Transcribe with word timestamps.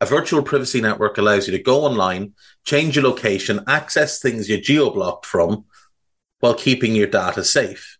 A 0.00 0.06
virtual 0.06 0.42
privacy 0.42 0.80
network 0.80 1.18
allows 1.18 1.46
you 1.46 1.56
to 1.56 1.62
go 1.62 1.84
online, 1.84 2.32
change 2.64 2.96
your 2.96 3.04
location, 3.04 3.60
access 3.66 4.18
things 4.18 4.48
you're 4.48 4.60
geo-blocked 4.60 5.26
from 5.26 5.66
while 6.38 6.54
keeping 6.54 6.94
your 6.94 7.06
data 7.06 7.44
safe. 7.44 7.98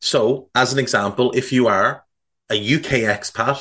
So, 0.00 0.48
as 0.54 0.72
an 0.72 0.78
example, 0.78 1.30
if 1.32 1.52
you 1.52 1.68
are 1.68 2.04
a 2.50 2.54
UK 2.54 3.04
expat 3.04 3.60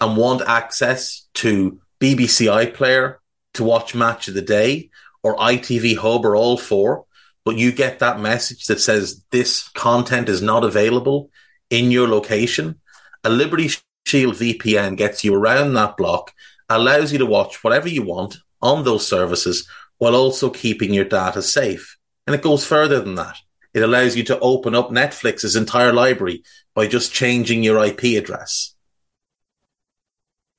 and 0.00 0.16
want 0.16 0.42
access 0.46 1.28
to 1.34 1.80
BBC 2.00 2.46
iPlayer 2.46 3.16
to 3.54 3.64
watch 3.64 3.94
Match 3.94 4.28
of 4.28 4.34
the 4.34 4.42
Day 4.42 4.90
or 5.22 5.36
ITV 5.36 5.96
Hub 5.96 6.24
or 6.24 6.34
all 6.34 6.58
four, 6.58 7.06
but 7.44 7.56
you 7.56 7.72
get 7.72 8.00
that 8.00 8.20
message 8.20 8.66
that 8.66 8.80
says 8.80 9.24
this 9.30 9.68
content 9.70 10.28
is 10.28 10.42
not 10.42 10.64
available 10.64 11.30
in 11.70 11.90
your 11.90 12.08
location, 12.08 12.80
a 13.24 13.30
Liberty 13.30 13.70
Shield 14.06 14.34
VPN 14.34 14.96
gets 14.96 15.24
you 15.24 15.34
around 15.34 15.74
that 15.74 15.96
block, 15.96 16.32
allows 16.68 17.12
you 17.12 17.18
to 17.18 17.26
watch 17.26 17.62
whatever 17.64 17.88
you 17.88 18.02
want 18.02 18.36
on 18.60 18.84
those 18.84 19.06
services 19.06 19.68
while 19.98 20.14
also 20.14 20.50
keeping 20.50 20.92
your 20.92 21.04
data 21.04 21.42
safe. 21.42 21.96
And 22.26 22.34
it 22.34 22.42
goes 22.42 22.64
further 22.64 23.00
than 23.00 23.14
that. 23.16 23.36
It 23.74 23.82
allows 23.82 24.16
you 24.16 24.24
to 24.24 24.38
open 24.40 24.74
up 24.74 24.90
Netflix's 24.90 25.56
entire 25.56 25.92
library 25.92 26.42
by 26.74 26.86
just 26.86 27.12
changing 27.12 27.62
your 27.62 27.84
IP 27.84 28.16
address. 28.16 28.74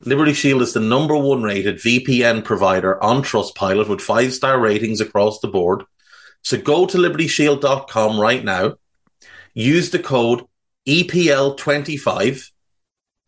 Liberty 0.05 0.33
Shield 0.33 0.61
is 0.61 0.73
the 0.73 0.79
number 0.79 1.17
one 1.17 1.43
rated 1.43 1.77
VPN 1.77 2.43
provider 2.43 3.01
on 3.03 3.21
Trustpilot 3.21 3.89
with 3.89 3.99
five 3.99 4.33
star 4.33 4.59
ratings 4.59 5.01
across 5.01 5.39
the 5.39 5.49
board. 5.49 5.83
So 6.41 6.57
go 6.57 6.85
to 6.85 6.97
libertyshield.com 6.97 8.19
right 8.19 8.43
now, 8.43 8.75
use 9.53 9.89
the 9.89 9.99
code 9.99 10.45
EPL25 10.87 12.49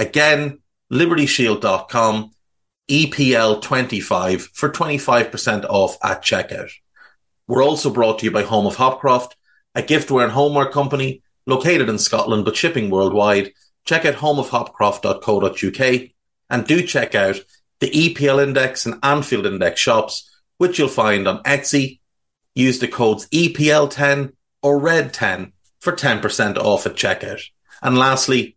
Again, 0.00 0.58
libertyshield.com, 0.90 2.32
EPL25 2.90 4.40
for 4.54 4.70
25% 4.70 5.64
off 5.68 5.98
at 6.02 6.22
checkout. 6.22 6.70
We're 7.46 7.62
also 7.62 7.90
brought 7.90 8.20
to 8.20 8.24
you 8.24 8.30
by 8.30 8.44
Home 8.44 8.66
of 8.66 8.76
Hopcroft, 8.76 9.32
a 9.74 9.82
giftware 9.82 10.24
and 10.24 10.32
homeware 10.32 10.70
company 10.70 11.22
located 11.46 11.90
in 11.90 11.98
Scotland 11.98 12.46
but 12.46 12.56
shipping 12.56 12.88
worldwide. 12.88 13.52
Check 13.84 14.06
out 14.06 14.14
homeofhopcroft.co.uk 14.14 16.10
and 16.48 16.66
do 16.66 16.82
check 16.86 17.14
out 17.14 17.36
the 17.80 17.90
EPL 17.90 18.42
Index 18.42 18.86
and 18.86 18.98
Anfield 19.02 19.44
Index 19.44 19.78
shops, 19.78 20.30
which 20.56 20.78
you'll 20.78 20.88
find 20.88 21.28
on 21.28 21.42
Etsy, 21.42 22.00
use 22.54 22.78
the 22.78 22.88
codes 22.88 23.28
EPL10 23.28 24.32
or 24.62 24.80
RED10 24.80 25.52
for 25.78 25.92
10% 25.92 26.56
off 26.56 26.86
at 26.86 26.94
checkout. 26.94 27.42
And 27.82 27.98
lastly, 27.98 28.56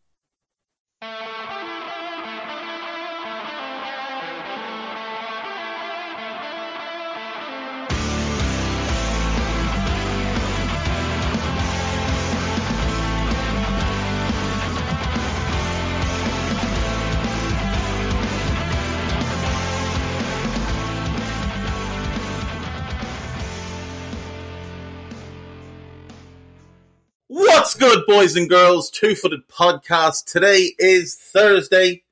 Good, 27.81 28.05
boys 28.05 28.35
and 28.35 28.47
girls? 28.47 28.91
Two 28.91 29.15
Footed 29.15 29.47
Podcast. 29.47 30.31
Today 30.31 30.75
is 30.77 31.15
Thursday. 31.15 32.03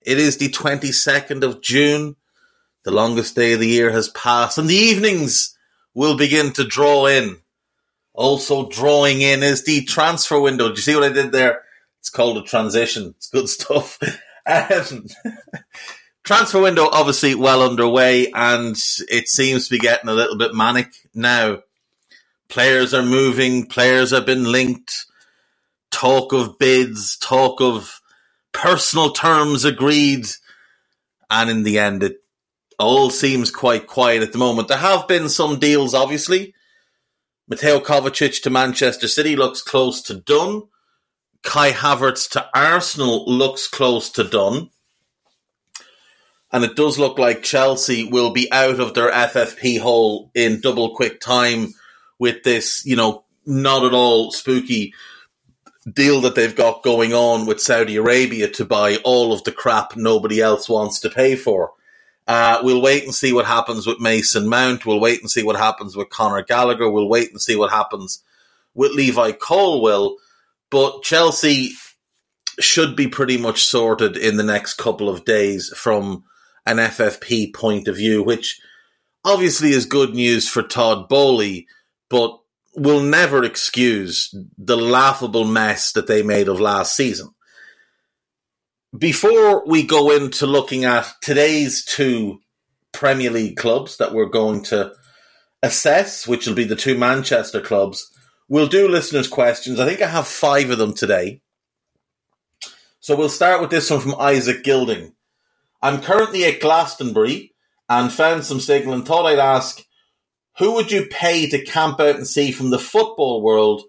It 0.00 0.18
is 0.18 0.38
the 0.38 0.48
22nd 0.48 1.42
of 1.42 1.60
June. 1.60 2.16
The 2.84 2.92
longest 2.92 3.36
day 3.36 3.52
of 3.52 3.60
the 3.60 3.68
year 3.68 3.90
has 3.90 4.08
passed, 4.08 4.56
and 4.56 4.70
the 4.70 4.74
evenings 4.74 5.54
will 5.92 6.16
begin 6.16 6.54
to 6.54 6.64
draw 6.64 7.04
in. 7.04 7.36
Also, 8.14 8.70
drawing 8.70 9.20
in 9.20 9.42
is 9.42 9.66
the 9.66 9.84
transfer 9.84 10.40
window. 10.40 10.68
Do 10.68 10.76
you 10.76 10.80
see 10.80 10.94
what 10.94 11.04
I 11.04 11.12
did 11.12 11.30
there? 11.30 11.60
It's 12.00 12.08
called 12.08 12.38
a 12.38 12.42
transition. 12.42 13.12
It's 13.18 13.28
good 13.28 13.48
stuff. 13.50 13.98
Um, 14.46 15.08
transfer 16.24 16.62
window 16.62 16.88
obviously 16.90 17.34
well 17.34 17.62
underway, 17.62 18.32
and 18.32 18.76
it 19.10 19.28
seems 19.28 19.68
to 19.68 19.74
be 19.74 19.78
getting 19.78 20.08
a 20.08 20.14
little 20.14 20.38
bit 20.38 20.54
manic 20.54 20.88
now. 21.14 21.58
Players 22.48 22.94
are 22.94 23.02
moving, 23.02 23.66
players 23.66 24.10
have 24.12 24.24
been 24.24 24.50
linked, 24.50 25.04
talk 25.90 26.32
of 26.32 26.58
bids, 26.58 27.16
talk 27.16 27.60
of 27.60 28.00
personal 28.52 29.10
terms 29.10 29.64
agreed, 29.64 30.26
and 31.30 31.50
in 31.50 31.62
the 31.62 31.78
end, 31.78 32.02
it 32.02 32.22
all 32.78 33.10
seems 33.10 33.50
quite 33.50 33.86
quiet 33.86 34.22
at 34.22 34.32
the 34.32 34.38
moment. 34.38 34.68
There 34.68 34.78
have 34.78 35.08
been 35.08 35.28
some 35.28 35.58
deals, 35.58 35.94
obviously. 35.94 36.54
Mateo 37.48 37.80
Kovacic 37.80 38.42
to 38.42 38.50
Manchester 38.50 39.08
City 39.08 39.34
looks 39.34 39.62
close 39.62 40.02
to 40.02 40.14
done. 40.14 40.62
Kai 41.42 41.70
Havertz 41.70 42.28
to 42.30 42.48
Arsenal 42.54 43.24
looks 43.26 43.66
close 43.66 44.10
to 44.10 44.24
done. 44.24 44.70
And 46.50 46.64
it 46.64 46.76
does 46.76 46.98
look 46.98 47.18
like 47.18 47.42
Chelsea 47.42 48.04
will 48.04 48.32
be 48.32 48.50
out 48.52 48.80
of 48.80 48.94
their 48.94 49.10
FFP 49.10 49.80
hole 49.80 50.30
in 50.34 50.60
double 50.60 50.94
quick 50.94 51.20
time 51.20 51.74
with 52.18 52.42
this, 52.42 52.84
you 52.86 52.96
know, 52.96 53.24
not 53.44 53.84
at 53.84 53.92
all 53.92 54.30
spooky 54.30 54.94
deal 55.94 56.20
that 56.22 56.34
they've 56.34 56.56
got 56.56 56.82
going 56.82 57.12
on 57.12 57.46
with 57.46 57.60
Saudi 57.60 57.96
Arabia 57.96 58.48
to 58.48 58.64
buy 58.64 58.96
all 59.04 59.32
of 59.32 59.44
the 59.44 59.52
crap 59.52 59.96
nobody 59.96 60.40
else 60.40 60.68
wants 60.68 61.00
to 61.00 61.10
pay 61.10 61.36
for. 61.36 61.72
Uh, 62.26 62.60
we'll 62.62 62.82
wait 62.82 63.04
and 63.04 63.14
see 63.14 63.32
what 63.32 63.46
happens 63.46 63.86
with 63.86 64.00
Mason 64.00 64.48
Mount. 64.48 64.84
We'll 64.84 65.00
wait 65.00 65.20
and 65.20 65.30
see 65.30 65.42
what 65.42 65.56
happens 65.56 65.96
with 65.96 66.10
Conor 66.10 66.42
Gallagher. 66.42 66.90
We'll 66.90 67.08
wait 67.08 67.30
and 67.30 67.40
see 67.40 67.56
what 67.56 67.70
happens 67.70 68.22
with 68.74 68.92
Levi 68.92 69.32
Colwill. 69.32 70.16
But 70.70 71.02
Chelsea 71.02 71.72
should 72.60 72.96
be 72.96 73.08
pretty 73.08 73.38
much 73.38 73.64
sorted 73.64 74.16
in 74.16 74.36
the 74.36 74.42
next 74.42 74.74
couple 74.74 75.08
of 75.08 75.24
days 75.24 75.72
from 75.74 76.24
an 76.66 76.76
FFP 76.76 77.54
point 77.54 77.88
of 77.88 77.96
view, 77.96 78.22
which 78.22 78.60
obviously 79.24 79.70
is 79.70 79.86
good 79.86 80.14
news 80.14 80.48
for 80.48 80.62
Todd 80.62 81.08
Boehly, 81.08 81.66
but 82.10 82.38
will 82.78 83.00
never 83.00 83.44
excuse 83.44 84.34
the 84.56 84.76
laughable 84.76 85.44
mess 85.44 85.92
that 85.92 86.06
they 86.06 86.22
made 86.22 86.48
of 86.48 86.60
last 86.60 86.96
season. 86.96 87.30
Before 88.96 89.66
we 89.66 89.82
go 89.82 90.10
into 90.10 90.46
looking 90.46 90.84
at 90.84 91.12
today's 91.20 91.84
two 91.84 92.40
Premier 92.92 93.30
League 93.30 93.56
clubs 93.56 93.98
that 93.98 94.14
we're 94.14 94.26
going 94.26 94.62
to 94.64 94.92
assess, 95.62 96.26
which 96.26 96.46
will 96.46 96.54
be 96.54 96.64
the 96.64 96.76
two 96.76 96.96
Manchester 96.96 97.60
clubs, 97.60 98.10
we'll 98.48 98.66
do 98.66 98.88
listeners' 98.88 99.28
questions. 99.28 99.78
I 99.78 99.86
think 99.86 100.00
I 100.00 100.08
have 100.08 100.26
five 100.26 100.70
of 100.70 100.78
them 100.78 100.94
today. 100.94 101.42
So 103.00 103.14
we'll 103.16 103.28
start 103.28 103.60
with 103.60 103.70
this 103.70 103.90
one 103.90 104.00
from 104.00 104.16
Isaac 104.18 104.64
Gilding. 104.64 105.14
I'm 105.82 106.00
currently 106.00 106.44
at 106.44 106.60
Glastonbury 106.60 107.54
and 107.88 108.12
found 108.12 108.44
some 108.44 108.60
signal 108.60 108.94
and 108.94 109.06
thought 109.06 109.26
I'd 109.26 109.38
ask 109.38 109.82
who 110.58 110.72
would 110.72 110.90
you 110.90 111.06
pay 111.06 111.48
to 111.48 111.64
camp 111.64 112.00
out 112.00 112.16
and 112.16 112.26
see 112.26 112.50
from 112.50 112.70
the 112.70 112.78
football 112.78 113.42
world 113.42 113.82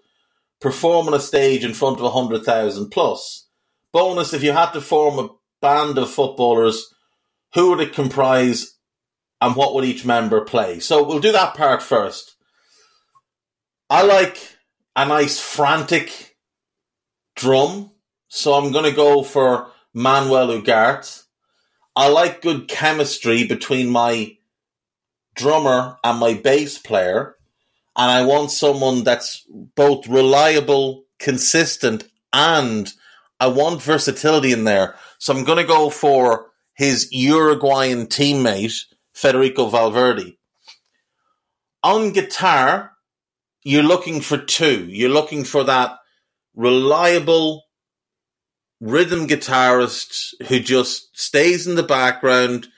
perform 0.60 1.08
on 1.08 1.14
a 1.14 1.20
stage 1.20 1.64
in 1.64 1.74
front 1.74 1.96
of 1.96 2.02
100,000 2.02 2.90
plus? 2.90 3.48
Bonus 3.92 4.32
if 4.32 4.42
you 4.42 4.52
had 4.52 4.70
to 4.72 4.80
form 4.80 5.18
a 5.18 5.30
band 5.60 5.98
of 5.98 6.10
footballers, 6.10 6.94
who 7.54 7.70
would 7.70 7.80
it 7.80 7.92
comprise 7.92 8.78
and 9.40 9.56
what 9.56 9.74
would 9.74 9.84
each 9.84 10.04
member 10.04 10.40
play? 10.42 10.78
So 10.78 11.02
we'll 11.02 11.18
do 11.18 11.32
that 11.32 11.54
part 11.54 11.82
first. 11.82 12.36
I 13.88 14.02
like 14.02 14.38
a 14.94 15.06
nice 15.06 15.40
frantic 15.40 16.36
drum, 17.34 17.90
so 18.28 18.54
I'm 18.54 18.70
going 18.70 18.88
to 18.88 18.96
go 18.96 19.24
for 19.24 19.72
Manuel 19.92 20.48
Ugarte. 20.48 21.24
I 21.96 22.08
like 22.08 22.42
good 22.42 22.68
chemistry 22.68 23.44
between 23.44 23.88
my 23.88 24.36
drummer 25.40 25.98
and 26.04 26.18
my 26.18 26.34
bass 26.34 26.78
player, 26.78 27.36
and 27.96 28.10
I 28.10 28.24
want 28.24 28.50
someone 28.50 29.02
that's 29.04 29.44
both 29.48 30.06
reliable, 30.06 31.04
consistent, 31.18 32.04
and 32.32 32.92
I 33.40 33.48
want 33.48 33.82
versatility 33.82 34.52
in 34.52 34.64
there. 34.64 34.94
So 35.18 35.34
I'm 35.34 35.44
going 35.44 35.58
to 35.58 35.64
go 35.64 35.90
for 35.90 36.50
his 36.74 37.08
Uruguayan 37.10 38.06
teammate, 38.06 38.84
Federico 39.14 39.68
Valverde. 39.68 40.38
On 41.82 42.12
guitar, 42.12 42.92
you're 43.64 43.82
looking 43.82 44.20
for 44.20 44.36
two. 44.36 44.86
You're 44.86 45.10
looking 45.10 45.44
for 45.44 45.64
that 45.64 45.98
reliable 46.54 47.64
rhythm 48.80 49.26
guitarist 49.26 50.34
who 50.48 50.60
just 50.60 51.18
stays 51.18 51.66
in 51.66 51.74
the 51.74 51.82
background, 51.82 52.68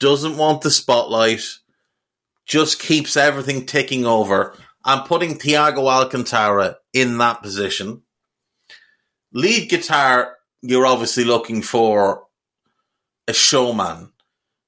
doesn't 0.00 0.36
want 0.36 0.62
the 0.62 0.70
spotlight, 0.70 1.44
just 2.46 2.80
keeps 2.80 3.16
everything 3.16 3.66
ticking 3.66 4.04
over. 4.04 4.56
I'm 4.84 5.06
putting 5.06 5.38
Thiago 5.38 5.90
Alcantara 5.90 6.76
in 6.92 7.18
that 7.18 7.42
position. 7.42 8.02
Lead 9.32 9.68
guitar, 9.68 10.36
you're 10.62 10.86
obviously 10.86 11.24
looking 11.24 11.62
for 11.62 12.24
a 13.26 13.32
showman. 13.32 14.12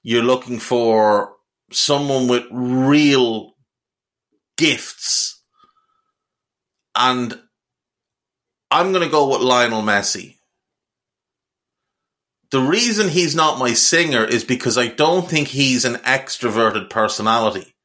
You're 0.03 0.23
looking 0.23 0.59
for 0.59 1.33
someone 1.71 2.27
with 2.27 2.43
real 2.51 3.55
gifts. 4.57 5.43
And 6.95 7.39
I'm 8.71 8.91
going 8.91 9.03
to 9.03 9.11
go 9.11 9.29
with 9.29 9.41
Lionel 9.41 9.83
Messi. 9.83 10.36
The 12.49 12.61
reason 12.61 13.09
he's 13.09 13.35
not 13.35 13.59
my 13.59 13.73
singer 13.73 14.23
is 14.23 14.45
because 14.45 14.77
I 14.77 14.87
don't 14.87 15.29
think 15.29 15.49
he's 15.49 15.83
an 15.83 15.95
extroverted 15.95 16.89
personality. 16.89 17.75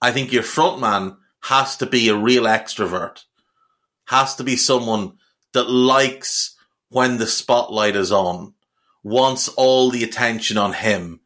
I 0.00 0.12
think 0.12 0.32
your 0.32 0.42
frontman 0.42 1.16
has 1.42 1.76
to 1.78 1.86
be 1.86 2.08
a 2.08 2.16
real 2.16 2.44
extrovert, 2.44 3.24
has 4.06 4.34
to 4.36 4.44
be 4.44 4.56
someone 4.56 5.18
that 5.52 5.68
likes 5.68 6.56
when 6.88 7.18
the 7.18 7.26
spotlight 7.26 7.96
is 7.96 8.10
on, 8.10 8.54
wants 9.02 9.48
all 9.48 9.90
the 9.90 10.04
attention 10.04 10.56
on 10.56 10.72
him. 10.72 11.20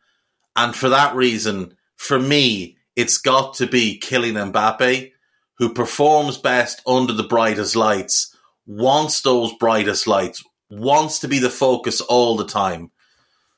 And 0.57 0.75
for 0.75 0.89
that 0.89 1.15
reason, 1.15 1.77
for 1.97 2.19
me, 2.19 2.79
it's 2.97 3.19
got 3.19 3.55
to 3.55 3.67
be 3.67 4.01
Kylian 4.03 4.53
Mbappe, 4.53 5.13
who 5.59 5.73
performs 5.73 6.37
best 6.37 6.83
under 6.87 7.13
the 7.13 7.23
brightest 7.23 7.77
lights, 7.77 8.37
wants 8.67 9.21
those 9.21 9.55
brightest 9.55 10.07
lights, 10.07 10.43
wants 10.73 11.19
to 11.21 11.29
be 11.29 11.39
the 11.39 11.51
focus 11.51 12.01
all 12.01 12.37
the 12.37 12.47
time. 12.47 12.91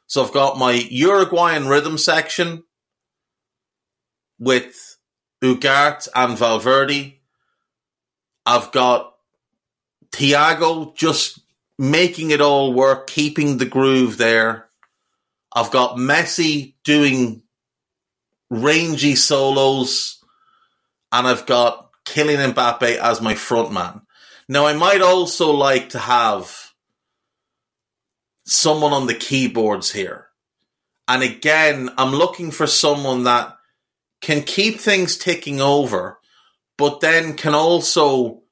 So 0.07 0.23
I've 0.23 0.33
got 0.33 0.59
my 0.59 0.73
Uruguayan 0.73 1.69
rhythm 1.69 1.97
section 1.97 2.65
with 4.39 4.97
Ugarte 5.43 6.09
and 6.15 6.37
Valverde. 6.37 7.21
I've 8.45 8.73
got 8.73 9.15
Thiago 10.11 10.95
just 10.97 11.41
making 11.79 12.31
it 12.31 12.41
all 12.41 12.73
work, 12.73 13.07
keeping 13.07 13.59
the 13.59 13.67
groove 13.67 14.19
there. 14.19 14.69
I've 15.55 15.71
got 15.71 15.97
Messi 15.97 16.75
doing 16.85 17.43
rangy 18.51 19.15
solos, 19.15 20.23
and 21.13 21.27
I've 21.27 21.47
got 21.47 21.91
Kylian 22.05 22.53
Mbappe 22.53 22.97
as 22.97 23.21
my 23.21 23.35
frontman. 23.35 24.03
Now, 24.49 24.67
I 24.67 24.75
might 24.75 25.01
also 25.01 25.53
like 25.53 25.91
to 25.91 25.99
have 25.99 26.74
someone 28.44 28.93
on 28.93 29.06
the 29.06 29.14
keyboards 29.14 29.93
here. 29.93 30.29
And 31.08 31.23
again, 31.23 31.91
I'm 31.99 32.12
looking 32.12 32.50
for 32.50 32.67
someone 32.67 33.25
that 33.25 33.56
can 34.20 34.43
keep 34.43 34.79
things 34.79 35.19
ticking 35.19 35.61
over, 35.61 36.19
but 36.79 37.00
then 37.00 37.35
can 37.35 37.55
also 37.55 38.43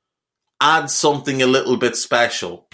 add 0.60 0.90
something 0.90 1.42
a 1.42 1.46
little 1.46 1.76
bit 1.76 1.96
special. 1.96 2.68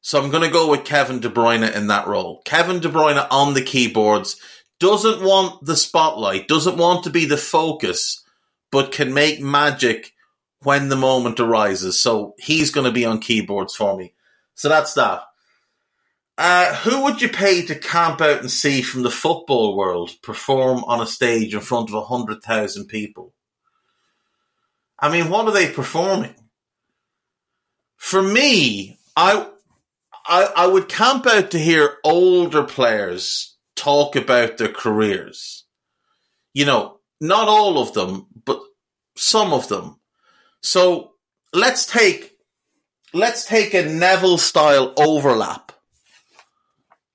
So 0.00 0.22
I'm 0.22 0.30
going 0.30 0.44
to 0.44 0.52
go 0.52 0.70
with 0.70 0.84
Kevin 0.84 1.20
De 1.20 1.28
Bruyne 1.28 1.74
in 1.74 1.88
that 1.88 2.06
role. 2.06 2.42
Kevin 2.44 2.80
De 2.80 2.88
Bruyne 2.88 3.26
on 3.30 3.54
the 3.54 3.62
keyboards 3.62 4.40
doesn't 4.78 5.22
want 5.22 5.64
the 5.64 5.76
spotlight, 5.76 6.48
doesn't 6.48 6.78
want 6.78 7.04
to 7.04 7.10
be 7.10 7.26
the 7.26 7.36
focus, 7.36 8.24
but 8.72 8.92
can 8.92 9.12
make 9.12 9.40
magic 9.40 10.12
when 10.62 10.88
the 10.88 10.96
moment 10.96 11.38
arises. 11.38 12.02
So 12.02 12.34
he's 12.38 12.70
going 12.70 12.86
to 12.86 12.92
be 12.92 13.04
on 13.04 13.20
keyboards 13.20 13.74
for 13.74 13.96
me. 13.96 14.14
So 14.54 14.68
that's 14.68 14.94
that. 14.94 15.22
Uh, 16.42 16.74
who 16.76 17.02
would 17.02 17.20
you 17.20 17.28
pay 17.28 17.60
to 17.60 17.74
camp 17.74 18.22
out 18.22 18.40
and 18.40 18.50
see 18.50 18.80
from 18.80 19.02
the 19.02 19.10
football 19.10 19.76
world 19.76 20.10
perform 20.22 20.82
on 20.84 20.98
a 20.98 21.06
stage 21.06 21.52
in 21.52 21.60
front 21.60 21.90
of 21.90 21.94
100,000 21.94 22.86
people? 22.86 23.34
I 24.98 25.12
mean, 25.12 25.28
what 25.28 25.44
are 25.44 25.52
they 25.52 25.70
performing? 25.70 26.34
For 27.98 28.22
me, 28.22 28.98
I, 29.14 29.48
I, 30.24 30.50
I 30.56 30.66
would 30.66 30.88
camp 30.88 31.26
out 31.26 31.50
to 31.50 31.58
hear 31.58 31.98
older 32.04 32.62
players 32.62 33.58
talk 33.76 34.16
about 34.16 34.56
their 34.56 34.72
careers. 34.72 35.66
You 36.54 36.64
know, 36.64 37.00
not 37.20 37.48
all 37.48 37.82
of 37.82 37.92
them, 37.92 38.28
but 38.46 38.62
some 39.14 39.52
of 39.52 39.68
them. 39.68 40.00
So 40.62 41.12
let's 41.52 41.84
take, 41.84 42.38
let's 43.12 43.44
take 43.44 43.74
a 43.74 43.84
Neville 43.84 44.38
style 44.38 44.94
overlap 44.96 45.69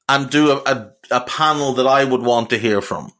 and 0.08 0.30
do 0.30 0.52
a, 0.52 0.62
a, 0.66 0.92
a 1.12 1.22
panel 1.22 1.74
that 1.74 1.88
I 1.88 2.04
would 2.04 2.22
want 2.22 2.50
to 2.52 2.58
hear 2.58 2.82
from. 2.82 3.12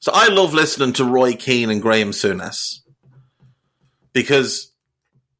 So 0.00 0.12
I 0.14 0.28
love 0.28 0.54
listening 0.54 0.92
to 0.94 1.04
Roy 1.04 1.34
Keane 1.34 1.70
and 1.70 1.82
Graham 1.82 2.10
Souness 2.10 2.80
because 4.12 4.72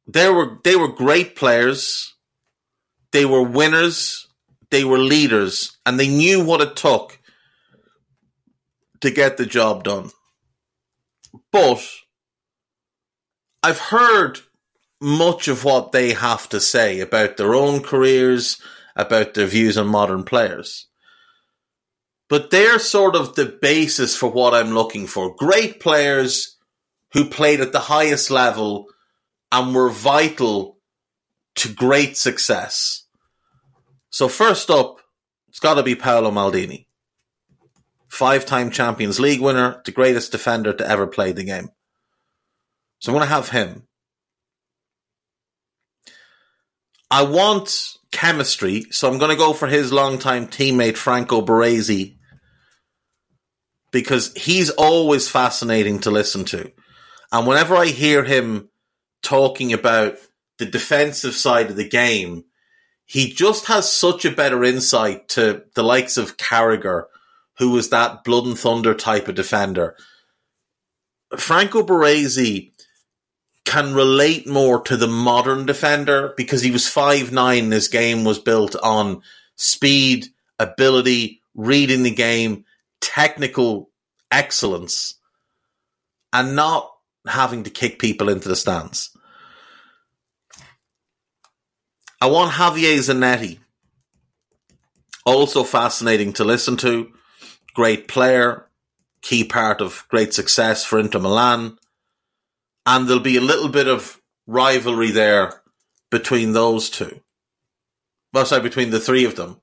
they 0.07 0.29
were 0.29 0.59
they 0.63 0.75
were 0.75 0.87
great 0.87 1.35
players, 1.35 2.13
they 3.11 3.25
were 3.25 3.43
winners, 3.43 4.27
they 4.69 4.83
were 4.83 4.97
leaders, 4.97 5.77
and 5.85 5.99
they 5.99 6.07
knew 6.07 6.43
what 6.43 6.61
it 6.61 6.75
took 6.75 7.19
to 9.01 9.11
get 9.11 9.37
the 9.37 9.45
job 9.45 9.83
done. 9.83 10.11
But 11.51 11.83
I've 13.63 13.79
heard 13.79 14.39
much 14.99 15.47
of 15.47 15.63
what 15.63 15.91
they 15.91 16.13
have 16.13 16.49
to 16.49 16.59
say 16.59 16.99
about 16.99 17.37
their 17.37 17.53
own 17.53 17.81
careers 17.81 18.61
about 18.97 19.33
their 19.33 19.47
views 19.47 19.77
on 19.77 19.87
modern 19.87 20.23
players. 20.23 20.87
But 22.27 22.49
they're 22.49 22.79
sort 22.79 23.15
of 23.15 23.35
the 23.35 23.45
basis 23.45 24.17
for 24.17 24.29
what 24.29 24.53
I'm 24.53 24.71
looking 24.71 25.07
for. 25.07 25.33
Great 25.35 25.79
players 25.79 26.57
who 27.13 27.29
played 27.29 27.61
at 27.61 27.71
the 27.71 27.79
highest 27.79 28.29
level 28.29 28.87
and 29.51 29.73
were 29.73 29.89
vital 29.89 30.77
to 31.55 31.73
great 31.73 32.17
success. 32.17 33.05
So 34.09 34.27
first 34.27 34.69
up, 34.69 34.97
it's 35.47 35.59
got 35.59 35.75
to 35.75 35.83
be 35.83 35.95
Paolo 35.95 36.31
Maldini. 36.31 36.87
Five-time 38.09 38.71
Champions 38.71 39.19
League 39.19 39.41
winner, 39.41 39.81
the 39.85 39.91
greatest 39.91 40.31
defender 40.31 40.73
to 40.73 40.87
ever 40.87 41.07
play 41.07 41.31
the 41.31 41.43
game. 41.43 41.69
So 42.99 43.11
I'm 43.11 43.17
going 43.17 43.27
to 43.27 43.33
have 43.33 43.49
him. 43.49 43.83
I 47.09 47.23
want 47.23 47.97
chemistry, 48.17 48.83
so 48.89 49.07
I'm 49.07 49.19
going 49.19 49.29
to 49.29 49.37
go 49.37 49.53
for 49.53 49.67
his 49.67 49.93
longtime 49.93 50.47
teammate 50.47 50.97
Franco 50.97 51.39
Baresi 51.39 52.15
because 53.91 54.33
he's 54.33 54.71
always 54.71 55.29
fascinating 55.29 55.99
to 55.99 56.09
listen 56.09 56.43
to. 56.45 56.71
And 57.31 57.45
whenever 57.45 57.75
I 57.75 57.85
hear 57.85 58.23
him 58.23 58.69
talking 59.21 59.71
about 59.71 60.17
the 60.57 60.65
defensive 60.65 61.35
side 61.35 61.69
of 61.69 61.75
the 61.75 61.87
game, 61.87 62.45
he 63.05 63.31
just 63.31 63.67
has 63.67 63.91
such 63.91 64.25
a 64.25 64.31
better 64.31 64.63
insight 64.63 65.29
to 65.29 65.65
the 65.75 65.83
likes 65.83 66.17
of 66.17 66.37
Carragher, 66.37 67.03
who 67.59 67.69
was 67.69 67.91
that 67.91 68.23
blood 68.23 68.47
and 68.47 68.57
thunder 68.57 68.95
type 68.95 69.27
of 69.27 69.35
defender. 69.35 69.95
Franco 71.37 71.83
Baresi 71.83 72.71
can 73.67 73.93
relate 73.93 74.47
more 74.47 74.79
to 74.83 74.95
the 74.95 75.07
modern 75.07 75.65
defender 75.65 76.33
because 76.37 76.61
he 76.61 76.71
was 76.71 76.87
five 76.87 77.33
nine. 77.33 77.69
His 77.69 77.89
game 77.89 78.23
was 78.23 78.39
built 78.39 78.77
on 78.77 79.21
speed, 79.57 80.27
ability, 80.57 81.41
reading 81.53 82.03
the 82.03 82.11
game, 82.11 82.63
technical 83.01 83.89
excellence, 84.31 85.15
and 86.31 86.55
not 86.55 86.89
having 87.27 87.65
to 87.65 87.69
kick 87.69 87.99
people 87.99 88.29
into 88.29 88.47
the 88.47 88.55
stands. 88.55 89.09
I 92.21 92.27
want 92.27 92.53
Javier 92.53 92.97
Zanetti. 92.99 93.59
Also 95.25 95.65
fascinating 95.65 96.31
to 96.33 96.45
listen 96.45 96.77
to. 96.77 97.11
Great 97.73 98.07
player, 98.07 98.65
key 99.21 99.43
part 99.43 99.81
of 99.81 100.05
great 100.07 100.33
success 100.33 100.85
for 100.85 100.99
Inter 100.99 101.19
Milan. 101.19 101.77
And 102.87 103.07
there'll 103.07 103.21
be 103.21 103.37
a 103.37 103.41
little 103.41 103.69
bit 103.69 103.87
of 103.87 104.19
rivalry 104.47 105.11
there 105.11 105.61
between 106.09 106.53
those 106.53 106.89
two. 106.89 107.19
Well, 108.33 108.45
sorry, 108.45 108.61
between 108.61 108.89
the 108.89 108.99
three 108.99 109.25
of 109.25 109.35
them. 109.35 109.61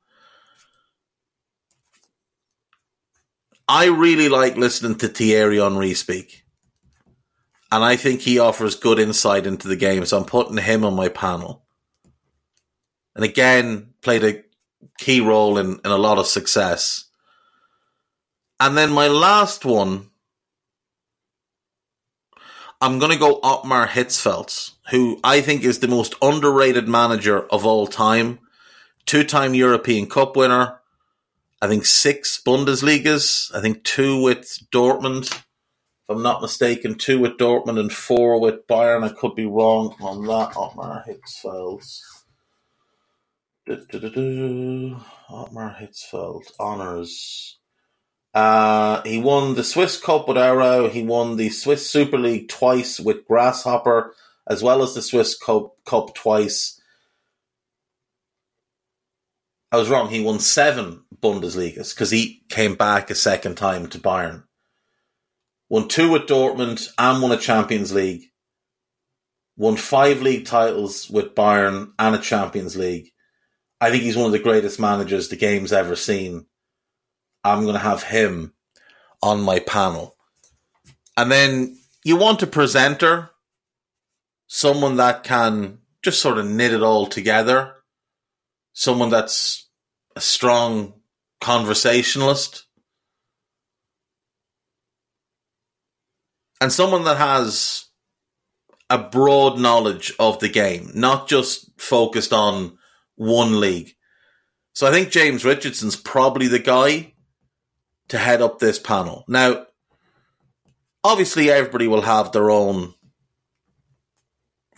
I 3.66 3.86
really 3.86 4.28
like 4.28 4.56
listening 4.56 4.98
to 4.98 5.08
Thierry 5.08 5.58
Henry 5.58 5.94
speak. 5.94 6.44
And 7.72 7.82
I 7.82 7.96
think 7.96 8.20
he 8.20 8.38
offers 8.38 8.76
good 8.76 8.98
insight 8.98 9.46
into 9.46 9.68
the 9.68 9.76
game, 9.76 10.04
so 10.04 10.18
I'm 10.18 10.26
putting 10.26 10.58
him 10.58 10.84
on 10.84 10.94
my 10.94 11.08
panel. 11.08 11.64
And 13.16 13.24
again, 13.24 13.94
played 14.02 14.22
a 14.22 14.42
key 14.98 15.20
role 15.20 15.56
in, 15.56 15.80
in 15.84 15.90
a 15.90 15.96
lot 15.96 16.18
of 16.18 16.26
success. 16.26 17.06
And 18.60 18.76
then 18.76 18.92
my 18.92 19.08
last 19.08 19.64
one, 19.64 20.10
I'm 22.80 22.98
going 22.98 23.12
to 23.12 23.18
go 23.18 23.40
Ottmar 23.40 23.86
Hitzfeld, 23.86 24.72
who 24.90 25.18
I 25.24 25.40
think 25.40 25.62
is 25.62 25.78
the 25.78 25.88
most 25.88 26.14
underrated 26.20 26.88
manager 26.88 27.46
of 27.48 27.64
all 27.64 27.86
time. 27.86 28.40
Two 29.06 29.24
time 29.24 29.54
European 29.54 30.06
Cup 30.06 30.36
winner. 30.36 30.80
I 31.62 31.68
think 31.68 31.86
six 31.86 32.40
Bundesligas. 32.44 33.54
I 33.54 33.60
think 33.60 33.84
two 33.84 34.20
with 34.20 34.58
Dortmund. 34.72 35.32
If 35.32 36.10
I'm 36.10 36.22
not 36.22 36.42
mistaken, 36.42 36.96
two 36.96 37.18
with 37.18 37.38
Dortmund 37.38 37.80
and 37.80 37.92
four 37.92 38.38
with 38.40 38.66
Bayern. 38.66 39.04
I 39.04 39.08
could 39.08 39.34
be 39.34 39.46
wrong 39.46 39.94
on 40.00 40.26
that. 40.26 40.52
Ottmar 40.54 41.04
Hitzfeld. 41.08 41.82
Ottmar 45.30 45.80
Hitzfeld. 45.80 46.42
Honours. 46.60 47.58
Uh, 48.34 49.00
he 49.02 49.20
won 49.20 49.54
the 49.54 49.62
Swiss 49.62 49.96
Cup 49.96 50.26
with 50.26 50.36
Aarau. 50.36 50.90
He 50.90 51.04
won 51.04 51.36
the 51.36 51.50
Swiss 51.50 51.88
Super 51.88 52.18
League 52.18 52.48
twice 52.48 52.98
with 52.98 53.26
Grasshopper, 53.26 54.14
as 54.48 54.62
well 54.62 54.82
as 54.82 54.94
the 54.94 55.02
Swiss 55.02 55.38
Cup, 55.38 55.76
Cup 55.86 56.14
twice. 56.14 56.80
I 59.70 59.76
was 59.76 59.88
wrong. 59.88 60.08
He 60.08 60.20
won 60.20 60.40
seven 60.40 61.04
Bundesligas 61.22 61.94
because 61.94 62.10
he 62.10 62.42
came 62.48 62.74
back 62.74 63.10
a 63.10 63.14
second 63.14 63.56
time 63.56 63.86
to 63.88 63.98
Bayern. 63.98 64.44
Won 65.68 65.88
two 65.88 66.10
with 66.10 66.22
Dortmund 66.22 66.88
and 66.98 67.22
won 67.22 67.32
a 67.32 67.36
Champions 67.36 67.92
League. 67.92 68.30
Won 69.56 69.76
five 69.76 70.22
league 70.22 70.44
titles 70.44 71.08
with 71.08 71.36
Bayern 71.36 71.92
and 71.98 72.16
a 72.16 72.18
Champions 72.18 72.76
League. 72.76 73.12
I 73.80 73.90
think 73.90 74.02
he's 74.02 74.16
one 74.16 74.26
of 74.26 74.32
the 74.32 74.38
greatest 74.40 74.80
managers 74.80 75.28
the 75.28 75.36
game's 75.36 75.72
ever 75.72 75.94
seen 75.94 76.46
I'm 77.44 77.62
going 77.62 77.74
to 77.74 77.80
have 77.80 78.02
him 78.02 78.54
on 79.22 79.42
my 79.42 79.58
panel. 79.58 80.16
And 81.16 81.30
then 81.30 81.78
you 82.04 82.16
want 82.16 82.42
a 82.42 82.46
presenter, 82.46 83.30
someone 84.46 84.96
that 84.96 85.24
can 85.24 85.78
just 86.02 86.20
sort 86.20 86.38
of 86.38 86.46
knit 86.46 86.72
it 86.72 86.82
all 86.82 87.06
together, 87.06 87.74
someone 88.72 89.10
that's 89.10 89.68
a 90.16 90.20
strong 90.20 90.94
conversationalist, 91.40 92.64
and 96.60 96.72
someone 96.72 97.04
that 97.04 97.16
has 97.16 97.86
a 98.90 98.98
broad 98.98 99.58
knowledge 99.58 100.12
of 100.18 100.38
the 100.40 100.48
game, 100.48 100.90
not 100.94 101.28
just 101.28 101.70
focused 101.80 102.32
on 102.32 102.78
one 103.16 103.60
league. 103.60 103.94
So 104.74 104.86
I 104.86 104.90
think 104.90 105.10
James 105.10 105.44
Richardson's 105.44 105.96
probably 105.96 106.48
the 106.48 106.58
guy 106.58 107.13
to 108.14 108.18
head 108.18 108.40
up 108.40 108.60
this 108.60 108.78
panel. 108.78 109.24
Now, 109.26 109.66
obviously, 111.02 111.50
everybody 111.50 111.88
will 111.88 112.02
have 112.02 112.30
their 112.30 112.48
own 112.48 112.94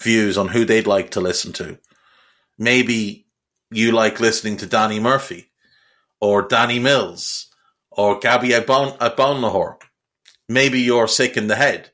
views 0.00 0.38
on 0.38 0.48
who 0.48 0.64
they'd 0.64 0.86
like 0.86 1.10
to 1.10 1.20
listen 1.20 1.52
to. 1.54 1.78
Maybe 2.58 3.26
you 3.70 3.92
like 3.92 4.20
listening 4.20 4.56
to 4.58 4.66
Danny 4.66 4.98
Murphy 5.00 5.50
or 6.18 6.48
Danny 6.48 6.78
Mills 6.78 7.48
or 7.90 8.18
Gabby 8.18 8.48
Agbonlahor. 8.48 9.76
Maybe 10.48 10.80
you're 10.80 11.08
sick 11.08 11.36
in 11.36 11.48
the 11.48 11.56
head. 11.56 11.90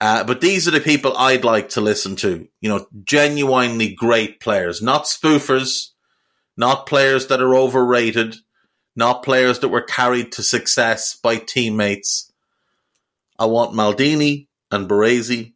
Uh, 0.00 0.22
but 0.22 0.40
these 0.40 0.68
are 0.68 0.72
the 0.72 0.78
people 0.78 1.16
I'd 1.16 1.42
like 1.42 1.70
to 1.70 1.80
listen 1.80 2.14
to. 2.16 2.46
You 2.60 2.68
know, 2.68 2.86
genuinely 3.02 3.94
great 3.94 4.38
players, 4.38 4.80
not 4.80 5.06
spoofers, 5.06 5.88
not 6.56 6.86
players 6.86 7.26
that 7.26 7.42
are 7.42 7.56
overrated, 7.56 8.36
not 8.98 9.22
players 9.22 9.60
that 9.60 9.68
were 9.68 9.80
carried 9.80 10.32
to 10.32 10.42
success 10.42 11.14
by 11.14 11.36
teammates. 11.36 12.32
I 13.38 13.44
want 13.44 13.72
Maldini 13.72 14.48
and 14.72 14.88
Baresi. 14.88 15.52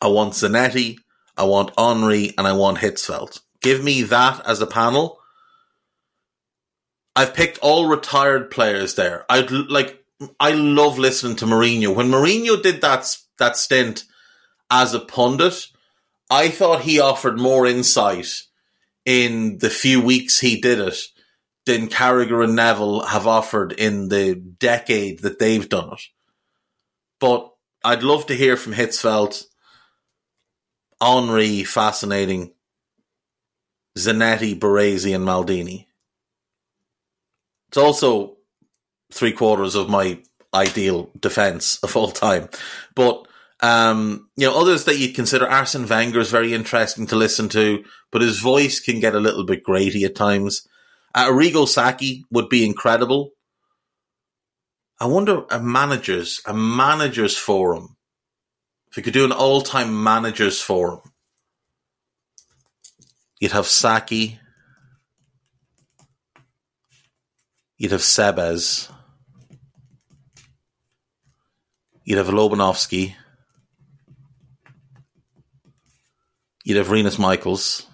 I 0.00 0.06
want 0.06 0.34
Zanetti. 0.34 0.98
I 1.36 1.42
want 1.42 1.72
Henry 1.76 2.32
and 2.38 2.46
I 2.46 2.52
want 2.52 2.78
Hitzfeld. 2.78 3.40
Give 3.60 3.82
me 3.82 4.02
that 4.02 4.40
as 4.46 4.60
a 4.60 4.68
panel. 4.68 5.18
I've 7.16 7.34
picked 7.34 7.58
all 7.58 7.88
retired 7.88 8.52
players 8.52 8.94
there. 8.94 9.26
I'd 9.28 9.50
like. 9.50 9.98
I 10.38 10.52
love 10.52 11.00
listening 11.00 11.34
to 11.36 11.46
Mourinho. 11.46 11.92
When 11.92 12.08
Mourinho 12.08 12.62
did 12.62 12.82
that 12.82 13.16
that 13.40 13.56
stint 13.56 14.04
as 14.70 14.94
a 14.94 15.00
pundit, 15.00 15.66
I 16.30 16.48
thought 16.48 16.82
he 16.82 17.00
offered 17.00 17.40
more 17.40 17.66
insight 17.66 18.28
in 19.04 19.58
the 19.58 19.70
few 19.70 20.00
weeks 20.00 20.38
he 20.38 20.60
did 20.60 20.78
it 20.78 20.96
than 21.66 21.88
Carragher 21.88 22.42
and 22.42 22.56
Neville 22.56 23.02
have 23.02 23.26
offered 23.26 23.72
in 23.72 24.08
the 24.08 24.34
decade 24.34 25.20
that 25.20 25.38
they've 25.38 25.68
done 25.68 25.92
it. 25.92 26.02
But 27.20 27.52
I'd 27.84 28.02
love 28.02 28.26
to 28.26 28.34
hear 28.34 28.56
from 28.56 28.72
Hitzfeld, 28.72 29.44
Henry, 31.00 31.64
fascinating, 31.64 32.52
Zanetti, 33.96 34.58
Baresi, 34.58 35.14
and 35.14 35.26
Maldini. 35.26 35.86
It's 37.68 37.76
also 37.78 38.36
three 39.12 39.32
quarters 39.32 39.74
of 39.74 39.88
my 39.88 40.18
ideal 40.54 41.10
defense 41.18 41.78
of 41.82 41.96
all 41.96 42.10
time. 42.10 42.48
But 42.94 43.26
um, 43.60 44.28
you 44.36 44.46
know, 44.46 44.58
others 44.58 44.84
that 44.84 44.98
you'd 44.98 45.14
consider 45.14 45.48
Arsene 45.48 45.86
Wenger 45.86 46.18
is 46.18 46.30
very 46.30 46.52
interesting 46.52 47.06
to 47.06 47.16
listen 47.16 47.48
to, 47.50 47.84
but 48.10 48.20
his 48.20 48.40
voice 48.40 48.80
can 48.80 48.98
get 48.98 49.14
a 49.14 49.20
little 49.20 49.44
bit 49.44 49.62
grating 49.62 50.02
at 50.02 50.16
times. 50.16 50.66
Uh, 51.14 51.28
Arrigo 51.28 51.68
Sacchi 51.68 52.24
would 52.30 52.48
be 52.48 52.64
incredible. 52.64 53.32
I 54.98 55.06
wonder 55.06 55.44
a 55.50 55.60
managers, 55.60 56.40
a 56.46 56.54
managers 56.54 57.36
forum. 57.36 57.96
If 58.90 58.96
you 58.96 59.02
could 59.02 59.12
do 59.12 59.24
an 59.24 59.32
all-time 59.32 60.02
managers 60.02 60.60
forum, 60.60 61.00
you'd 63.40 63.52
have 63.52 63.66
Sacchi, 63.66 64.38
you'd 67.76 67.92
have 67.92 68.00
Sebes, 68.02 68.90
you'd 72.04 72.18
have 72.18 72.28
Lobanovsky, 72.28 73.14
you'd 76.64 76.76
have 76.76 76.90
Rinus 76.90 77.18
Michels. 77.18 77.86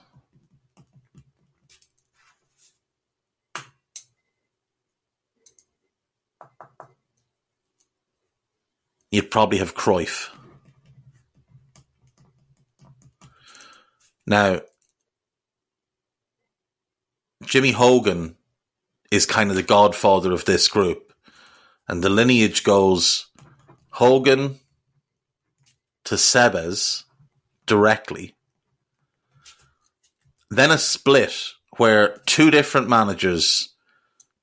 You'd 9.10 9.30
probably 9.30 9.58
have 9.58 9.74
Cruyff. 9.74 10.30
Now, 14.26 14.60
Jimmy 17.44 17.70
Hogan 17.70 18.36
is 19.10 19.24
kind 19.24 19.50
of 19.50 19.56
the 19.56 19.62
godfather 19.62 20.32
of 20.32 20.44
this 20.44 20.68
group. 20.68 21.12
And 21.88 22.04
the 22.04 22.10
lineage 22.10 22.64
goes 22.64 23.30
Hogan 23.92 24.60
to 26.04 26.16
Sebes 26.16 27.04
directly. 27.66 28.34
Then 30.50 30.70
a 30.70 30.78
split 30.78 31.34
where 31.78 32.18
two 32.26 32.50
different 32.50 32.88
managers 32.88 33.70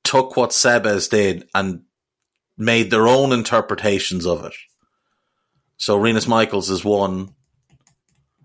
took 0.03 0.35
what 0.35 0.51
Sebes 0.51 1.09
did 1.09 1.47
and 1.53 1.81
made 2.57 2.89
their 2.89 3.07
own 3.07 3.31
interpretations 3.31 4.25
of 4.25 4.45
it. 4.45 4.53
So 5.77 5.97
Rinus 5.97 6.27
Michels 6.27 6.69
is 6.69 6.85
one, 6.85 7.35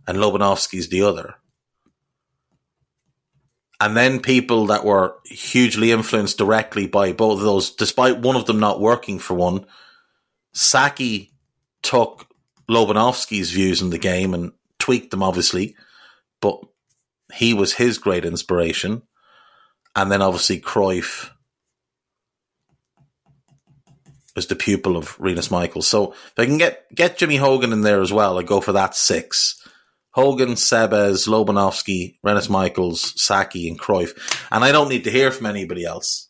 and 0.06 0.18
Lobanovsky's 0.18 0.88
the 0.88 1.02
other. 1.02 1.36
And 3.80 3.96
then 3.96 4.20
people 4.20 4.66
that 4.66 4.84
were 4.84 5.16
hugely 5.24 5.90
influenced 5.90 6.36
directly 6.36 6.86
by 6.86 7.12
both 7.12 7.38
of 7.38 7.44
those, 7.44 7.70
despite 7.70 8.18
one 8.18 8.36
of 8.36 8.44
them 8.46 8.60
not 8.60 8.80
working 8.80 9.18
for 9.18 9.34
one, 9.34 9.64
Sacchi 10.52 11.32
took 11.82 12.26
Lobanovsky's 12.68 13.52
views 13.52 13.80
in 13.80 13.90
the 13.90 13.98
game 13.98 14.34
and 14.34 14.52
tweaked 14.78 15.10
them, 15.10 15.22
obviously, 15.22 15.76
but 16.40 16.60
he 17.32 17.54
was 17.54 17.74
his 17.74 17.96
great 17.96 18.24
inspiration. 18.24 19.02
And 19.96 20.12
then 20.12 20.20
obviously 20.20 20.60
Cruyff 20.60 21.30
was 24.34 24.46
the 24.46 24.56
pupil 24.56 24.96
of 24.96 25.18
Rinus 25.18 25.50
Michels. 25.50 25.88
So 25.88 26.12
if 26.12 26.32
I 26.38 26.46
can 26.46 26.58
get, 26.58 26.92
get 26.94 27.18
Jimmy 27.18 27.36
Hogan 27.36 27.72
in 27.72 27.82
there 27.82 28.00
as 28.00 28.12
well, 28.12 28.38
I 28.38 28.42
go 28.42 28.60
for 28.60 28.72
that 28.72 28.94
six. 28.94 29.56
Hogan, 30.12 30.50
Sebes, 30.50 31.28
Lobanovsky, 31.28 32.18
Rinus 32.22 32.48
Michels, 32.48 33.12
Sacchi, 33.20 33.68
and 33.68 33.78
Cruyff. 33.78 34.44
And 34.50 34.64
I 34.64 34.72
don't 34.72 34.88
need 34.88 35.04
to 35.04 35.10
hear 35.10 35.30
from 35.30 35.46
anybody 35.46 35.84
else 35.84 36.28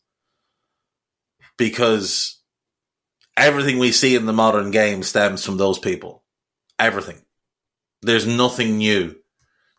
because 1.57 2.41
everything 3.37 3.79
we 3.79 3.93
see 3.93 4.17
in 4.17 4.27
the 4.27 4.33
modern 4.33 4.71
game 4.71 5.03
stems 5.03 5.45
from 5.45 5.57
those 5.57 5.79
people. 5.79 6.25
Everything. 6.79 7.21
There's 8.03 8.27
nothing 8.27 8.79
new. 8.79 9.17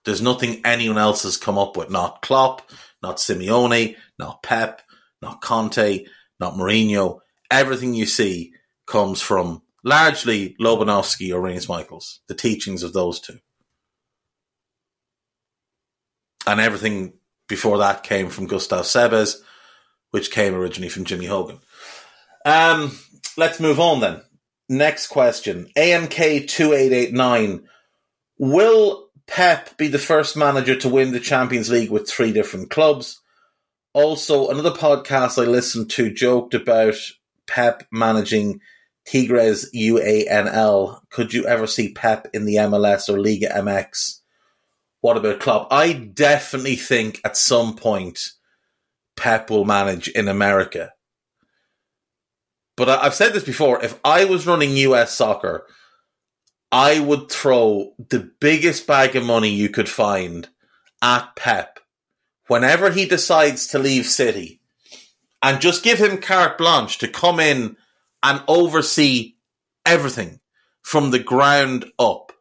There's 0.05 0.21
nothing 0.21 0.61
anyone 0.65 0.97
else 0.97 1.23
has 1.23 1.37
come 1.37 1.57
up 1.57 1.77
with. 1.77 1.89
Not 1.89 2.21
Klopp, 2.21 2.71
not 3.03 3.17
Simeone, 3.17 3.95
not 4.17 4.41
Pep, 4.41 4.81
not 5.21 5.41
Conte, 5.41 6.05
not 6.39 6.53
Mourinho. 6.53 7.19
Everything 7.51 7.93
you 7.93 8.05
see 8.07 8.53
comes 8.87 9.21
from 9.21 9.61
largely 9.83 10.55
Lobanovsky 10.59 11.33
or 11.33 11.41
Rinus 11.41 11.67
Michels, 11.67 12.21
the 12.27 12.33
teachings 12.33 12.81
of 12.81 12.93
those 12.93 13.19
two. 13.19 13.39
And 16.47 16.59
everything 16.59 17.13
before 17.47 17.77
that 17.79 18.03
came 18.03 18.29
from 18.29 18.47
Gustav 18.47 18.85
Sebes, 18.85 19.35
which 20.11 20.31
came 20.31 20.55
originally 20.55 20.89
from 20.89 21.05
Jimmy 21.05 21.25
Hogan. 21.25 21.59
Um, 22.45 22.97
let's 23.37 23.59
move 23.59 23.79
on 23.79 23.99
then. 23.99 24.21
Next 24.69 25.07
question. 25.07 25.67
AMK2889. 25.77 27.63
Will 28.39 29.09
Pep 29.27 29.77
be 29.77 29.87
the 29.87 29.99
first 29.99 30.35
manager 30.35 30.75
to 30.77 30.89
win 30.89 31.11
the 31.11 31.19
Champions 31.19 31.69
League 31.69 31.91
with 31.91 32.09
three 32.09 32.31
different 32.31 32.69
clubs? 32.69 33.21
Also, 33.93 34.49
another 34.49 34.71
podcast 34.71 35.41
I 35.41 35.45
listened 35.45 35.89
to 35.91 36.11
joked 36.11 36.53
about 36.53 36.95
Pep 37.51 37.83
managing 37.91 38.61
Tigres 39.05 39.69
UANL. 39.75 41.01
Could 41.09 41.33
you 41.33 41.45
ever 41.45 41.67
see 41.67 41.91
Pep 41.91 42.29
in 42.33 42.45
the 42.45 42.55
MLS 42.55 43.09
or 43.09 43.19
Liga 43.19 43.49
MX? 43.49 44.21
What 45.01 45.17
about 45.17 45.41
Klopp? 45.41 45.67
I 45.69 45.91
definitely 45.91 46.77
think 46.77 47.19
at 47.25 47.35
some 47.35 47.75
point 47.75 48.29
Pep 49.17 49.49
will 49.49 49.65
manage 49.65 50.07
in 50.07 50.29
America. 50.29 50.93
But 52.77 52.87
I've 52.87 53.13
said 53.13 53.33
this 53.33 53.43
before. 53.43 53.83
If 53.83 53.99
I 54.05 54.23
was 54.23 54.47
running 54.47 54.77
US 54.77 55.13
soccer, 55.13 55.67
I 56.71 57.01
would 57.01 57.29
throw 57.29 57.95
the 57.97 58.31
biggest 58.39 58.87
bag 58.87 59.17
of 59.17 59.25
money 59.25 59.49
you 59.49 59.67
could 59.67 59.89
find 59.89 60.47
at 61.01 61.35
Pep 61.35 61.79
whenever 62.47 62.91
he 62.91 63.05
decides 63.05 63.67
to 63.67 63.79
leave 63.79 64.05
City 64.05 64.60
and 65.43 65.61
just 65.61 65.83
give 65.83 65.99
him 65.99 66.17
carte 66.17 66.57
blanche 66.57 66.97
to 66.99 67.07
come 67.07 67.39
in 67.39 67.77
and 68.23 68.43
oversee 68.47 69.35
everything 69.85 70.39
from 70.81 71.11
the 71.11 71.19
ground 71.19 71.85
up 71.97 72.31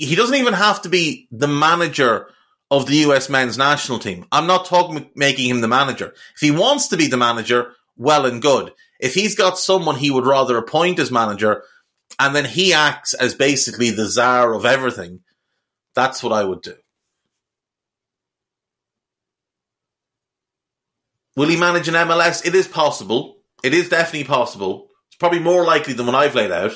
he 0.00 0.16
doesn't 0.16 0.36
even 0.36 0.54
have 0.54 0.80
to 0.82 0.88
be 0.88 1.28
the 1.30 1.46
manager 1.46 2.28
of 2.70 2.86
the 2.86 2.96
US 3.06 3.28
men's 3.28 3.58
national 3.58 3.98
team. 3.98 4.24
I'm 4.32 4.46
not 4.46 4.64
talking 4.64 5.10
making 5.14 5.50
him 5.50 5.60
the 5.60 5.68
manager. 5.68 6.14
If 6.34 6.40
he 6.40 6.50
wants 6.50 6.88
to 6.88 6.96
be 6.96 7.06
the 7.06 7.18
manager, 7.18 7.72
well 7.96 8.24
and 8.24 8.40
good. 8.40 8.72
If 8.98 9.14
he's 9.14 9.34
got 9.34 9.58
someone 9.58 9.96
he 9.96 10.10
would 10.10 10.24
rather 10.24 10.56
appoint 10.56 10.98
as 10.98 11.10
manager 11.10 11.64
and 12.18 12.34
then 12.34 12.46
he 12.46 12.72
acts 12.72 13.12
as 13.12 13.34
basically 13.34 13.90
the 13.90 14.06
czar 14.06 14.54
of 14.54 14.64
everything, 14.64 15.20
that's 15.94 16.22
what 16.22 16.32
I 16.32 16.44
would 16.44 16.62
do. 16.62 16.76
Will 21.40 21.48
he 21.48 21.56
manage 21.56 21.88
an 21.88 21.94
MLS? 21.94 22.44
It 22.44 22.54
is 22.54 22.68
possible. 22.68 23.38
It 23.64 23.72
is 23.72 23.88
definitely 23.88 24.24
possible. 24.24 24.88
It's 25.06 25.16
probably 25.16 25.38
more 25.38 25.64
likely 25.64 25.94
than 25.94 26.04
what 26.04 26.14
I've 26.14 26.34
laid 26.34 26.52
out. 26.52 26.72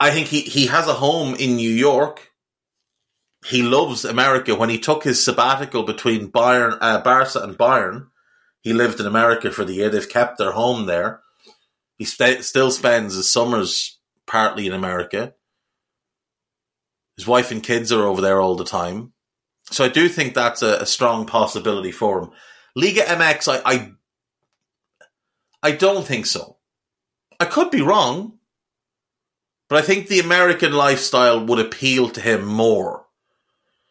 I 0.00 0.10
think 0.10 0.26
he, 0.26 0.40
he 0.40 0.66
has 0.66 0.88
a 0.88 0.94
home 0.94 1.36
in 1.36 1.54
New 1.54 1.70
York. 1.70 2.32
He 3.44 3.62
loves 3.62 4.04
America. 4.04 4.56
When 4.56 4.68
he 4.68 4.80
took 4.80 5.04
his 5.04 5.24
sabbatical 5.24 5.84
between 5.84 6.32
Bayern, 6.32 6.76
uh, 6.80 7.00
Barca 7.02 7.38
and 7.38 7.56
Bayern, 7.56 8.08
he 8.62 8.72
lived 8.72 8.98
in 8.98 9.06
America 9.06 9.52
for 9.52 9.64
the 9.64 9.74
year. 9.74 9.90
They've 9.90 10.08
kept 10.08 10.38
their 10.38 10.50
home 10.50 10.86
there. 10.86 11.20
He 11.98 12.04
st- 12.04 12.42
still 12.42 12.72
spends 12.72 13.14
his 13.14 13.30
summers 13.30 14.00
partly 14.26 14.66
in 14.66 14.72
America. 14.72 15.34
His 17.16 17.28
wife 17.28 17.52
and 17.52 17.62
kids 17.62 17.92
are 17.92 18.06
over 18.06 18.20
there 18.20 18.40
all 18.40 18.56
the 18.56 18.64
time. 18.64 19.12
So 19.70 19.84
I 19.84 19.88
do 19.88 20.08
think 20.08 20.34
that's 20.34 20.62
a, 20.62 20.78
a 20.78 20.86
strong 20.86 21.26
possibility 21.26 21.92
for 21.92 22.22
him. 22.22 22.30
Liga 22.76 23.00
MX, 23.00 23.48
I, 23.52 23.62
I, 23.64 23.92
I 25.62 25.72
don't 25.72 26.06
think 26.06 26.26
so. 26.26 26.58
I 27.40 27.46
could 27.46 27.72
be 27.72 27.82
wrong. 27.82 28.36
But 29.68 29.78
I 29.78 29.82
think 29.82 30.06
the 30.06 30.20
American 30.20 30.72
lifestyle 30.72 31.44
would 31.44 31.58
appeal 31.58 32.10
to 32.10 32.20
him 32.20 32.44
more. 32.44 33.04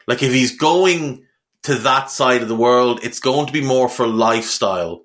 Like 0.07 0.23
if 0.23 0.31
he's 0.31 0.57
going 0.57 1.25
to 1.63 1.75
that 1.75 2.09
side 2.09 2.41
of 2.41 2.47
the 2.47 2.55
world, 2.55 3.01
it's 3.03 3.19
going 3.19 3.47
to 3.47 3.53
be 3.53 3.61
more 3.61 3.89
for 3.89 4.07
lifestyle. 4.07 5.01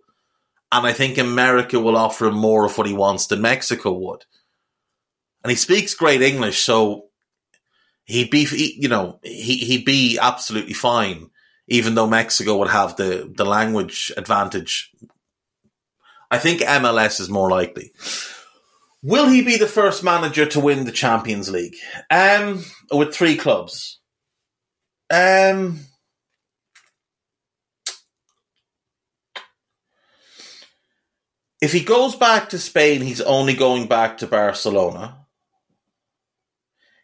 And 0.70 0.86
I 0.86 0.92
think 0.92 1.18
America 1.18 1.80
will 1.80 1.96
offer 1.96 2.26
him 2.26 2.36
more 2.36 2.66
of 2.66 2.78
what 2.78 2.86
he 2.86 2.92
wants 2.92 3.26
than 3.26 3.42
Mexico 3.42 3.92
would. 3.92 4.24
And 5.42 5.50
he 5.50 5.56
speaks 5.56 5.94
great 5.94 6.22
English, 6.22 6.60
so 6.60 7.06
he'd 8.04 8.30
be, 8.30 8.46
you 8.78 8.88
know, 8.88 9.18
he, 9.22 9.56
he'd 9.56 9.86
be 9.86 10.18
absolutely 10.20 10.74
fine, 10.74 11.30
even 11.70 11.94
though 11.94 12.08
Mexico 12.08 12.58
would 12.58 12.68
have 12.68 12.96
the, 12.96 13.32
the 13.34 13.44
language 13.44 14.12
advantage. 14.16 14.90
I 16.30 16.38
think 16.38 16.60
MLS 16.60 17.20
is 17.20 17.30
more 17.30 17.48
likely. 17.48 17.92
Will 19.02 19.28
he 19.28 19.42
be 19.42 19.56
the 19.56 19.68
first 19.68 20.04
manager 20.04 20.44
to 20.46 20.60
win 20.60 20.84
the 20.84 20.92
Champions 20.92 21.48
League? 21.48 21.76
Um, 22.10 22.64
with 22.90 23.14
three 23.14 23.36
clubs. 23.36 24.00
Um, 25.12 25.80
if 31.62 31.72
he 31.72 31.80
goes 31.80 32.16
back 32.16 32.50
to 32.50 32.58
Spain, 32.58 33.00
he's 33.00 33.20
only 33.20 33.54
going 33.54 33.86
back 33.86 34.18
to 34.18 34.26
Barcelona. 34.26 35.26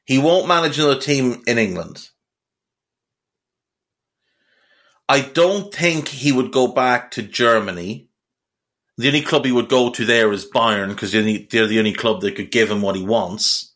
He 0.04 0.18
won't 0.18 0.48
manage 0.48 0.78
another 0.78 1.00
team 1.00 1.42
in 1.46 1.56
England. 1.56 2.10
I 5.08 5.20
don't 5.20 5.72
think 5.72 6.08
he 6.08 6.32
would 6.32 6.52
go 6.52 6.68
back 6.68 7.12
to 7.12 7.22
Germany 7.22 8.06
the 8.98 9.08
only 9.08 9.22
club 9.22 9.44
he 9.44 9.52
would 9.52 9.68
go 9.68 9.90
to 9.90 10.04
there 10.04 10.32
is 10.32 10.50
Bayern 10.50 10.88
because 10.88 11.12
they're 11.12 11.22
the 11.66 11.78
only 11.78 11.92
club 11.92 12.22
that 12.22 12.36
could 12.36 12.50
give 12.50 12.70
him 12.70 12.80
what 12.80 12.96
he 12.96 13.02
wants. 13.02 13.74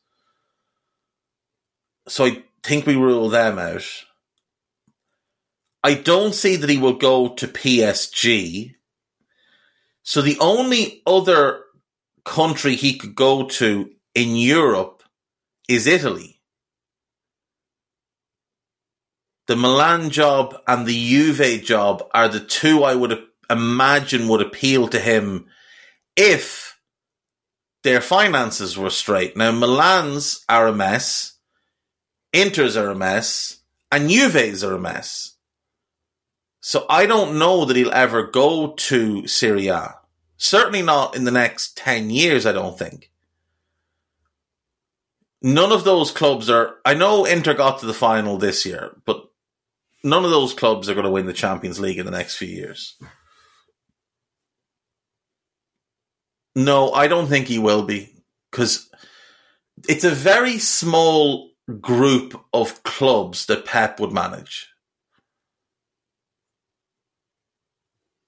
So 2.09 2.25
I 2.25 2.43
think 2.63 2.87
we 2.87 2.97
rule 2.97 3.29
them 3.29 3.59
out. 3.59 3.85
I 5.85 5.95
don't 5.95 6.35
see 6.35 6.57
that 6.57 6.71
he 6.71 6.79
will 6.79 6.95
go 6.95 7.29
to 7.35 7.47
PSG. 7.47 8.75
So 10.03 10.23
the 10.23 10.39
only 10.41 11.03
other 11.07 11.65
country 12.25 12.75
he 12.75 12.97
could 12.97 13.15
go 13.15 13.47
to 13.47 13.91
in 14.15 14.37
Europe 14.37 15.03
is 15.69 15.87
Italy. 15.87 16.40
The 19.51 19.57
Milan 19.57 20.11
job 20.11 20.63
and 20.69 20.87
the 20.87 20.95
Juve 20.95 21.65
job 21.65 22.09
are 22.15 22.29
the 22.29 22.39
two 22.39 22.85
I 22.85 22.95
would 22.95 23.21
imagine 23.51 24.29
would 24.29 24.41
appeal 24.41 24.87
to 24.87 25.01
him 25.01 25.47
if 26.15 26.79
their 27.83 28.01
finances 28.01 28.79
were 28.79 28.91
straight. 28.91 29.37
Now, 29.37 29.51
Milan's 29.51 30.45
are 30.49 30.69
a 30.69 30.73
mess, 30.73 31.33
Inter's 32.33 32.77
are 32.77 32.91
a 32.91 32.95
mess, 32.95 33.57
and 33.91 34.09
Juve's 34.09 34.63
are 34.63 34.75
a 34.75 34.79
mess. 34.79 35.35
So 36.61 36.87
I 36.89 37.07
don't 37.07 37.37
know 37.37 37.65
that 37.65 37.77
he'll 37.77 37.91
ever 37.91 38.23
go 38.23 38.75
to 38.75 39.27
Serie 39.27 39.67
A. 39.67 39.97
Certainly 40.37 40.83
not 40.83 41.17
in 41.17 41.25
the 41.25 41.33
next 41.33 41.77
10 41.77 42.11
years, 42.11 42.47
I 42.47 42.53
don't 42.53 42.79
think. 42.79 43.11
None 45.43 45.73
of 45.73 45.83
those 45.83 46.13
clubs 46.13 46.49
are. 46.49 46.77
I 46.85 46.95
know 46.95 47.25
Inter 47.25 47.55
got 47.55 47.81
to 47.81 47.87
the 47.87 47.93
final 47.93 48.39
this 48.39 48.65
year, 48.65 48.95
but 49.05 49.27
none 50.03 50.25
of 50.25 50.31
those 50.31 50.55
clubs 50.55 50.89
are 50.89 50.95
going 50.95 51.05
to 51.05 51.11
win 51.11 51.27
the 51.27 51.33
Champions 51.33 51.81
League 51.81 51.99
in 51.99 52.07
the 52.07 52.13
next 52.13 52.37
few 52.37 52.49
years. 52.49 52.97
No, 56.55 56.93
I 56.93 57.07
don't 57.07 57.29
think 57.29 57.47
he 57.47 57.59
will 57.59 57.85
be 57.85 58.13
because 58.51 58.91
it's 59.89 60.05
a 60.05 60.11
very 60.11 60.59
small 60.59 61.51
group 61.81 62.41
of 62.53 62.83
clubs 62.83 63.47
that 63.47 63.65
Pep 63.65 64.01
would 64.01 64.13
manage. 64.13 64.69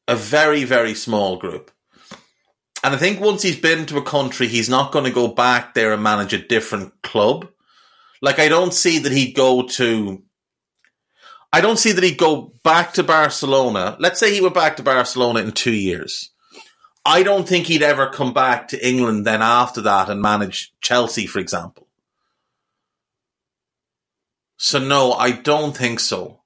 A 0.08 0.14
very, 0.14 0.64
very 0.64 0.94
small 0.94 1.36
group. 1.36 1.70
And 2.84 2.94
I 2.94 2.98
think 2.98 3.20
once 3.20 3.42
he's 3.42 3.58
been 3.58 3.86
to 3.86 3.98
a 3.98 4.02
country, 4.02 4.48
he's 4.48 4.68
not 4.68 4.92
going 4.92 5.04
to 5.04 5.10
go 5.10 5.28
back 5.28 5.74
there 5.74 5.92
and 5.92 6.02
manage 6.02 6.32
a 6.32 6.46
different 6.46 7.02
club. 7.02 7.48
Like, 8.20 8.38
I 8.38 8.48
don't 8.48 8.74
see 8.74 8.98
that 9.00 9.12
he'd 9.12 9.34
go 9.34 9.66
to. 9.66 10.22
I 11.52 11.60
don't 11.60 11.78
see 11.78 11.92
that 11.92 12.02
he'd 12.02 12.16
go 12.16 12.52
back 12.64 12.94
to 12.94 13.02
Barcelona. 13.02 13.96
Let's 13.98 14.18
say 14.18 14.32
he 14.32 14.40
went 14.40 14.54
back 14.54 14.76
to 14.76 14.82
Barcelona 14.82 15.40
in 15.40 15.52
two 15.52 15.74
years. 15.74 16.30
I 17.04 17.22
don't 17.22 17.48
think 17.48 17.66
he'd 17.66 17.82
ever 17.82 18.08
come 18.08 18.32
back 18.32 18.68
to 18.68 18.88
England 18.88 19.26
then 19.26 19.42
after 19.42 19.82
that 19.82 20.08
and 20.08 20.22
manage 20.22 20.72
Chelsea, 20.80 21.26
for 21.26 21.40
example. 21.40 21.88
So, 24.56 24.78
no, 24.78 25.12
I 25.12 25.32
don't 25.32 25.76
think 25.76 25.98
so. 25.98 26.42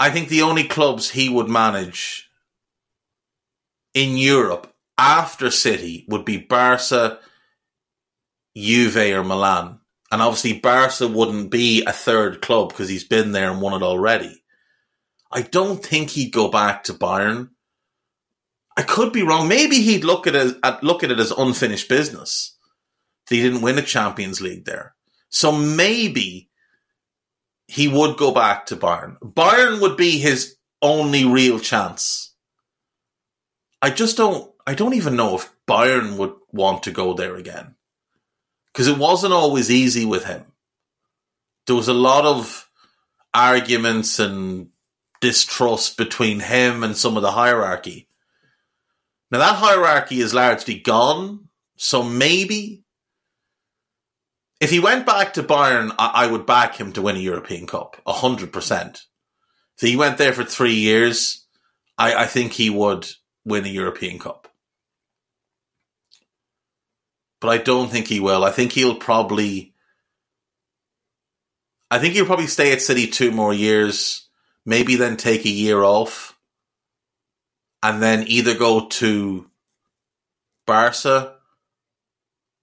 I 0.00 0.10
think 0.10 0.28
the 0.28 0.42
only 0.42 0.64
clubs 0.64 1.10
he 1.10 1.28
would 1.28 1.48
manage 1.48 2.28
in 3.94 4.16
Europe 4.16 4.74
after 4.98 5.50
City 5.50 6.04
would 6.08 6.24
be 6.24 6.38
Barca, 6.38 7.20
Juve, 8.56 8.96
or 8.96 9.22
Milan. 9.22 9.78
And 10.12 10.20
obviously, 10.20 10.52
Barca 10.52 11.08
wouldn't 11.08 11.50
be 11.50 11.84
a 11.86 11.92
third 11.92 12.42
club 12.42 12.68
because 12.68 12.90
he's 12.90 13.02
been 13.02 13.32
there 13.32 13.50
and 13.50 13.62
won 13.62 13.72
it 13.72 13.82
already. 13.82 14.44
I 15.32 15.40
don't 15.40 15.82
think 15.82 16.10
he'd 16.10 16.34
go 16.34 16.48
back 16.48 16.84
to 16.84 16.92
Bayern. 16.92 17.48
I 18.76 18.82
could 18.82 19.14
be 19.14 19.22
wrong. 19.22 19.48
Maybe 19.48 19.76
he'd 19.76 20.04
look 20.04 20.26
at 20.26 20.34
it, 20.34 20.58
at, 20.62 20.84
look 20.84 21.02
at 21.02 21.10
it 21.10 21.18
as 21.18 21.30
unfinished 21.30 21.88
business. 21.88 22.58
He 23.30 23.40
didn't 23.40 23.62
win 23.62 23.78
a 23.78 23.82
Champions 23.82 24.42
League 24.42 24.66
there. 24.66 24.94
So 25.30 25.50
maybe 25.50 26.50
he 27.66 27.88
would 27.88 28.18
go 28.18 28.32
back 28.32 28.66
to 28.66 28.76
Bayern. 28.76 29.16
Bayern 29.20 29.80
would 29.80 29.96
be 29.96 30.18
his 30.18 30.56
only 30.82 31.24
real 31.24 31.58
chance. 31.58 32.34
I 33.80 33.88
just 33.88 34.18
don't. 34.18 34.52
I 34.66 34.74
don't 34.74 34.94
even 34.94 35.16
know 35.16 35.36
if 35.36 35.50
Bayern 35.66 36.18
would 36.18 36.34
want 36.52 36.82
to 36.82 36.90
go 36.90 37.14
there 37.14 37.36
again 37.36 37.76
because 38.72 38.88
it 38.88 38.98
wasn't 38.98 39.32
always 39.32 39.70
easy 39.70 40.04
with 40.04 40.24
him. 40.24 40.44
There 41.66 41.76
was 41.76 41.88
a 41.88 41.94
lot 41.94 42.24
of 42.24 42.68
arguments 43.34 44.18
and 44.18 44.68
distrust 45.20 45.96
between 45.96 46.40
him 46.40 46.82
and 46.82 46.96
some 46.96 47.16
of 47.16 47.22
the 47.22 47.32
hierarchy. 47.32 48.08
Now 49.30 49.38
that 49.38 49.56
hierarchy 49.56 50.20
is 50.20 50.34
largely 50.34 50.78
gone, 50.78 51.48
so 51.76 52.02
maybe 52.02 52.84
if 54.60 54.70
he 54.70 54.78
went 54.78 55.06
back 55.06 55.34
to 55.34 55.42
Bayern, 55.42 55.94
I, 55.98 56.24
I 56.24 56.26
would 56.26 56.46
back 56.46 56.76
him 56.76 56.92
to 56.92 57.02
win 57.02 57.16
a 57.16 57.20
European 57.20 57.66
Cup, 57.66 57.96
hundred 58.06 58.52
percent. 58.52 59.04
If 59.78 59.88
he 59.88 59.96
went 59.96 60.18
there 60.18 60.32
for 60.32 60.44
three 60.44 60.74
years, 60.74 61.46
I, 61.96 62.14
I 62.14 62.26
think 62.26 62.52
he 62.52 62.70
would 62.70 63.08
win 63.44 63.64
a 63.64 63.68
European 63.68 64.18
Cup. 64.18 64.51
But 67.42 67.50
I 67.50 67.58
don't 67.58 67.90
think 67.90 68.06
he 68.06 68.20
will. 68.20 68.44
I 68.44 68.52
think 68.52 68.70
he'll 68.70 68.94
probably. 68.94 69.74
I 71.90 71.98
think 71.98 72.14
he'll 72.14 72.24
probably 72.24 72.46
stay 72.46 72.72
at 72.72 72.80
City 72.80 73.08
two 73.08 73.32
more 73.32 73.52
years, 73.52 74.28
maybe 74.64 74.94
then 74.94 75.16
take 75.16 75.44
a 75.44 75.50
year 75.50 75.82
off, 75.82 76.38
and 77.82 78.00
then 78.00 78.24
either 78.28 78.54
go 78.54 78.86
to 78.86 79.50
Barca 80.66 81.34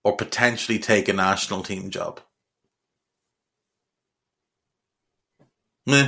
or 0.05 0.15
potentially 0.15 0.79
take 0.79 1.09
a 1.09 1.13
national 1.13 1.61
team 1.61 1.89
job. 1.89 2.21
Meh. 5.85 6.07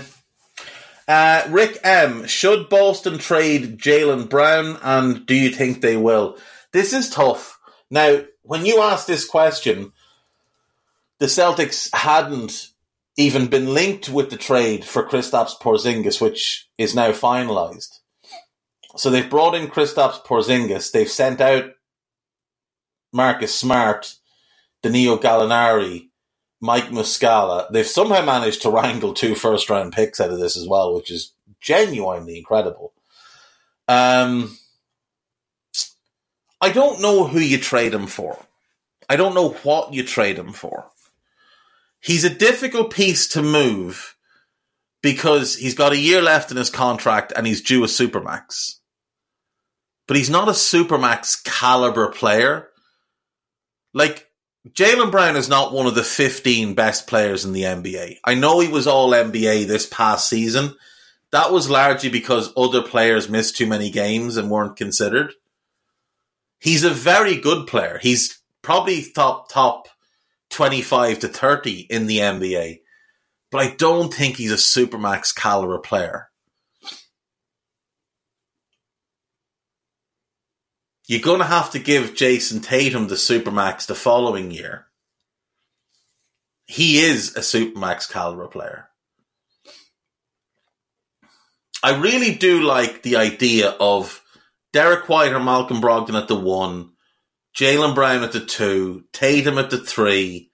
Uh, 1.10 1.44
Rick 1.50 1.78
M. 1.84 2.26
Should 2.26 2.70
Boston 2.70 3.18
trade 3.18 3.80
Jaylen 3.80 4.30
Brown, 4.30 4.80
and 4.82 5.26
do 5.26 5.36
you 5.36 5.50
think 5.50 5.82
they 5.82 5.98
will? 5.98 6.38
This 6.72 6.94
is 6.94 7.10
tough. 7.10 7.60
Now, 7.90 8.22
when 8.44 8.66
you 8.66 8.82
asked 8.82 9.08
this 9.08 9.26
question, 9.26 9.92
the 11.20 11.28
Celtics 11.28 11.94
hadn't 11.94 12.70
even 13.18 13.48
been 13.48 13.74
linked 13.74 14.10
with 14.10 14.30
the 14.30 14.38
trade 14.38 14.86
for 14.86 15.08
Kristaps 15.08 15.60
Porzingis, 15.60 16.22
which 16.22 16.68
is 16.78 16.96
now 16.96 17.12
finalized. 17.12 18.00
So 18.96 19.10
they've 19.10 19.30
brought 19.30 19.56
in 19.56 19.68
Kristaps 19.68 20.24
Porzingis. 20.26 20.92
They've 20.92 21.10
sent 21.10 21.40
out 21.42 21.72
Marcus 23.14 23.54
Smart, 23.54 24.16
Danilo 24.82 25.18
Gallinari, 25.18 26.10
Mike 26.60 26.90
Muscala. 26.90 27.70
They've 27.72 27.86
somehow 27.86 28.24
managed 28.24 28.62
to 28.64 28.70
wrangle 28.70 29.14
two 29.14 29.36
first 29.36 29.70
round 29.70 29.94
picks 29.94 30.20
out 30.20 30.32
of 30.32 30.40
this 30.40 30.58
as 30.58 30.68
well, 30.68 30.96
which 30.96 31.12
is 31.12 31.34
genuinely 31.60 32.38
incredible. 32.38 32.94
Um, 33.88 34.58
I 36.62 36.71
don't 36.71 37.02
know 37.02 37.26
who 37.26 37.39
you 37.39 37.58
trade 37.58 37.93
him 37.93 38.08
for. 38.08 38.38
I 39.10 39.15
don't 39.15 39.34
know 39.34 39.50
what 39.63 39.93
you 39.93 40.04
trade 40.04 40.38
him 40.38 40.54
for. 40.54 40.86
He's 42.00 42.24
a 42.24 42.30
difficult 42.30 42.91
piece 42.93 43.28
to 43.30 43.41
move 43.41 44.15
because 45.02 45.56
he's 45.56 45.76
got 45.76 45.91
a 45.91 45.97
year 45.97 46.21
left 46.21 46.52
in 46.52 46.58
his 46.58 46.69
contract 46.69 47.34
and 47.36 47.45
he's 47.45 47.62
due 47.62 47.84
a 47.84 47.88
supermax. 47.88 48.76
But 50.08 50.17
he's 50.17 50.30
not 50.30 50.47
a 50.47 50.52
supermax 50.52 51.43
caliber 51.43 52.10
player. 52.10 52.69
Like 53.93 54.28
Jaylen 54.69 55.12
Brown 55.12 55.36
is 55.36 55.50
not 55.50 55.74
one 55.74 55.88
of 55.88 55.95
the 55.95 56.04
15 56.04 56.76
best 56.76 57.08
players 57.08 57.45
in 57.45 57.54
the 57.54 57.63
NBA. 57.63 58.17
I 58.24 58.36
know 58.36 58.60
he 58.60 58.67
was 58.67 58.88
all 58.88 59.12
NBA 59.12 59.65
this 59.65 59.88
past 59.88 60.30
season. 60.30 60.76
That 61.32 61.52
was 61.52 61.69
largely 61.69 62.10
because 62.10 62.54
other 62.56 62.82
players 62.82 63.30
missed 63.30 63.58
too 63.58 63.65
many 63.65 63.89
games 63.89 64.38
and 64.38 64.52
weren't 64.52 64.76
considered. 64.76 65.34
He's 66.62 66.84
a 66.84 66.89
very 66.89 67.36
good 67.36 67.67
player. 67.67 68.00
He's 68.02 68.39
probably 68.62 69.04
top 69.04 69.50
top 69.50 69.89
25 70.52 71.19
to 71.19 71.28
30 71.28 71.88
in 71.89 72.08
the 72.08 72.19
NBA. 72.19 72.80
But 73.50 73.62
I 73.62 73.76
don't 73.76 74.13
think 74.13 74.38
he's 74.38 74.52
a 74.52 74.56
supermax 74.56 75.36
caliber 75.36 75.80
player. 75.80 76.32
you're 81.12 81.19
going 81.19 81.39
to 81.39 81.45
have 81.45 81.71
to 81.71 81.78
give 81.78 82.15
Jayson 82.15 82.62
Tatum 82.62 83.10
the 83.10 83.15
Supermax 83.15 83.86
the 83.86 83.95
following 83.95 84.50
year. 84.50 84.88
He 86.67 87.00
is 87.00 87.36
a 87.36 87.41
Supermax 87.41 88.10
caliber 88.10 88.47
player. 88.47 88.88
I 91.84 92.00
really 92.00 92.34
do 92.36 92.62
like 92.62 93.02
the 93.02 93.17
idea 93.17 93.71
of 93.71 94.21
Derrick 94.74 95.10
White 95.10 95.34
or 95.34 95.40
Malcolm 95.40 95.82
Brogdon 95.82 96.20
at 96.20 96.28
the 96.28 96.36
one, 96.36 96.92
Jaylen 97.56 97.94
Brown 97.96 98.24
at 98.24 98.32
the 98.32 98.40
two, 98.40 99.06
Tatum 99.12 99.58
at 99.58 99.70
the 99.70 99.78
three, 99.78 100.50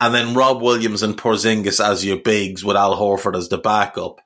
and 0.00 0.14
then 0.14 0.34
Rob 0.34 0.62
Williams 0.62 1.02
and 1.02 1.16
Porzingis 1.16 1.84
as 1.84 2.04
your 2.04 2.16
bigs 2.16 2.64
with 2.64 2.76
Al 2.76 2.96
Horford 2.96 3.36
as 3.36 3.48
the 3.48 3.58
backup. 3.58 4.20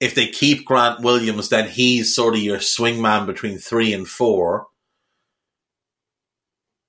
If 0.00 0.14
they 0.14 0.28
keep 0.28 0.64
Grant 0.64 1.00
Williams, 1.00 1.48
then 1.48 1.68
he's 1.68 2.14
sort 2.14 2.34
of 2.34 2.40
your 2.40 2.58
swingman 2.58 3.26
between 3.26 3.58
three 3.58 3.92
and 3.92 4.06
four 4.06 4.66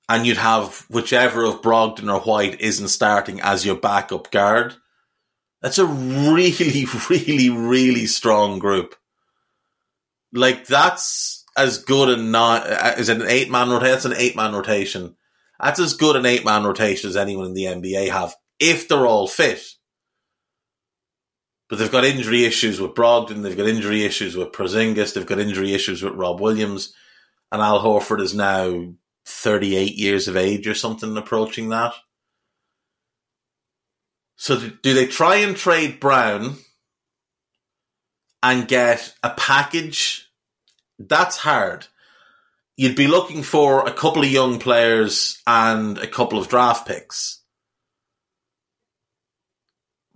and 0.09 0.25
you'd 0.25 0.37
have 0.37 0.85
whichever 0.89 1.43
of 1.43 1.61
Brogdon 1.61 2.13
or 2.13 2.21
White 2.21 2.61
isn't 2.61 2.87
starting 2.87 3.41
as 3.41 3.65
your 3.65 3.75
backup 3.75 4.31
guard. 4.31 4.75
That's 5.61 5.79
a 5.79 5.85
really, 5.85 6.85
really, 7.09 7.49
really 7.49 8.05
strong 8.05 8.59
group. 8.59 8.95
Like 10.33 10.65
that's 10.65 11.36
as 11.57 11.79
good 11.79 12.09
a 12.09 12.17
not 12.17 12.65
uh, 12.67 12.93
it 12.97 13.09
an 13.09 13.23
eight 13.27 13.49
man 13.49 13.69
rotation? 13.69 13.91
That's 13.91 14.05
an 14.05 14.13
eight 14.15 14.35
man 14.35 14.53
rotation. 14.53 15.15
That's 15.59 15.79
as 15.79 15.95
good 15.95 16.15
an 16.15 16.25
eight 16.25 16.45
man 16.45 16.63
rotation 16.63 17.09
as 17.09 17.17
anyone 17.17 17.47
in 17.47 17.53
the 17.53 17.63
NBA 17.65 18.09
have 18.11 18.35
if 18.59 18.87
they're 18.87 19.07
all 19.07 19.27
fit. 19.27 19.63
But 21.69 21.79
they've 21.79 21.91
got 21.91 22.05
injury 22.05 22.45
issues 22.45 22.79
with 22.79 22.95
Brogdon, 22.95 23.43
they've 23.43 23.57
got 23.57 23.67
injury 23.67 24.05
issues 24.05 24.37
with 24.37 24.53
Porzingis, 24.53 25.13
they've 25.13 25.25
got 25.25 25.39
injury 25.39 25.73
issues 25.73 26.01
with 26.01 26.13
Rob 26.13 26.39
Williams, 26.39 26.93
and 27.51 27.61
Al 27.61 27.81
Horford 27.81 28.21
is 28.21 28.33
now 28.33 28.93
38 29.25 29.95
years 29.95 30.29
of 30.29 30.37
age 30.37 30.65
or 30.67 30.73
something 30.73 31.17
approaching 31.17 31.69
that. 31.69 31.93
So 34.37 34.59
do 34.59 34.93
they 34.93 35.07
try 35.07 35.37
and 35.37 35.57
trade 35.57 35.99
Brown 35.99 36.55
and 38.41 38.67
get 38.67 39.13
a 39.23 39.31
package? 39.31 40.26
That's 40.99 41.37
hard. 41.37 41.87
You'd 42.75 42.95
be 42.95 43.07
looking 43.07 43.43
for 43.43 43.87
a 43.87 43.93
couple 43.93 44.23
of 44.23 44.29
young 44.29 44.59
players 44.59 45.41
and 45.47 45.97
a 45.97 46.07
couple 46.07 46.37
of 46.39 46.47
draft 46.47 46.87
picks. 46.87 47.41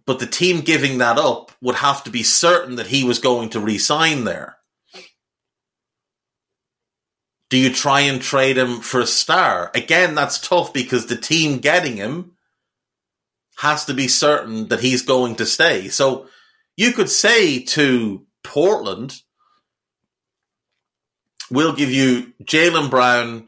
But 0.06 0.20
the 0.20 0.28
team 0.28 0.62
giving 0.62 1.00
that 1.00 1.17
up 1.17 1.52
would 1.62 1.76
have 1.76 2.04
to 2.04 2.12
be 2.12 2.24
certain 2.24 2.76
that 2.76 2.88
he 2.88 3.04
was 3.04 3.20
going 3.20 3.50
to 3.50 3.60
resign 3.60 4.24
there. 4.24 4.58
Do 7.50 7.58
you 7.58 7.74
try 7.74 8.02
and 8.02 8.22
trade 8.22 8.58
him 8.58 8.80
for 8.80 9.02
a 9.02 9.06
star? 9.06 9.72
Again, 9.76 10.15
that's 10.15 10.39
tough 10.39 10.72
because 10.72 11.08
the 11.08 11.17
team 11.17 11.60
getting 11.60 11.98
him 11.98 12.32
has 13.58 13.86
to 13.86 13.94
be 13.94 14.08
certain 14.08 14.70
that 14.70 14.80
he's 14.80 15.02
going 15.02 15.36
to 15.36 15.46
stay. 15.46 15.89
So 15.89 16.28
you 16.78 16.94
could 16.94 17.10
say 17.10 17.60
to 17.60 18.26
Portland, 18.44 19.22
we'll 21.52 21.74
give 21.74 21.92
you 21.92 22.34
Jaylen 22.44 22.90
Brown 22.90 23.48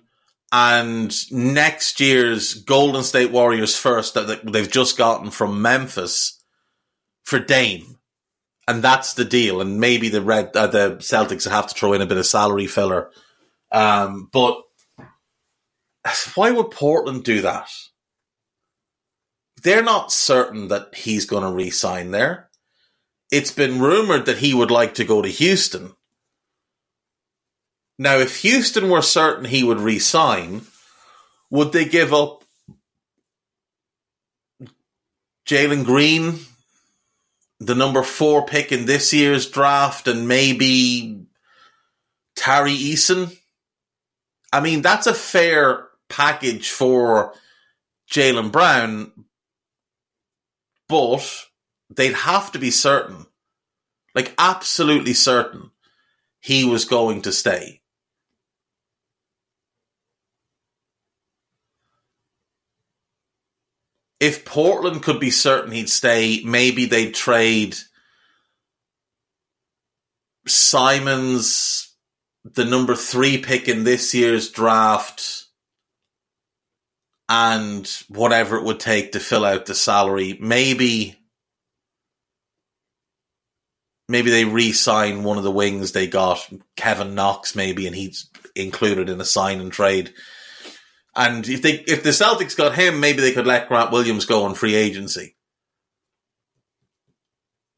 and 0.52 1.32
next 1.32 2.00
year's 2.00 2.54
Golden 2.54 3.02
State 3.04 3.32
Warriors 3.32 3.76
first 3.76 4.14
that 4.14 4.42
they've 4.46 4.70
just 4.70 4.98
gotten 4.98 5.32
from 5.32 5.64
Memphis 5.64 6.40
for 7.24 7.40
Dame. 7.40 7.98
And 8.68 8.84
that's 8.84 9.16
the 9.16 9.26
deal. 9.26 9.62
And 9.62 9.80
maybe 9.80 10.10
the 10.10 10.22
red, 10.22 10.56
uh, 10.56 10.68
the 10.68 10.98
Celtics 10.98 11.50
have 11.50 11.68
to 11.68 11.74
throw 11.74 11.94
in 11.94 12.02
a 12.02 12.06
bit 12.06 12.18
of 12.18 12.26
salary 12.26 12.68
filler. 12.68 13.10
Um, 13.72 14.30
but 14.32 14.62
why 16.36 16.52
would 16.52 16.72
Portland 16.72 17.24
do 17.24 17.42
that? 17.42 17.70
They're 19.64 19.84
not 19.84 20.12
certain 20.12 20.68
that 20.68 20.94
he's 20.94 21.26
going 21.26 21.44
to 21.44 21.52
re-sign 21.52 22.12
there. 22.12 22.50
It's 23.32 23.52
been 23.52 23.80
rumored 23.80 24.26
that 24.28 24.38
he 24.38 24.54
would 24.54 24.70
like 24.70 24.94
to 24.96 25.06
go 25.06 25.22
to 25.22 25.30
Houston. 25.30 25.94
Now, 28.00 28.18
if 28.18 28.42
Houston 28.42 28.90
were 28.90 29.02
certain 29.02 29.46
he 29.46 29.64
would 29.64 29.80
resign, 29.80 30.64
would 31.50 31.72
they 31.72 31.86
give 31.86 32.14
up 32.14 32.44
Jalen 35.48 35.86
Green, 35.86 36.40
the 37.60 37.76
number 37.76 38.02
four 38.02 38.46
pick 38.46 38.72
in 38.72 38.86
this 38.86 39.14
year's 39.14 39.50
draft, 39.50 40.08
and 40.08 40.28
maybe 40.28 41.26
Tari 42.36 42.76
Eason? 42.76 43.38
I 44.52 44.60
mean, 44.60 44.82
that's 44.82 45.08
a 45.08 45.14
fair 45.14 45.88
package 46.10 46.72
for 46.72 47.34
Jaylen 48.12 48.52
Brown, 48.52 49.12
but 50.90 51.46
they'd 51.90 52.14
have 52.14 52.52
to 52.54 52.60
be 52.60 52.72
certain, 52.72 53.28
like 54.16 54.34
absolutely 54.38 55.14
certain, 55.14 55.72
he 56.40 56.66
was 56.66 56.86
going 56.86 57.22
to 57.22 57.32
stay. 57.32 57.82
If 64.24 64.46
Portland 64.46 65.04
could 65.04 65.20
be 65.20 65.30
certain 65.30 65.74
he'd 65.74 65.90
stay, 65.90 66.42
maybe 66.46 66.86
they'd 66.86 67.14
trade 67.14 67.76
Simons, 70.48 71.94
the 72.46 72.64
number 72.64 72.96
three 72.96 73.38
pick 73.38 73.68
in 73.68 73.84
this 73.84 74.14
year's 74.14 74.50
draft, 74.50 75.48
and 77.28 77.86
whatever 78.08 78.56
it 78.56 78.64
would 78.64 78.80
take 78.80 79.12
to 79.12 79.20
fill 79.20 79.44
out 79.44 79.66
the 79.66 79.76
salary. 79.76 80.38
Maybe, 80.40 81.20
maybe 84.08 84.32
they 84.32 84.46
re-sign 84.46 85.24
one 85.24 85.38
of 85.38 85.44
the 85.44 85.52
wings 85.52 85.92
they 85.92 86.08
got, 86.08 86.48
Kevin 86.78 87.14
Knox, 87.14 87.58
maybe, 87.58 87.88
and 87.88 87.96
he's 87.96 88.30
included 88.56 89.10
in 89.10 89.20
a 89.20 89.26
sign 89.26 89.60
and 89.60 89.72
trade. 89.72 90.14
And 91.16 91.48
if 91.48 91.62
they 91.62 91.74
if 91.88 92.04
the 92.04 92.10
Celtics 92.10 92.58
got 92.58 92.76
him, 92.76 93.00
maybe 93.00 93.22
they 93.22 93.34
could 93.34 93.46
let 93.46 93.68
Grant 93.68 93.92
Williams 93.92 94.26
go 94.26 94.46
on 94.46 94.56
free 94.56 94.76
agency. 94.76 95.36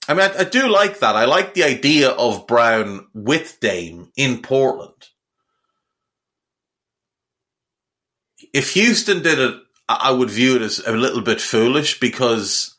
I 0.07 0.13
mean, 0.13 0.29
I, 0.29 0.41
I, 0.41 0.43
do 0.43 0.69
like 0.69 0.99
that. 0.99 1.15
I 1.15 1.25
like 1.25 1.53
the 1.55 1.63
idea 1.63 2.09
of 2.09 2.45
Brown 2.45 3.07
with 3.13 3.59
Dame 3.59 4.11
in 4.15 4.41
Portland. 4.43 5.09
If 8.53 8.73
Houston 8.73 9.23
did 9.23 9.39
it, 9.39 9.55
I 9.89 10.11
would 10.11 10.29
view 10.29 10.55
it 10.55 10.61
as 10.61 10.79
a 10.79 10.91
little 10.91 11.21
bit 11.21 11.41
foolish 11.41 11.99
because 11.99 12.75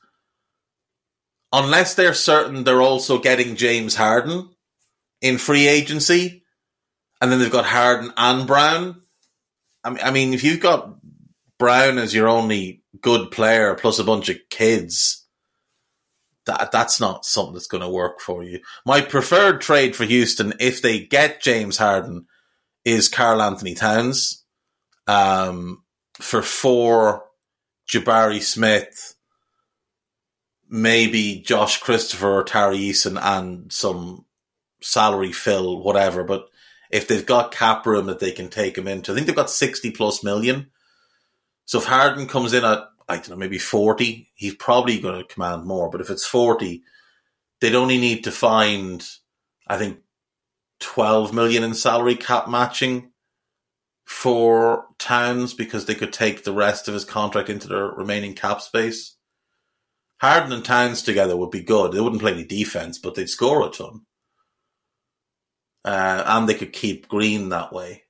unless 1.52 1.94
they're 1.94 2.14
certain 2.14 2.64
they're 2.64 2.82
also 2.82 3.18
getting 3.18 3.56
James 3.56 3.94
Harden 3.94 4.48
in 5.20 5.38
free 5.38 5.66
agency, 5.66 6.44
and 7.20 7.30
then 7.30 7.38
they've 7.38 7.50
got 7.50 7.66
Harden 7.66 8.12
and 8.16 8.46
Brown, 8.46 9.02
I 9.86 10.10
mean, 10.10 10.34
if 10.34 10.42
you've 10.42 10.60
got 10.60 10.96
Brown 11.58 11.98
as 11.98 12.12
your 12.14 12.28
only 12.28 12.82
good 13.00 13.30
player 13.30 13.74
plus 13.74 13.98
a 13.98 14.04
bunch 14.04 14.28
of 14.28 14.36
kids, 14.50 15.24
that 16.46 16.72
that's 16.72 17.00
not 17.00 17.24
something 17.24 17.54
that's 17.54 17.66
going 17.66 17.82
to 17.82 17.88
work 17.88 18.20
for 18.20 18.42
you. 18.42 18.60
My 18.84 19.00
preferred 19.00 19.60
trade 19.60 19.94
for 19.94 20.04
Houston, 20.04 20.54
if 20.60 20.82
they 20.82 21.00
get 21.00 21.42
James 21.42 21.76
Harden, 21.76 22.26
is 22.84 23.08
Karl-Anthony 23.08 23.74
Towns 23.74 24.44
um, 25.06 25.82
for 26.14 26.42
four 26.42 27.24
Jabari 27.88 28.40
Smith, 28.42 29.14
maybe 30.68 31.42
Josh 31.44 31.80
Christopher 31.80 32.40
or 32.40 32.44
Tari 32.44 32.78
Eason, 32.78 33.18
and 33.20 33.72
some 33.72 34.24
salary 34.80 35.32
fill, 35.32 35.82
whatever. 35.82 36.22
But 36.24 36.48
if 36.90 37.08
they've 37.08 37.26
got 37.26 37.52
cap 37.52 37.86
room 37.86 38.06
that 38.06 38.20
they 38.20 38.32
can 38.32 38.48
take 38.48 38.76
him 38.76 38.88
into. 38.88 39.12
I 39.12 39.14
think 39.14 39.26
they've 39.26 39.36
got 39.36 39.50
60 39.50 39.90
plus 39.92 40.22
million. 40.22 40.70
So 41.64 41.78
if 41.78 41.84
Harden 41.84 42.26
comes 42.26 42.52
in 42.52 42.64
at, 42.64 42.84
I 43.08 43.16
don't 43.16 43.30
know, 43.30 43.36
maybe 43.36 43.58
40, 43.58 44.30
he's 44.34 44.54
probably 44.54 45.00
going 45.00 45.18
to 45.20 45.32
command 45.32 45.64
more. 45.64 45.90
But 45.90 46.00
if 46.00 46.10
it's 46.10 46.26
40, 46.26 46.82
they'd 47.60 47.74
only 47.74 47.98
need 47.98 48.24
to 48.24 48.32
find, 48.32 49.06
I 49.66 49.78
think, 49.78 49.98
12 50.80 51.32
million 51.32 51.64
in 51.64 51.74
salary 51.74 52.14
cap 52.14 52.48
matching 52.48 53.12
for 54.04 54.86
Towns 54.98 55.54
because 55.54 55.86
they 55.86 55.94
could 55.94 56.12
take 56.12 56.44
the 56.44 56.52
rest 56.52 56.86
of 56.86 56.94
his 56.94 57.04
contract 57.04 57.48
into 57.48 57.66
their 57.66 57.86
remaining 57.86 58.34
cap 58.34 58.60
space. 58.60 59.16
Harden 60.18 60.52
and 60.52 60.64
Towns 60.64 61.02
together 61.02 61.36
would 61.36 61.50
be 61.50 61.62
good. 61.62 61.92
They 61.92 62.00
wouldn't 62.00 62.22
play 62.22 62.32
any 62.32 62.44
defense, 62.44 62.98
but 62.98 63.14
they'd 63.14 63.28
score 63.28 63.66
a 63.66 63.70
ton 63.70 64.02
uh, 65.86 66.24
and 66.26 66.48
they 66.48 66.54
could 66.54 66.72
keep 66.72 67.08
Green 67.08 67.50
that 67.50 67.72
way. 67.72 68.02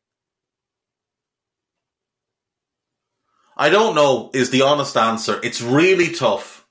I 3.56 3.68
don't 3.68 3.94
know, 3.94 4.30
is 4.34 4.50
the 4.50 4.62
honest 4.62 4.96
answer. 4.96 5.38
It's 5.42 5.62
really 5.62 6.12
tough. 6.12 6.66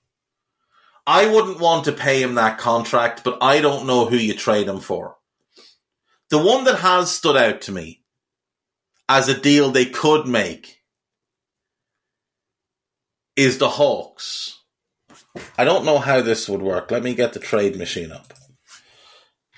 I 1.08 1.28
wouldn't 1.28 1.60
want 1.60 1.86
to 1.86 1.92
pay 1.92 2.22
him 2.22 2.36
that 2.36 2.58
contract, 2.58 3.24
but 3.24 3.38
I 3.42 3.62
don't 3.62 3.86
know 3.86 4.06
who 4.06 4.18
you 4.18 4.34
trade 4.34 4.68
him 4.68 4.80
for. 4.80 5.18
The 6.32 6.40
one 6.40 6.64
that 6.64 6.80
has 6.80 7.12
stood 7.12 7.38
out 7.38 7.62
to 7.62 7.72
me 7.72 8.02
as 9.08 9.30
a 9.30 9.40
deal 9.40 9.70
they 9.70 9.86
could 9.86 10.26
make 10.28 10.82
is 13.36 13.60
the 13.60 13.70
Hawks. 13.70 14.64
I 15.58 15.66
don't 15.66 15.86
know 15.86 16.00
how 16.00 16.22
this 16.22 16.50
would 16.50 16.64
work. 16.64 16.90
Let 16.90 17.04
me 17.04 17.14
get 17.14 17.34
the 17.34 17.40
trade 17.40 17.76
machine 17.76 18.12
up. 18.12 18.34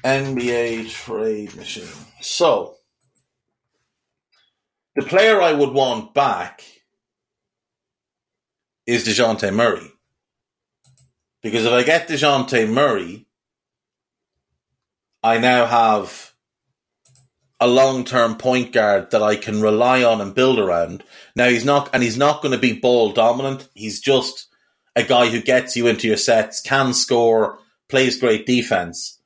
NBA 0.04 0.90
trade 0.90 1.56
machine. 1.56 1.88
So, 2.22 2.76
the 4.96 5.04
player 5.04 5.42
I 5.42 5.54
would 5.54 5.72
want 5.72 6.14
back 6.14 6.64
is 8.86 9.06
DeJounte 9.06 9.54
Murray. 9.54 9.92
Because 11.44 11.66
if 11.66 11.72
I 11.72 11.84
get 11.84 12.08
DeJounte 12.08 12.70
Murray, 12.70 13.28
I 15.24 15.38
now 15.38 15.66
have 15.66 16.34
a 17.60 17.68
long 17.68 18.06
term 18.06 18.38
point 18.38 18.72
guard 18.72 19.12
that 19.12 19.24
I 19.24 19.36
can 19.36 19.62
rely 19.62 20.04
on 20.04 20.22
and 20.22 20.34
build 20.34 20.60
around. 20.60 21.04
Now 21.36 21.50
he's 21.50 21.66
not 21.66 21.90
and 21.94 22.04
he's 22.04 22.18
not 22.18 22.42
going 22.42 22.54
to 22.54 22.58
be 22.58 22.80
ball 22.80 23.12
dominant. 23.12 23.68
He's 23.74 24.00
just 24.00 24.48
a 24.96 25.04
guy 25.04 25.30
who 25.30 25.42
gets 25.42 25.76
you 25.76 25.88
into 25.88 26.08
your 26.08 26.18
sets, 26.18 26.62
can 26.62 26.94
score, 26.94 27.60
plays 27.90 28.20
great 28.20 28.46
defense. 28.46 29.17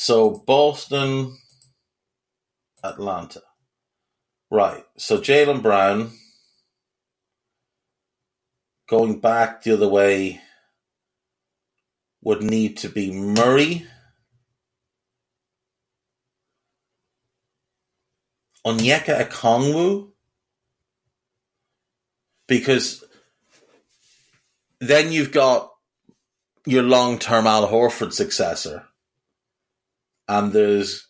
So 0.00 0.30
Boston, 0.30 1.36
Atlanta. 2.84 3.42
Right. 4.48 4.84
So 4.96 5.18
Jaylen 5.18 5.60
Brown 5.60 6.12
going 8.88 9.18
back 9.18 9.64
the 9.64 9.72
other 9.72 9.88
way 9.88 10.40
would 12.22 12.44
need 12.44 12.76
to 12.76 12.88
be 12.88 13.10
Murray. 13.10 13.86
Onyeka 18.64 19.26
Okongwu. 19.26 20.12
Because 22.46 23.02
then 24.78 25.10
you've 25.10 25.32
got 25.32 25.72
your 26.66 26.84
long 26.84 27.18
term 27.18 27.48
Al 27.48 27.66
Horford 27.66 28.12
successor 28.12 28.87
and 30.28 30.52
there's 30.52 31.08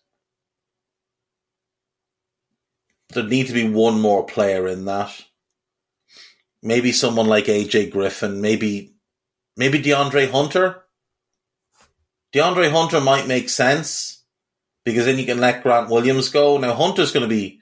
there 3.10 3.24
need 3.24 3.46
to 3.48 3.52
be 3.52 3.68
one 3.68 4.00
more 4.00 4.24
player 4.24 4.68
in 4.68 4.84
that. 4.84 5.24
Maybe 6.62 6.92
someone 6.92 7.26
like 7.26 7.46
AJ 7.46 7.90
Griffin, 7.90 8.40
maybe 8.40 8.94
maybe 9.56 9.80
DeAndre 9.80 10.30
Hunter. 10.30 10.84
DeAndre 12.34 12.70
Hunter 12.70 13.00
might 13.00 13.26
make 13.26 13.48
sense 13.48 14.22
because 14.84 15.06
then 15.06 15.18
you 15.18 15.24
can 15.24 15.40
let 15.40 15.62
Grant 15.62 15.90
Williams 15.90 16.28
go. 16.28 16.58
Now 16.58 16.74
Hunter's 16.74 17.12
going 17.12 17.22
to 17.22 17.28
be 17.28 17.60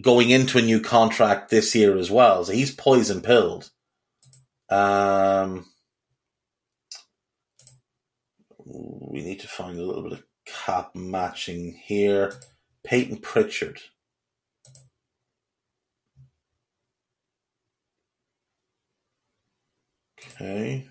going 0.00 0.30
into 0.30 0.58
a 0.58 0.62
new 0.62 0.80
contract 0.80 1.50
this 1.50 1.74
year 1.74 1.96
as 1.96 2.10
well, 2.10 2.44
so 2.44 2.52
he's 2.52 2.74
poison 2.74 3.22
pilled. 3.22 3.70
Um, 4.68 5.66
we 8.72 9.22
need 9.22 9.40
to 9.40 9.48
find 9.48 9.78
a 9.78 9.82
little 9.82 10.02
bit 10.02 10.12
of 10.12 10.22
cap 10.46 10.94
matching 10.94 11.80
here. 11.84 12.34
Peyton 12.84 13.18
Pritchard. 13.18 13.80
Okay. 20.18 20.88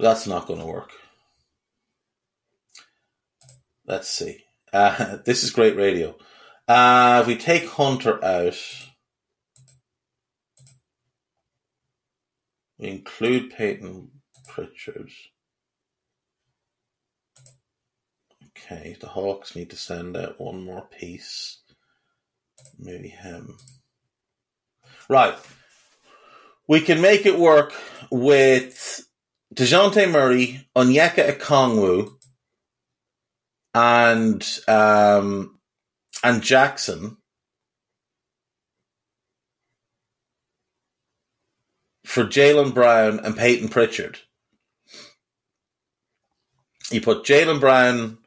That's 0.00 0.28
not 0.28 0.46
going 0.46 0.60
to 0.60 0.66
work. 0.66 0.92
Let's 3.88 4.10
see. 4.10 4.44
Uh, 4.70 5.16
this 5.24 5.42
is 5.42 5.50
great 5.50 5.74
radio. 5.76 6.14
Uh, 6.68 7.20
if 7.22 7.26
we 7.26 7.36
take 7.36 7.66
Hunter 7.66 8.22
out, 8.22 8.58
we 12.78 12.88
include 12.88 13.50
Peyton 13.50 14.10
Pritchard. 14.46 15.10
Okay, 18.48 18.98
the 19.00 19.08
Hawks 19.08 19.56
need 19.56 19.70
to 19.70 19.76
send 19.76 20.14
out 20.14 20.38
one 20.38 20.62
more 20.64 20.86
piece. 20.98 21.60
Maybe 22.78 23.08
him. 23.08 23.56
Right. 25.08 25.34
We 26.66 26.82
can 26.82 27.00
make 27.00 27.24
it 27.24 27.38
work 27.38 27.72
with 28.10 29.06
DeJounte 29.54 30.10
Murray, 30.10 30.68
Onyeka 30.76 31.38
Okongwu, 31.38 32.17
and 33.78 34.44
um, 34.66 35.56
and 36.24 36.42
Jackson 36.42 37.16
for 42.04 42.24
Jaylen 42.24 42.74
Brown 42.74 43.20
and 43.20 43.36
Peyton 43.36 43.68
Pritchard. 43.68 44.18
You 46.90 47.00
put 47.00 47.22
Jaylen 47.22 47.60
Brown 47.60 48.18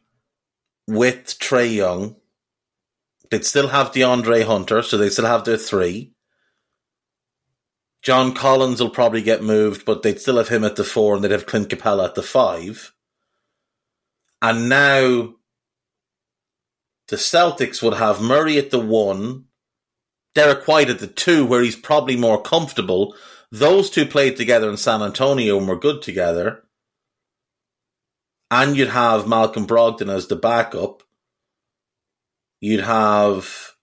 with 0.88 1.38
Trae 1.40 1.76
Young. 1.76 2.16
They'd 3.30 3.46
still 3.46 3.68
have 3.68 3.92
DeAndre 3.92 4.46
Hunter, 4.46 4.82
so 4.84 4.98
they 4.98 5.10
still 5.10 5.26
have 5.26 5.44
their 5.44 5.58
three. 5.58 6.14
John 8.02 8.34
Collins 8.34 8.82
will 8.82 8.90
probably 8.90 9.22
get 9.22 9.44
moved, 9.44 9.84
but 9.84 10.02
they'd 10.02 10.20
still 10.20 10.38
have 10.38 10.50
him 10.50 10.64
at 10.64 10.78
the 10.78 10.84
four 10.84 11.16
and 11.16 11.24
they'd 11.24 11.32
have 11.32 11.46
Clint 11.46 11.70
Capela 11.70 12.06
at 12.06 12.16
the 12.16 12.24
five. 12.24 12.94
And 14.42 14.70
now 14.70 15.36
the 17.12 17.18
Celtics 17.18 17.84
would 17.84 17.96
have 17.96 18.22
Murray 18.22 18.58
at 18.58 18.72
the 18.72 18.80
one, 18.80 19.44
Derrick 20.34 20.66
White 20.66 20.90
at 20.90 21.00
the 21.00 21.08
two, 21.08 21.46
where 21.46 21.62
he's 21.62 21.76
probably 21.76 22.16
more 22.16 22.42
comfortable. 22.42 23.14
Those 23.52 23.90
two 23.90 24.06
played 24.06 24.38
together 24.38 24.70
in 24.70 24.78
San 24.78 25.02
Antonio 25.02 25.58
and 25.58 25.68
were 25.68 25.78
good 25.78 26.02
together. 26.02 26.64
And 28.50 28.78
you'd 28.78 28.88
have 28.88 29.28
Malcolm 29.28 29.68
Brogdon 29.68 30.08
as 30.08 30.28
the 30.28 30.38
backup. 30.38 31.04
You'd 32.62 32.80
have 32.80 33.74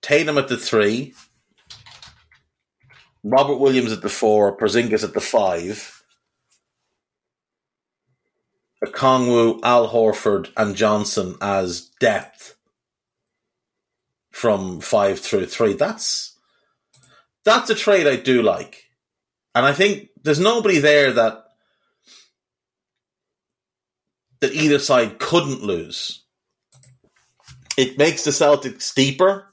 Tatum 0.00 0.38
at 0.38 0.48
the 0.48 0.56
three, 0.56 1.14
Robert 3.22 3.58
Williams 3.58 3.92
at 3.92 4.02
the 4.02 4.08
four, 4.08 4.56
Porzingis 4.56 5.04
at 5.04 5.14
the 5.14 5.20
five, 5.20 5.91
Okongwu, 8.84 9.60
Al 9.62 9.88
Horford, 9.88 10.50
and 10.56 10.76
Johnson 10.76 11.36
as 11.40 11.90
depth 12.00 12.56
from 14.30 14.80
five 14.80 15.20
through 15.20 15.46
three. 15.46 15.74
That's 15.74 16.36
that's 17.44 17.70
a 17.70 17.74
trade 17.74 18.06
I 18.06 18.16
do 18.16 18.42
like, 18.42 18.84
and 19.54 19.64
I 19.64 19.72
think 19.72 20.08
there's 20.22 20.40
nobody 20.40 20.78
there 20.78 21.12
that 21.12 21.44
that 24.40 24.52
either 24.52 24.78
side 24.78 25.18
couldn't 25.18 25.62
lose. 25.62 26.24
It 27.76 27.96
makes 27.96 28.24
the 28.24 28.32
Celtics 28.32 28.92
deeper 28.94 29.52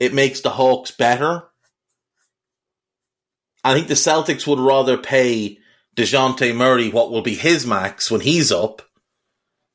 it 0.00 0.12
makes 0.12 0.40
the 0.40 0.50
Hawks 0.50 0.90
better. 0.90 1.44
I 3.62 3.74
think 3.74 3.88
the 3.88 3.94
Celtics 3.94 4.46
would 4.46 4.58
rather 4.58 4.98
pay 4.98 5.58
DeJounte 5.94 6.54
Murray 6.54 6.90
what 6.90 7.10
will 7.10 7.22
be 7.22 7.34
his 7.34 7.66
max 7.66 8.10
when 8.10 8.20
he's 8.20 8.50
up 8.50 8.82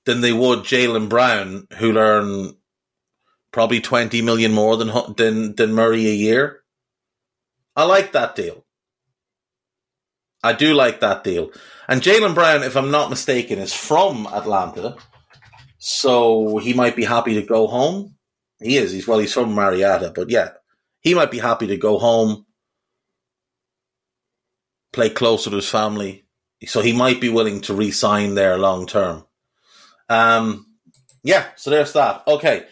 than 0.06 0.22
they 0.22 0.34
would 0.34 0.60
Jaylen 0.60 1.10
Brown, 1.10 1.68
who'll 1.78 1.98
earn 1.98 2.56
probably 3.52 3.82
20 3.82 4.22
million 4.22 4.52
more 4.52 4.78
than, 4.78 4.92
than, 5.16 5.56
than 5.56 5.74
Murray 5.74 6.08
a 6.08 6.14
year. 6.14 6.62
I 7.76 7.84
like 7.84 8.12
that 8.14 8.36
deal. 8.36 8.66
I 10.44 10.54
do 10.54 10.74
like 10.74 11.00
that 11.02 11.24
deal. 11.24 11.52
And 11.88 12.02
Jaylen 12.02 12.34
Brown, 12.34 12.64
if 12.64 12.76
I'm 12.78 12.92
not 12.92 13.10
mistaken, 13.10 13.60
is 13.60 13.74
from 13.74 14.28
Atlanta. 14.28 14.96
So 15.78 16.58
he 16.58 16.74
might 16.74 16.96
be 16.96 17.04
happy 17.04 17.36
to 17.36 17.42
go 17.42 17.68
home. 17.68 18.16
He 18.62 18.78
is. 18.78 18.92
He's 18.92 19.08
well. 19.08 19.20
He's 19.20 19.34
from 19.34 19.56
Marietta, 19.56 20.12
but 20.14 20.30
yeah, 20.30 20.50
he 21.00 21.14
might 21.14 21.32
be 21.32 21.40
happy 21.40 21.68
to 21.68 21.78
go 21.78 21.98
home, 21.98 22.46
play 24.92 25.10
closer 25.10 25.50
to 25.50 25.56
his 25.56 25.70
family. 25.70 26.26
So 26.66 26.82
he 26.82 26.94
might 26.94 27.22
be 27.22 27.30
willing 27.30 27.62
to 27.62 27.74
re-sign 27.74 28.36
there 28.36 28.58
long 28.58 28.86
term. 28.86 29.26
Um, 30.10 30.66
yeah. 31.24 31.48
So 31.56 31.70
there's 31.70 31.94
that. 31.94 32.24
Okay, 32.28 32.66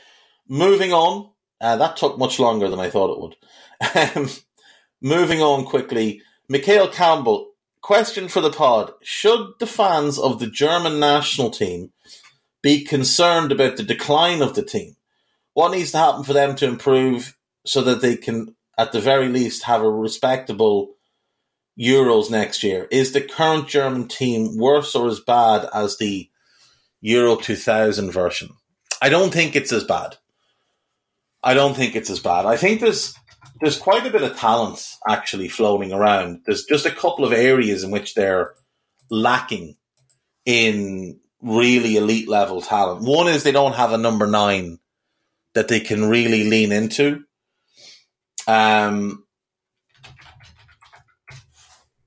moving 0.47 0.91
on. 0.91 1.31
Uh, 1.59 1.77
that 1.77 1.97
took 1.97 2.17
much 2.17 2.39
longer 2.39 2.69
than 2.69 2.79
I 2.79 2.89
thought 2.89 3.13
it 3.13 3.21
would. 3.21 4.17
Um, 4.17 4.29
moving 5.01 5.41
on 5.41 5.65
quickly. 5.65 6.21
Mikhail 6.49 6.89
Campbell. 6.89 7.51
Question 7.81 8.27
for 8.27 8.41
the 8.41 8.51
pod: 8.51 8.91
Should 9.01 9.59
the 9.59 9.67
fans 9.67 10.19
of 10.19 10.39
the 10.39 10.47
German 10.47 10.99
national 10.99 11.51
team 11.51 11.93
be 12.61 12.83
concerned 12.83 13.51
about 13.51 13.77
the 13.77 13.83
decline 13.83 14.41
of 14.41 14.55
the 14.55 14.63
team? 14.63 14.97
What 15.53 15.71
needs 15.71 15.91
to 15.91 15.97
happen 15.97 16.23
for 16.23 16.33
them 16.33 16.55
to 16.57 16.67
improve 16.67 17.37
so 17.65 17.81
that 17.81 18.01
they 18.01 18.17
can, 18.17 18.55
at 18.77 18.91
the 18.91 18.99
very 18.99 19.29
least, 19.29 19.63
have 19.63 19.81
a 19.81 19.89
respectable 19.89 20.96
Euros 21.79 22.29
next 22.31 22.63
year? 22.63 22.87
Is 22.91 23.11
the 23.11 23.21
current 23.21 23.67
German 23.67 24.07
team 24.07 24.57
worse 24.57 24.95
or 24.95 25.07
as 25.07 25.19
bad 25.19 25.67
as 25.73 25.97
the 25.97 26.29
Euro 27.01 27.35
2000 27.35 28.11
version? 28.11 28.49
I 29.01 29.09
don't 29.09 29.31
think 29.31 29.55
it's 29.55 29.71
as 29.71 29.83
bad. 29.83 30.17
I 31.43 31.53
don't 31.53 31.75
think 31.75 31.95
it's 31.95 32.09
as 32.09 32.19
bad. 32.19 32.45
I 32.45 32.57
think 32.57 32.81
there's 32.81 33.15
there's 33.61 33.77
quite 33.77 34.05
a 34.05 34.11
bit 34.11 34.23
of 34.23 34.37
talent 34.37 34.85
actually 35.07 35.47
floating 35.47 35.91
around. 35.91 36.41
There's 36.45 36.65
just 36.65 36.85
a 36.85 36.91
couple 36.91 37.25
of 37.25 37.33
areas 37.33 37.83
in 37.83 37.91
which 37.91 38.13
they're 38.13 38.53
lacking 39.09 39.77
in 40.45 41.19
really 41.41 41.95
elite 41.97 42.27
level 42.27 42.61
talent. 42.61 43.03
One 43.03 43.27
is 43.27 43.43
they 43.43 43.51
don't 43.51 43.75
have 43.75 43.93
a 43.93 43.97
number 43.97 44.27
nine 44.27 44.79
that 45.53 45.67
they 45.67 45.79
can 45.79 46.05
really 46.05 46.43
lean 46.43 46.71
into. 46.71 47.23
Um, 48.47 49.25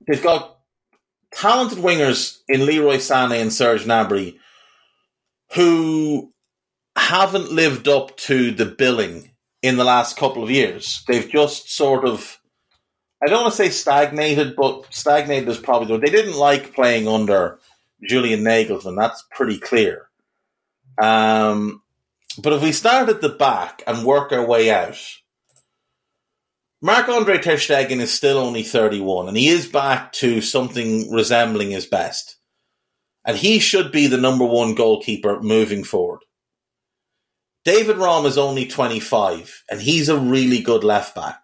they've 0.07 0.23
got 0.23 0.57
talented 1.33 1.79
wingers 1.79 2.39
in 2.47 2.65
Leroy 2.65 2.97
Sané 2.97 3.41
and 3.41 3.53
Serge 3.53 3.85
Gnabry 3.85 4.37
who 5.53 6.33
haven't 6.95 7.51
lived 7.51 7.87
up 7.87 8.15
to 8.17 8.51
the 8.51 8.65
billing 8.65 9.31
in 9.61 9.77
the 9.77 9.83
last 9.83 10.17
couple 10.17 10.43
of 10.43 10.51
years. 10.51 11.03
They've 11.07 11.29
just 11.29 11.73
sort 11.73 12.05
of, 12.05 12.39
I 13.23 13.27
don't 13.27 13.43
want 13.43 13.53
to 13.53 13.57
say 13.57 13.69
stagnated, 13.69 14.55
but 14.55 14.85
stagnated 14.89 15.49
is 15.49 15.57
probably 15.57 15.87
the 15.87 15.93
way 15.93 15.99
They 15.99 16.11
didn't 16.11 16.37
like 16.37 16.73
playing 16.73 17.07
under 17.07 17.59
Julian 18.07 18.41
Nagelsmann. 18.41 18.97
That's 18.97 19.25
pretty 19.31 19.59
clear. 19.59 20.07
Um, 21.01 21.81
but 22.41 22.53
if 22.53 22.61
we 22.61 22.71
start 22.71 23.09
at 23.09 23.21
the 23.21 23.29
back 23.29 23.83
and 23.85 24.05
work 24.05 24.31
our 24.31 24.45
way 24.45 24.71
out, 24.71 24.99
Marc 26.83 27.09
Andre 27.09 27.37
Ter 27.37 27.57
Stegen 27.57 27.99
is 27.99 28.11
still 28.11 28.39
only 28.39 28.63
31 28.63 29.27
and 29.27 29.37
he 29.37 29.49
is 29.49 29.67
back 29.67 30.11
to 30.13 30.41
something 30.41 31.11
resembling 31.11 31.69
his 31.69 31.85
best. 31.85 32.37
And 33.23 33.37
he 33.37 33.59
should 33.59 33.91
be 33.91 34.07
the 34.07 34.17
number 34.17 34.45
one 34.45 34.73
goalkeeper 34.73 35.39
moving 35.41 35.83
forward. 35.83 36.21
David 37.63 37.97
Raum 37.97 38.25
is 38.25 38.39
only 38.39 38.65
25 38.65 39.63
and 39.69 39.79
he's 39.79 40.09
a 40.09 40.17
really 40.17 40.59
good 40.59 40.83
left 40.83 41.13
back. 41.13 41.43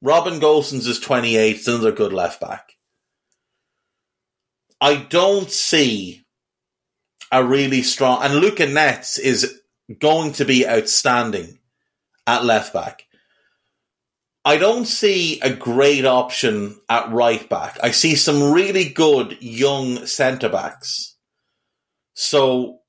Robin 0.00 0.40
Gosens 0.40 0.86
is 0.86 0.98
28, 0.98 1.66
another 1.66 1.92
good 1.92 2.12
left 2.14 2.40
back. 2.40 2.72
I 4.80 4.96
don't 4.96 5.50
see 5.50 6.24
a 7.30 7.44
really 7.44 7.82
strong. 7.82 8.22
And 8.22 8.36
Luca 8.36 8.66
Netz 8.66 9.18
is 9.18 9.60
going 9.98 10.32
to 10.32 10.46
be 10.46 10.66
outstanding 10.66 11.58
at 12.26 12.44
left 12.44 12.72
back. 12.72 13.03
I 14.44 14.58
don't 14.58 14.84
see 14.84 15.40
a 15.40 15.50
great 15.50 16.04
option 16.04 16.78
at 16.88 17.10
right 17.10 17.48
back. 17.48 17.78
I 17.82 17.92
see 17.92 18.14
some 18.14 18.52
really 18.52 18.88
good 18.90 19.38
young 19.40 20.04
centre 20.06 20.50
backs. 20.50 21.16
So 22.12 22.80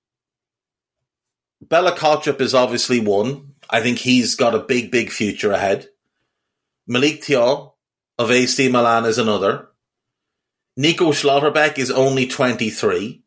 Bella 1.61 1.93
Kotchap 1.93 2.41
is 2.41 2.53
obviously 2.53 2.99
one. 2.99 3.53
I 3.69 3.81
think 3.81 3.99
he's 3.99 4.35
got 4.35 4.53
a 4.53 4.59
big, 4.59 4.91
big 4.91 5.09
future 5.09 5.53
ahead. 5.53 5.87
Malik 6.87 7.21
Thiaw 7.21 7.71
of 8.19 8.31
AC 8.31 8.69
Milan 8.69 9.05
is 9.05 9.17
another. 9.17 9.69
Nico 10.77 11.11
Schlotterbeck 11.11 11.77
is 11.77 11.89
only 11.89 12.27
23. 12.27 13.23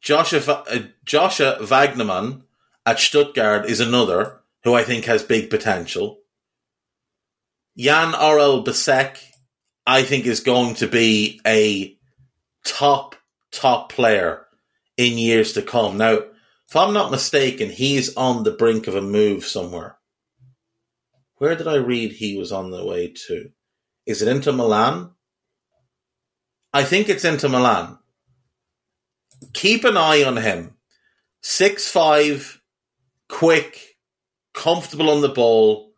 Joshua, 0.00 0.64
uh, 0.68 0.78
Joshua 1.04 1.58
Vagnoman 1.60 2.42
at 2.84 2.98
Stuttgart 2.98 3.66
is 3.66 3.80
another 3.80 4.40
who 4.64 4.74
I 4.74 4.84
think 4.84 5.04
has 5.04 5.22
big 5.22 5.50
potential. 5.50 6.20
Yann 7.74 8.12
Aurel 8.12 8.64
Bisseck, 8.64 9.18
I 9.86 10.02
think, 10.02 10.26
is 10.26 10.40
going 10.40 10.74
to 10.76 10.86
be 10.86 11.40
a 11.46 11.96
top, 12.64 13.16
top 13.50 13.90
player 13.90 14.46
in 14.96 15.18
years 15.18 15.54
to 15.54 15.62
come. 15.62 15.96
Now, 15.96 16.18
if 16.68 16.76
I'm 16.76 16.94
not 16.94 17.10
mistaken, 17.10 17.70
he's 17.70 18.16
on 18.16 18.44
the 18.44 18.50
brink 18.50 18.86
of 18.86 18.94
a 18.94 19.02
move 19.02 19.44
somewhere. 19.44 19.96
Where 21.36 21.56
did 21.56 21.66
I 21.66 21.74
read 21.74 22.12
he 22.12 22.38
was 22.38 22.52
on 22.52 22.70
the 22.70 22.84
way 22.84 23.12
to? 23.26 23.50
Is 24.06 24.22
it 24.22 24.28
Inter 24.28 24.52
Milan? 24.52 25.10
I 26.72 26.84
think 26.84 27.08
it's 27.08 27.24
Inter 27.24 27.48
Milan. 27.48 27.98
Keep 29.52 29.84
an 29.84 29.96
eye 29.96 30.22
on 30.22 30.36
him. 30.36 30.76
Six 31.42 31.90
five, 31.90 32.61
quick, 33.32 33.96
comfortable 34.52 35.08
on 35.08 35.22
the 35.22 35.28
ball. 35.28 35.90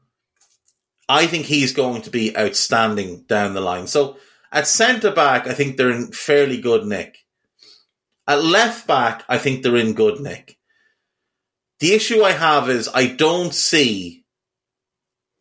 I 1.09 1.26
think 1.26 1.47
he's 1.47 1.74
going 1.74 2.03
to 2.03 2.11
be 2.11 2.35
outstanding 2.37 3.24
down 3.24 3.55
the 3.55 3.61
line. 3.61 3.89
So 3.89 4.16
at 4.53 4.68
centre 4.68 5.11
back, 5.11 5.49
I 5.49 5.53
think 5.53 5.76
they're 5.76 5.91
in 5.91 6.12
fairly 6.12 6.61
good 6.61 6.87
nick. 6.87 7.18
At 8.26 8.43
left 8.43 8.87
back, 8.87 9.24
I 9.28 9.39
think 9.39 9.62
they're 9.62 9.76
in 9.76 9.95
good 9.95 10.20
nick. 10.20 10.57
The 11.80 11.93
issue 11.93 12.22
I 12.22 12.30
have 12.30 12.70
is 12.70 12.89
I 12.95 13.09
don't 13.09 13.53
see 13.53 14.24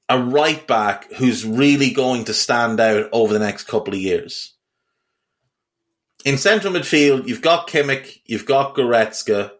a 0.09 0.19
right 0.19 0.65
back 0.67 1.13
who's 1.13 1.45
really 1.45 1.91
going 1.91 2.25
to 2.25 2.33
stand 2.33 2.79
out 2.79 3.07
over 3.13 3.31
the 3.31 3.45
next 3.45 3.65
couple 3.65 3.93
of 3.93 3.99
years. 3.99 4.55
In 6.25 6.37
central 6.37 6.73
midfield, 6.73 7.27
you've 7.27 7.41
got 7.41 7.67
Kimmich, 7.67 8.21
you've 8.25 8.47
got 8.47 8.75
Goretzka, 8.75 9.51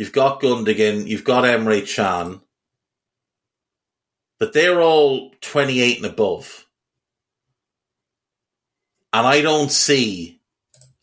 You've 0.00 0.12
got 0.12 0.40
Gundogan, 0.40 1.06
you've 1.06 1.24
got 1.24 1.44
Emre 1.44 1.86
Can, 1.86 2.40
but 4.38 4.54
they're 4.54 4.80
all 4.80 5.30
28 5.42 5.98
and 5.98 6.06
above. 6.06 6.64
And 9.12 9.26
I 9.26 9.42
don't 9.42 9.70
see, 9.70 10.40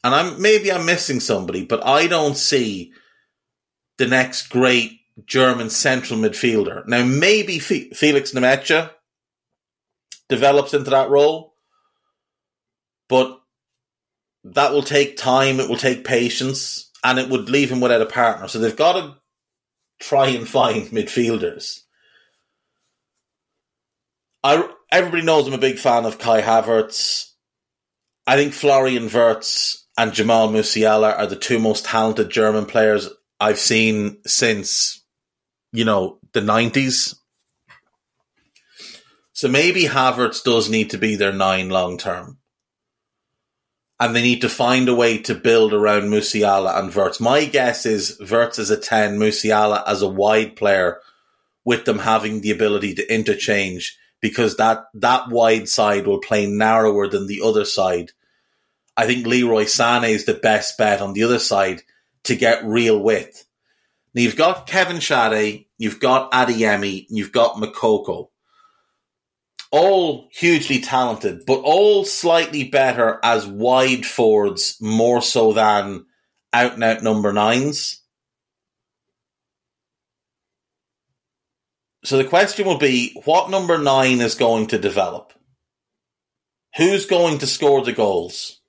and 0.03 0.15
I'm 0.15 0.41
maybe 0.41 0.71
I'm 0.71 0.87
missing 0.87 1.19
somebody, 1.19 1.63
but 1.63 1.85
I 1.85 2.07
don't 2.07 2.35
see 2.35 2.91
the 3.99 4.07
next 4.07 4.47
great 4.47 4.99
German 5.27 5.69
central 5.69 6.19
midfielder. 6.19 6.87
Now, 6.87 7.03
maybe 7.05 7.59
Felix 7.59 8.31
Nmecha 8.31 8.89
develops 10.27 10.73
into 10.73 10.89
that 10.89 11.11
role, 11.11 11.53
but 13.07 13.39
that 14.43 14.73
will 14.73 14.81
take 14.81 15.17
time. 15.17 15.59
It 15.59 15.69
will 15.69 15.77
take 15.77 16.03
patience 16.03 16.86
and 17.03 17.19
it 17.19 17.29
would 17.29 17.49
leave 17.49 17.71
him 17.71 17.79
without 17.79 18.01
a 18.01 18.05
partner. 18.05 18.47
So 18.47 18.59
they've 18.59 18.75
got 18.75 18.93
to 18.93 19.15
try 19.99 20.27
and 20.27 20.47
find 20.47 20.87
midfielders. 20.87 21.81
I 24.43 24.69
everybody 24.91 25.23
knows 25.23 25.47
I'm 25.47 25.53
a 25.53 25.57
big 25.57 25.79
fan 25.79 26.05
of 26.05 26.19
Kai 26.19 26.41
Havertz. 26.41 27.31
I 28.25 28.35
think 28.35 28.53
Florian 28.53 29.09
Wirtz 29.09 29.87
and 29.97 30.13
Jamal 30.13 30.49
Musiala 30.49 31.17
are 31.17 31.27
the 31.27 31.35
two 31.35 31.59
most 31.59 31.85
talented 31.85 32.29
German 32.29 32.65
players 32.65 33.09
I've 33.39 33.59
seen 33.59 34.17
since 34.25 35.03
you 35.71 35.85
know 35.85 36.19
the 36.33 36.41
nineties. 36.41 37.15
So 39.33 39.47
maybe 39.47 39.83
Havertz 39.83 40.43
does 40.43 40.69
need 40.69 40.89
to 40.91 40.97
be 40.97 41.15
their 41.15 41.31
nine 41.31 41.69
long 41.69 41.97
term 41.97 42.36
and 43.99 44.15
they 44.15 44.21
need 44.21 44.41
to 44.41 44.49
find 44.49 44.87
a 44.89 44.95
way 44.95 45.17
to 45.17 45.33
build 45.33 45.73
around 45.73 46.03
Musiala 46.03 46.77
and 46.77 46.93
Wirtz. 46.93 47.19
My 47.19 47.45
guess 47.45 47.85
is 47.85 48.19
Wirtz 48.19 48.59
as 48.59 48.69
a 48.69 48.77
10, 48.77 49.17
Musiala 49.17 49.83
as 49.87 50.01
a 50.01 50.07
wide 50.07 50.55
player, 50.55 50.99
with 51.65 51.85
them 51.85 51.99
having 51.99 52.41
the 52.41 52.51
ability 52.51 52.93
to 52.95 53.13
interchange 53.13 53.97
because 54.21 54.57
that, 54.57 54.85
that 54.93 55.29
wide 55.29 55.67
side 55.67 56.07
will 56.07 56.19
play 56.19 56.45
narrower 56.45 57.07
than 57.07 57.27
the 57.27 57.41
other 57.43 57.65
side. 57.65 58.11
I 58.95 59.05
think 59.05 59.27
Leroy 59.27 59.63
Sané 59.63 60.09
is 60.09 60.25
the 60.25 60.33
best 60.33 60.77
bet 60.77 61.01
on 61.01 61.13
the 61.13 61.23
other 61.23 61.39
side 61.39 61.83
to 62.23 62.35
get 62.35 62.65
real 62.65 62.99
width. 62.99 63.45
Now 64.13 64.21
you've 64.21 64.35
got 64.35 64.67
Kevin 64.67 64.97
Schade, 64.97 65.65
you've 65.77 65.99
got 65.99 66.31
Adeyemi, 66.31 67.05
you've 67.09 67.31
got 67.31 67.55
Moukoko 67.55 68.29
all 69.72 70.30
hugely 70.32 70.80
talented, 70.80 71.45
but 71.45 71.59
all 71.59 72.05
slightly 72.05 72.63
better 72.63 73.20
as 73.24 73.45
wide 73.45 74.05
forwards 74.05 74.78
more 74.82 75.22
so 75.22 75.53
than 75.53 76.05
out 76.53 76.74
and 76.74 76.84
out 76.84 77.03
number 77.03 77.34
nines. 77.34 78.01
So 82.03 82.18
the 82.18 82.24
question 82.24 82.65
will 82.65 82.78
be 82.78 83.20
what 83.26 83.49
number 83.49 83.78
nine 83.78 84.22
is 84.22 84.36
going 84.36 84.68
to 84.68 84.78
develop? 84.78 85.34
Who's 86.78 87.05
going 87.05 87.39
to 87.39 87.47
score 87.47 87.84
the 87.84 87.91
goals? 87.91 88.61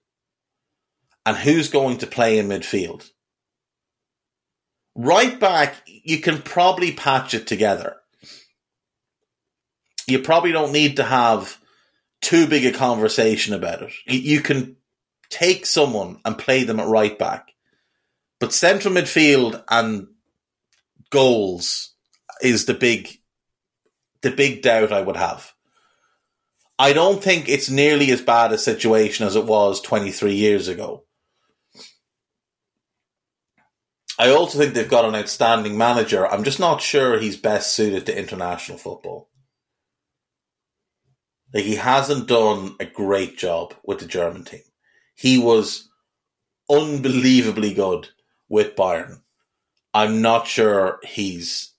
And 1.25 1.37
who's 1.37 1.69
going 1.69 1.99
to 1.99 2.07
play 2.07 2.39
in 2.39 2.49
midfield? 2.49 3.11
Right 4.97 5.39
back, 5.39 5.77
you 5.87 6.21
can 6.21 6.43
probably 6.43 6.91
patch 6.91 7.35
it 7.35 7.47
together 7.47 7.98
you 10.09 10.19
probably 10.21 10.53
don't 10.53 10.73
need 10.73 10.97
to 10.97 11.05
have 11.05 11.59
too 12.21 12.47
big 12.47 12.65
a 12.65 12.77
conversation 12.77 13.55
about 13.55 13.83
it. 13.83 13.93
You 14.07 14.41
can 14.41 14.77
take 15.31 15.67
someone 15.67 16.21
and 16.25 16.39
play 16.39 16.65
them 16.65 16.81
at 16.81 16.89
right 16.89 17.19
back, 17.19 17.53
but 18.41 18.53
central 18.53 18.95
midfield 18.95 19.63
and 19.69 20.09
goals 21.11 21.95
is 22.43 22.65
the 22.67 22.75
big, 22.75 23.09
the 24.23 24.31
big 24.31 24.63
doubt 24.63 24.93
I 24.93 25.03
would 25.03 25.17
have. 25.17 25.53
I 26.79 26.93
don't 26.93 27.23
think 27.23 27.49
it's 27.49 27.69
nearly 27.69 28.11
as 28.13 28.23
bad 28.23 28.53
a 28.53 28.59
situation 28.59 29.27
as 29.27 29.35
it 29.37 29.45
was 29.45 29.81
23 29.81 30.35
years 30.35 30.69
ago. 30.69 31.05
I 34.19 34.31
also 34.31 34.59
think 34.59 34.75
they've 34.75 34.89
got 34.89 35.05
an 35.05 35.15
outstanding 35.15 35.79
manager. 35.79 36.27
I'm 36.27 36.45
just 36.45 36.59
not 36.59 36.81
sure 36.81 37.19
he's 37.19 37.37
best 37.37 37.75
suited 37.75 38.07
to 38.07 38.19
international 38.19 38.79
football. 38.79 39.29
Like 41.53 41.65
he 41.65 41.77
hasn't 41.77 42.29
done 42.29 42.77
a 42.79 42.85
great 42.85 43.39
job 43.39 43.75
with 43.85 44.01
the 44.01 44.07
German 44.07 44.45
team. 44.45 44.63
He 45.15 45.39
was 45.39 45.89
unbelievably 46.71 47.75
good 47.75 48.09
with 48.49 48.77
Bayern. 48.77 49.23
I'm 49.95 50.21
not 50.21 50.47
sure 50.47 51.01
he's 51.07 51.73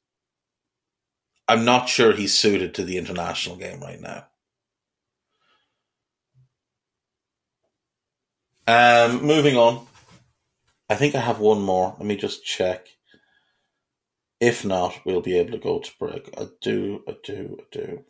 I'm 1.48 1.66
not 1.66 1.90
sure 1.90 2.14
he's 2.14 2.38
suited 2.38 2.76
to 2.76 2.84
the 2.84 2.98
international 2.98 3.56
game 3.56 3.80
right 3.80 4.00
now. 4.00 4.28
Um, 8.68 9.26
moving 9.26 9.58
on. 9.58 9.88
I 10.90 10.96
think 10.96 11.16
I 11.16 11.20
have 11.20 11.40
one 11.40 11.62
more. 11.62 11.96
Let 11.98 12.06
me 12.06 12.18
just 12.18 12.46
check. 12.46 12.88
If 14.40 14.64
not, 14.64 15.00
we'll 15.06 15.22
be 15.22 15.40
able 15.40 15.52
to 15.54 15.58
go 15.58 15.80
to 15.80 15.92
break. 16.00 16.30
I 16.38 16.50
do, 16.62 17.04
I 17.08 17.16
do, 17.24 17.58
I 17.60 17.64
do. 17.72 18.06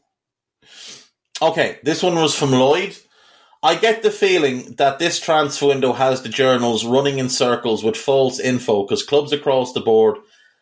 Okay, 1.42 1.80
this 1.84 2.04
one 2.04 2.16
was 2.16 2.36
from 2.36 2.52
Lloyd. 2.52 2.98
I 3.64 3.76
get 3.76 4.04
the 4.04 4.12
feeling 4.12 4.76
that 4.76 5.00
this 5.00 5.20
transfer 5.20 5.68
window 5.68 5.94
has 5.94 6.22
the 6.22 6.30
journals 6.30 6.86
running 6.86 7.18
in 7.18 7.30
circles 7.30 7.84
with 7.84 7.96
false 7.96 8.40
info 8.40 8.84
because 8.84 9.04
clubs 9.04 9.32
across 9.32 9.72
the 9.72 9.80
board 9.80 10.18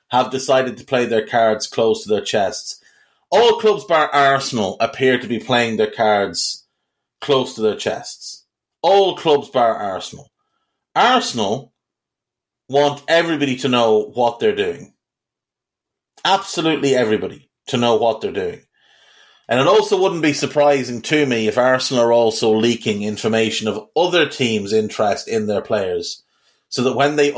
have 0.10 0.32
decided 0.32 0.78
to 0.78 0.86
play 0.86 1.06
their 1.06 1.26
cards 1.26 1.68
close 1.68 2.04
to 2.04 2.10
their 2.10 2.22
chests. 2.22 2.80
All 3.32 3.60
clubs 3.60 3.86
bar 3.86 4.10
Arsenal 4.14 4.78
appear 4.80 5.20
to 5.20 5.28
be 5.28 5.40
playing 5.40 5.78
their 5.78 5.92
cards 5.92 6.66
close 7.22 7.56
to 7.56 7.62
their 7.62 7.76
chests. 7.76 8.46
All 8.82 9.18
clubs 9.18 9.50
bar 9.50 9.76
Arsenal. 9.76 10.32
Arsenal 10.96 11.74
want 12.70 13.04
everybody 13.08 13.58
to 13.58 13.68
know 13.68 14.12
what 14.14 14.40
they're 14.40 14.56
doing. 14.56 14.94
Absolutely 16.24 16.96
everybody 16.96 17.50
to 17.68 17.78
know 17.78 17.96
what 17.96 18.22
they're 18.22 18.32
doing. 18.32 18.62
And 19.50 19.60
it 19.62 19.68
also 19.68 20.00
wouldn't 20.02 20.22
be 20.22 20.34
surprising 20.34 21.02
to 21.04 21.26
me 21.26 21.48
if 21.48 21.58
Arsenal 21.58 22.04
are 22.04 22.12
also 22.12 22.54
leaking 22.54 23.04
information 23.04 23.68
of 23.68 23.88
other 23.96 24.28
teams' 24.28 24.74
interest 24.74 25.28
in 25.28 25.48
their 25.48 25.62
players, 25.62 26.24
so 26.70 26.84
that 26.84 26.96
when 26.96 27.16
they 27.16 27.32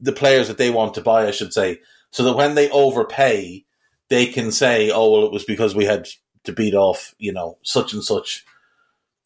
the 0.00 0.12
players 0.12 0.48
that 0.48 0.58
they 0.58 0.70
want 0.70 0.94
to 0.94 1.00
buy, 1.00 1.26
I 1.26 1.30
should 1.30 1.52
say, 1.52 1.80
so 2.10 2.24
that 2.24 2.36
when 2.36 2.56
they 2.56 2.68
overpay, 2.70 3.64
they 4.08 4.26
can 4.26 4.50
say, 4.50 4.90
"Oh, 4.90 5.10
well, 5.10 5.26
it 5.26 5.32
was 5.32 5.44
because 5.44 5.74
we 5.74 5.84
had 5.84 6.08
to 6.44 6.52
beat 6.52 6.74
off, 6.74 7.14
you 7.18 7.32
know, 7.32 7.58
such 7.62 7.92
and 7.92 8.02
such 8.02 8.44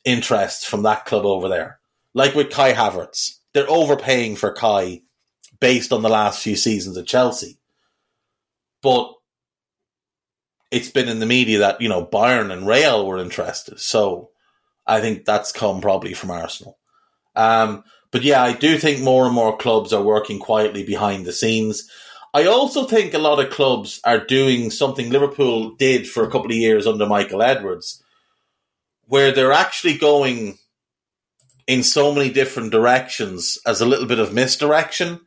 interest 0.04 0.66
from 0.66 0.82
that 0.82 1.06
club 1.06 1.24
over 1.24 1.48
there." 1.48 1.80
Like 2.12 2.34
with 2.34 2.50
Kai 2.50 2.74
Havertz, 2.74 3.38
they're 3.54 3.70
overpaying 3.70 4.36
for 4.36 4.52
Kai 4.52 5.02
based 5.58 5.92
on 5.92 6.02
the 6.02 6.08
last 6.10 6.42
few 6.42 6.56
seasons 6.56 6.98
at 6.98 7.06
Chelsea, 7.06 7.58
but 8.82 9.14
it's 10.70 10.88
been 10.88 11.08
in 11.08 11.18
the 11.18 11.26
media 11.26 11.58
that 11.58 11.80
you 11.80 11.88
know 11.88 12.04
Bayern 12.04 12.52
and 12.52 12.66
Real 12.66 13.06
were 13.06 13.18
interested. 13.18 13.80
So 13.80 14.30
I 14.86 15.00
think 15.00 15.24
that's 15.24 15.52
come 15.52 15.80
probably 15.80 16.14
from 16.14 16.30
Arsenal. 16.30 16.78
Um, 17.36 17.84
but 18.10 18.22
yeah, 18.22 18.42
I 18.42 18.52
do 18.52 18.76
think 18.78 19.00
more 19.00 19.26
and 19.26 19.34
more 19.34 19.56
clubs 19.56 19.92
are 19.92 20.02
working 20.02 20.38
quietly 20.38 20.84
behind 20.84 21.24
the 21.24 21.32
scenes. 21.32 21.88
I 22.32 22.46
also 22.46 22.84
think 22.84 23.12
a 23.12 23.18
lot 23.18 23.44
of 23.44 23.50
clubs 23.50 24.00
are 24.04 24.24
doing 24.24 24.70
something 24.70 25.10
Liverpool 25.10 25.74
did 25.76 26.08
for 26.08 26.22
a 26.22 26.30
couple 26.30 26.50
of 26.50 26.56
years 26.56 26.86
under 26.86 27.06
Michael 27.06 27.42
Edwards, 27.42 28.02
where 29.06 29.32
they're 29.32 29.52
actually 29.52 29.96
going 29.96 30.58
in 31.66 31.82
so 31.82 32.12
many 32.12 32.30
different 32.30 32.72
directions 32.72 33.58
as 33.66 33.80
a 33.80 33.86
little 33.86 34.06
bit 34.06 34.18
of 34.18 34.32
misdirection. 34.32 35.20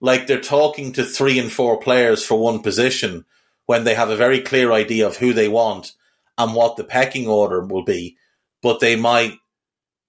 Like 0.00 0.26
they're 0.26 0.40
talking 0.40 0.92
to 0.92 1.04
three 1.04 1.38
and 1.38 1.50
four 1.50 1.78
players 1.78 2.24
for 2.24 2.40
one 2.40 2.60
position 2.60 3.24
when 3.68 3.84
they 3.84 3.94
have 3.94 4.08
a 4.08 4.16
very 4.16 4.40
clear 4.40 4.72
idea 4.72 5.06
of 5.06 5.18
who 5.18 5.34
they 5.34 5.46
want 5.46 5.92
and 6.38 6.54
what 6.54 6.76
the 6.76 6.84
pecking 6.84 7.28
order 7.28 7.60
will 7.60 7.84
be, 7.84 8.16
but 8.62 8.80
they 8.80 8.96
might 8.96 9.34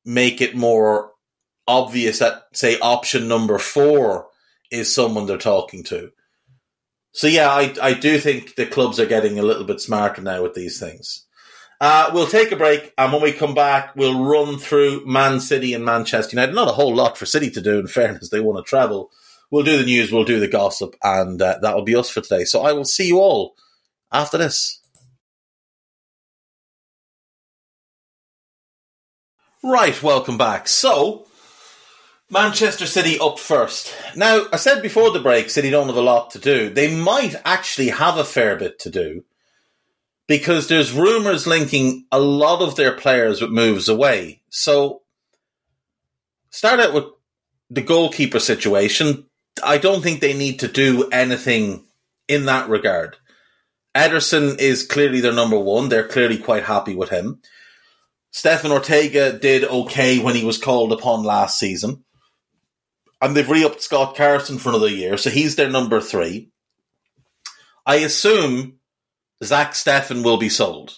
make 0.05 0.39
it 0.39 0.55
more 0.55 1.12
obvious 1.68 2.20
that, 2.20 2.43
say, 2.53 2.80
option 2.80 3.28
number 3.28 3.57
four 3.57 4.28
is 4.72 4.95
someone 4.95 5.26
they're 5.26 5.38
talking 5.38 5.84
to. 5.84 6.10
So 7.12 7.28
yeah, 7.28 7.49
I 7.49 7.76
I 7.82 7.93
do 7.95 8.18
think 8.18 8.55
the 8.55 8.66
clubs 8.66 8.97
are 8.97 9.05
getting 9.05 9.38
a 9.38 9.43
little 9.43 9.66
bit 9.66 9.82
smarter 9.82 10.22
now 10.22 10.41
with 10.41 10.53
these 10.53 10.80
things. 10.80 11.26
Uh, 11.82 12.12
we'll 12.14 12.28
take 12.28 12.53
a 12.53 12.55
break, 12.55 12.93
and 12.97 13.12
when 13.12 13.22
we 13.22 13.34
come 13.34 13.53
back, 13.53 13.93
we'll 13.93 14.24
run 14.24 14.57
through 14.57 15.05
Man 15.05 15.41
City 15.41 15.74
and 15.74 15.84
Manchester 15.84 16.38
United. 16.38 16.55
Not 16.55 16.70
a 16.70 16.74
whole 16.74 16.95
lot 16.95 17.18
for 17.18 17.26
City 17.26 17.49
to 17.51 17.62
do. 17.62 17.78
In 17.78 17.88
fairness, 17.88 18.30
they 18.30 18.39
want 18.39 18.66
to 18.66 18.70
travel. 18.70 19.12
We'll 19.52 19.64
do 19.64 19.78
the 19.78 19.86
news, 19.86 20.12
we'll 20.12 20.26
do 20.26 20.39
the 20.39 20.47
gossip, 20.47 20.95
and 21.04 21.41
uh, 21.41 21.58
that'll 21.62 21.84
be 21.84 21.95
us 21.95 22.10
for 22.10 22.22
today. 22.22 22.43
So 22.45 22.62
I 22.62 22.72
will 22.72 22.86
see 22.86 23.08
you 23.08 23.20
all 23.20 23.56
after 24.12 24.38
this. 24.38 24.80
Right, 29.64 30.02
welcome 30.02 30.38
back. 30.38 30.68
So 30.68 31.28
Manchester 32.30 32.86
City 32.86 33.18
up 33.20 33.39
first. 33.39 33.93
Now, 34.16 34.45
I 34.54 34.58
said 34.58 34.84
before 34.84 35.12
the 35.12 35.20
break, 35.20 35.50
City 35.50 35.72
don't 35.72 35.88
have 35.88 35.97
a 35.97 36.02
lot 36.02 36.32
to 36.32 36.39
do. 36.39 36.70
They 36.70 36.95
might 36.95 37.36
actually 37.43 37.89
have 37.89 38.18
a 38.18 38.24
fair 38.24 38.56
bit 38.56 38.78
to 38.80 38.91
do 38.91 39.26
because 40.28 40.68
there's 40.68 40.93
rumours 40.93 41.47
linking 41.47 42.06
a 42.12 42.20
lot 42.20 42.62
of 42.62 42.76
their 42.76 42.95
players 42.95 43.41
with 43.41 43.50
moves 43.50 43.89
away. 43.89 44.43
So, 44.50 45.02
start 46.52 46.80
out 46.80 46.93
with 46.93 47.06
the 47.72 47.82
goalkeeper 47.82 48.39
situation. 48.39 49.26
I 49.64 49.78
don't 49.78 50.02
think 50.02 50.22
they 50.22 50.34
need 50.34 50.60
to 50.60 50.68
do 50.68 51.10
anything 51.10 51.86
in 52.28 52.45
that 52.45 52.70
regard. 52.70 53.18
Ederson 53.95 54.60
is 54.60 54.86
clearly 54.86 55.20
their 55.20 55.34
number 55.34 55.60
one. 55.60 55.89
They're 55.89 56.08
clearly 56.08 56.38
quite 56.38 56.64
happy 56.64 56.95
with 56.95 57.10
him. 57.10 57.41
Stefan 58.32 58.72
Ortega 58.72 59.38
did 59.38 59.64
okay 59.64 60.20
when 60.20 60.36
he 60.36 60.45
was 60.45 60.60
called 60.60 60.93
upon 60.93 61.24
last 61.24 61.58
season 61.58 62.04
and 63.22 63.36
they've 63.36 63.50
re-upped 63.50 63.82
Scott 63.82 64.16
Carson 64.16 64.58
for 64.58 64.70
another 64.70 64.88
year, 64.88 65.18
so 65.18 65.30
he's 65.30 65.56
their 65.56 65.70
number 65.70 66.00
three. 66.00 66.52
I 67.86 67.97
assume 67.97 68.80
Zack 69.43 69.74
Steffen 69.74 70.24
will 70.24 70.38
be 70.38 70.50
sold. 70.50 70.97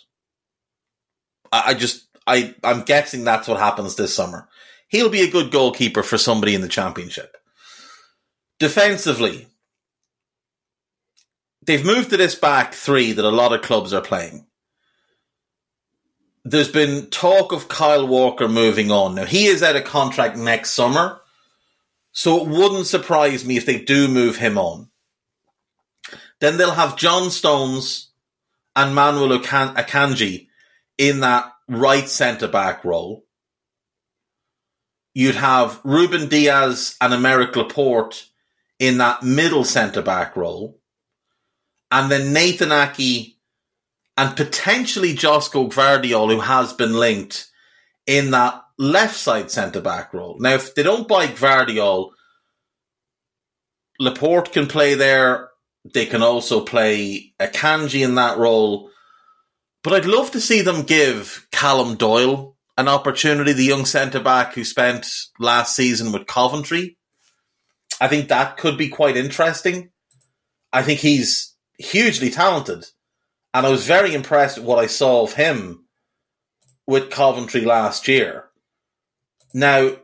I, 1.52 1.64
I 1.68 1.74
just 1.74 2.08
I 2.28 2.54
I'm 2.64 2.82
guessing 2.84 3.24
that's 3.24 3.48
what 3.48 3.60
happens 3.60 3.96
this 3.96 4.14
summer. 4.14 4.48
He'll 4.88 5.10
be 5.10 5.22
a 5.22 5.32
good 5.32 5.52
goalkeeper 5.52 6.04
for 6.04 6.18
somebody 6.18 6.54
in 6.54 6.62
the 6.62 6.68
championship. 6.68 7.38
Defensively, 8.62 9.48
they've 11.66 11.84
moved 11.84 12.12
to 12.12 12.18
this 12.18 12.36
back 12.36 12.76
three 12.76 13.12
that 13.12 13.26
a 13.26 13.30
lot 13.30 13.54
of 13.54 13.64
clubs 13.64 13.92
are 13.92 14.04
playing. 14.04 14.46
There's 16.46 16.72
been 16.72 17.10
talk 17.10 17.54
of 17.54 17.70
Kyle 17.70 18.06
Walker 18.06 18.48
moving 18.48 18.92
on. 18.92 19.16
Now 19.16 19.26
he 19.26 19.48
is 19.48 19.64
out 19.64 19.76
of 19.76 19.86
contract 19.86 20.38
next 20.38 20.74
summer 20.74 21.22
so 22.12 22.40
it 22.40 22.50
wouldn't 22.50 22.86
surprise 22.86 23.44
me 23.44 23.58
if 23.58 23.66
they 23.66 23.80
do 23.80 24.08
move 24.08 24.36
him 24.36 24.60
on. 24.60 24.92
Then 26.40 26.58
they'll 26.58 26.70
have 26.70 26.98
John 26.98 27.32
Stones 27.32 28.12
and 28.76 28.94
Manuel 28.94 29.40
Akanji 29.40 30.50
in 31.00 31.22
that 31.22 31.52
right 31.68 32.08
centre 32.08 32.48
back 32.48 32.86
role. 32.86 33.26
You'd 35.16 35.34
have 35.34 35.82
Ruben 35.84 36.28
Dias 36.28 36.96
and 37.02 37.12
Aymeric 37.12 37.56
Laporte 37.56 38.28
in 38.82 38.98
that 38.98 39.22
middle 39.22 39.64
centre 39.64 40.02
back 40.02 40.36
role. 40.36 40.80
And 41.92 42.12
then 42.12 42.34
Nathan 42.34 42.70
Aké 42.70 43.36
and 44.18 44.36
potentially 44.36 45.14
Josko 45.14 45.70
Gvardiol, 45.70 46.34
who 46.34 46.40
has 46.40 46.74
been 46.74 46.94
linked 46.94 47.48
in 48.08 48.32
that 48.32 48.60
left 48.80 49.16
side 49.16 49.52
centre 49.52 49.82
back 49.82 50.16
role. 50.16 50.38
Now, 50.40 50.56
if 50.56 50.74
they 50.74 50.82
don't 50.82 51.08
buy 51.08 51.28
Gvardiol, 51.28 52.10
Laporte 54.00 54.52
can 54.52 54.66
play 54.66 54.96
there. 54.96 55.50
They 55.94 56.08
can 56.08 56.24
also 56.24 56.62
play 56.62 57.34
Akanji 57.40 58.04
in 58.04 58.16
that 58.16 58.40
role. 58.40 58.90
But 59.84 59.94
I'd 59.94 60.06
love 60.06 60.32
to 60.32 60.42
see 60.42 60.64
them 60.64 60.84
give 60.84 61.48
Callum 61.52 61.98
Doyle 61.98 62.58
an 62.80 62.88
opportunity, 62.88 63.54
the 63.54 63.64
young 63.64 63.86
centre 63.86 64.20
back 64.20 64.56
who 64.56 64.64
spent 64.64 65.06
last 65.40 65.76
season 65.76 66.12
with 66.12 66.26
Coventry. 66.26 66.98
I 68.02 68.08
think 68.08 68.28
that 68.28 68.58
could 68.58 68.80
be 68.80 68.90
quite 68.90 69.16
interesting. 69.16 69.92
I 70.74 70.82
think 70.82 71.00
he's 71.00 71.56
hugely 71.78 72.32
talented. 72.32 72.88
And 73.54 73.66
I 73.66 73.70
was 73.70 73.86
very 73.86 74.16
impressed 74.16 74.58
with 74.58 74.66
what 74.66 74.80
I 74.80 74.88
saw 74.88 75.22
of 75.22 75.34
him 75.34 75.86
with 76.88 77.12
Coventry 77.12 77.62
last 77.62 78.08
year. 78.08 78.46
Now, 79.54 79.98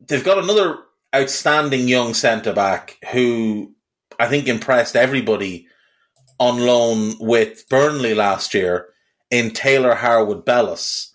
they've 0.00 0.24
got 0.24 0.38
another 0.38 0.78
outstanding 1.12 1.88
young 1.88 2.14
centre 2.14 2.52
back 2.52 2.98
who 3.10 3.74
I 4.20 4.28
think 4.28 4.46
impressed 4.46 4.94
everybody 4.94 5.66
on 6.38 6.60
loan 6.60 7.14
with 7.18 7.68
Burnley 7.68 8.14
last 8.14 8.54
year 8.54 8.90
in 9.28 9.50
Taylor 9.50 9.96
Harwood 9.96 10.44
Bellis. 10.44 11.12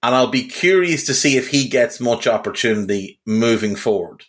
And 0.00 0.14
I'll 0.14 0.28
be 0.28 0.46
curious 0.46 1.06
to 1.06 1.14
see 1.14 1.36
if 1.36 1.48
he 1.48 1.68
gets 1.68 1.98
much 1.98 2.28
opportunity 2.28 3.20
moving 3.26 3.74
forward. 3.74 4.24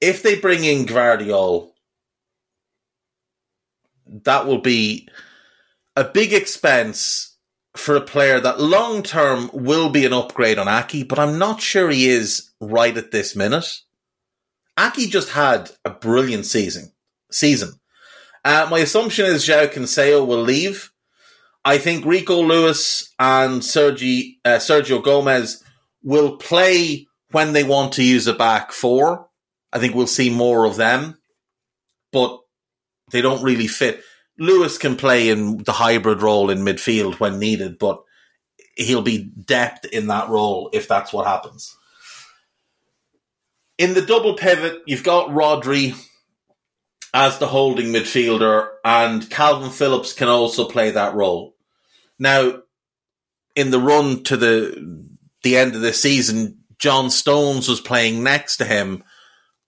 If 0.00 0.22
they 0.22 0.38
bring 0.38 0.64
in 0.64 0.86
Gvardiol, 0.86 1.70
that 4.06 4.46
will 4.46 4.60
be 4.60 5.08
a 5.96 6.04
big 6.04 6.32
expense 6.32 7.36
for 7.76 7.96
a 7.96 8.00
player 8.00 8.40
that 8.40 8.60
long 8.60 9.02
term 9.02 9.50
will 9.52 9.90
be 9.90 10.04
an 10.04 10.12
upgrade 10.12 10.58
on 10.58 10.66
Aké, 10.66 11.06
but 11.06 11.18
I'm 11.18 11.38
not 11.38 11.60
sure 11.60 11.90
he 11.90 12.08
is 12.08 12.50
right 12.60 12.96
at 12.96 13.10
this 13.10 13.36
minute. 13.36 13.82
Aké 14.78 15.08
just 15.08 15.30
had 15.30 15.70
a 15.84 15.90
brilliant 15.90 16.46
season. 16.46 16.92
Season. 17.30 17.72
Uh, 18.44 18.66
my 18.70 18.78
assumption 18.78 19.26
is 19.26 19.46
João 19.46 19.68
Cancelo 19.68 20.26
will 20.26 20.42
leave. 20.42 20.90
I 21.64 21.78
think 21.78 22.04
Rico 22.04 22.40
Lewis 22.40 23.12
and 23.18 23.64
Sergi, 23.64 24.40
uh, 24.44 24.56
Sergio 24.56 25.02
Gomez 25.02 25.62
will 26.02 26.36
play 26.36 27.08
when 27.32 27.52
they 27.52 27.64
want 27.64 27.92
to 27.94 28.04
use 28.04 28.26
a 28.26 28.32
back 28.32 28.72
four. 28.72 29.27
I 29.72 29.78
think 29.78 29.94
we'll 29.94 30.06
see 30.06 30.30
more 30.30 30.64
of 30.64 30.76
them, 30.76 31.18
but 32.12 32.40
they 33.10 33.20
don't 33.20 33.42
really 33.42 33.66
fit. 33.66 34.02
Lewis 34.38 34.78
can 34.78 34.96
play 34.96 35.28
in 35.30 35.58
the 35.58 35.72
hybrid 35.72 36.22
role 36.22 36.50
in 36.50 36.60
midfield 36.60 37.18
when 37.18 37.38
needed, 37.38 37.78
but 37.78 38.02
he'll 38.76 39.02
be 39.02 39.24
depth 39.24 39.84
in 39.86 40.06
that 40.06 40.28
role 40.28 40.70
if 40.72 40.86
that's 40.88 41.12
what 41.12 41.26
happens. 41.26 41.76
In 43.76 43.94
the 43.94 44.02
double 44.02 44.34
pivot, 44.34 44.82
you've 44.86 45.04
got 45.04 45.28
Rodri 45.28 45.94
as 47.14 47.38
the 47.38 47.46
holding 47.46 47.86
midfielder, 47.86 48.68
and 48.84 49.28
Calvin 49.30 49.70
Phillips 49.70 50.12
can 50.12 50.28
also 50.28 50.68
play 50.68 50.90
that 50.90 51.14
role. 51.14 51.54
Now, 52.18 52.62
in 53.56 53.70
the 53.70 53.80
run 53.80 54.22
to 54.24 54.36
the 54.36 55.06
the 55.42 55.56
end 55.56 55.74
of 55.74 55.80
the 55.80 55.92
season, 55.92 56.58
John 56.78 57.10
Stones 57.10 57.68
was 57.68 57.80
playing 57.80 58.22
next 58.22 58.58
to 58.58 58.64
him. 58.64 59.04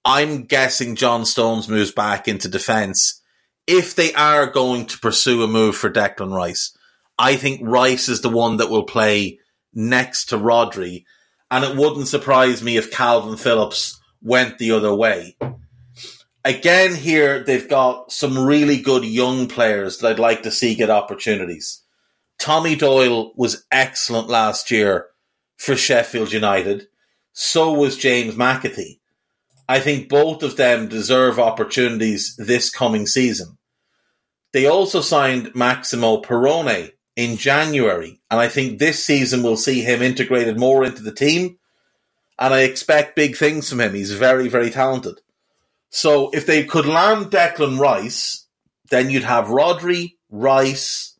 I'm 0.05 0.44
guessing 0.44 0.96
John 0.96 1.24
Stones 1.24 1.68
moves 1.68 1.92
back 1.92 2.26
into 2.26 2.48
defence 2.48 3.20
if 3.70 3.94
they 3.94 4.12
are 4.14 4.46
going 4.46 4.86
to 4.86 4.98
pursue 4.98 5.44
a 5.44 5.46
move 5.46 5.76
for 5.76 5.90
Declan 5.90 6.34
Rice, 6.34 6.76
I 7.18 7.36
think 7.36 7.61
Rice 7.62 8.09
is 8.09 8.20
the 8.20 8.28
one 8.28 8.57
that 8.57 8.70
will 8.70 8.84
play 8.84 9.38
next 9.72 10.26
to 10.26 10.36
Rodri. 10.36 11.05
And 11.53 11.64
it 11.64 11.76
wouldn't 11.76 12.09
surprise 12.09 12.62
me 12.62 12.76
if 12.76 12.90
Calvin 12.90 13.36
Phillips 13.36 14.01
went 14.22 14.59
the 14.59 14.72
other 14.72 14.94
way. 14.94 15.36
again, 16.44 16.94
here 16.94 17.44
they've 17.44 17.68
got 17.68 18.11
some 18.11 18.38
really 18.38 18.78
good 18.80 19.05
young 19.05 19.46
players 19.46 19.98
that 19.98 20.09
I'd 20.09 20.18
like 20.18 20.42
to 20.42 20.51
see 20.51 20.74
get 20.74 20.90
opportunities. 20.90 21.84
Tommy 22.38 22.74
Doyle 22.74 23.32
was 23.36 23.66
excellent 23.70 24.28
last 24.28 24.70
year 24.70 25.09
for 25.57 25.76
Sheffield 25.76 26.32
United. 26.32 26.88
So 27.32 27.72
was 27.72 27.96
James 27.96 28.34
McAtee. 28.34 28.99
I 29.70 29.78
think 29.78 30.08
both 30.08 30.42
of 30.42 30.56
them 30.56 30.88
deserve 30.88 31.38
opportunities 31.38 32.34
this 32.36 32.70
coming 32.70 33.06
season. 33.06 33.56
They 34.52 34.66
also 34.66 35.00
signed 35.00 35.54
Maximo 35.54 36.16
Perrone 36.16 36.90
in 37.14 37.36
January, 37.36 38.20
and 38.28 38.40
I 38.40 38.48
think 38.48 38.80
this 38.80 39.04
season 39.04 39.44
we'll 39.44 39.56
see 39.56 39.82
him 39.82 40.02
integrated 40.02 40.58
more 40.58 40.84
into 40.84 41.04
the 41.04 41.14
team. 41.14 41.58
And 42.36 42.52
I 42.52 42.62
expect 42.62 43.14
big 43.14 43.36
things 43.36 43.70
from 43.70 43.80
him. 43.80 43.94
He's 43.94 44.10
very, 44.10 44.48
very 44.48 44.70
talented. 44.70 45.20
So 45.90 46.30
if 46.30 46.46
they 46.46 46.64
could 46.64 46.86
land 46.86 47.26
Declan 47.26 47.78
Rice, 47.78 48.48
then 48.90 49.08
you'd 49.08 49.22
have 49.22 49.46
Rodri, 49.46 50.16
Rice, 50.30 51.16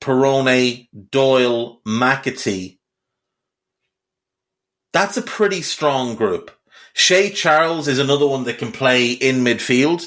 Perrone, 0.00 0.88
Doyle, 1.10 1.82
McAtee. 1.86 2.78
That's 4.94 5.18
a 5.18 5.22
pretty 5.22 5.60
strong 5.60 6.14
group. 6.14 6.50
Shea 6.94 7.30
Charles 7.30 7.88
is 7.88 7.98
another 7.98 8.26
one 8.26 8.44
that 8.44 8.58
can 8.58 8.72
play 8.72 9.12
in 9.12 9.44
midfield. 9.44 10.06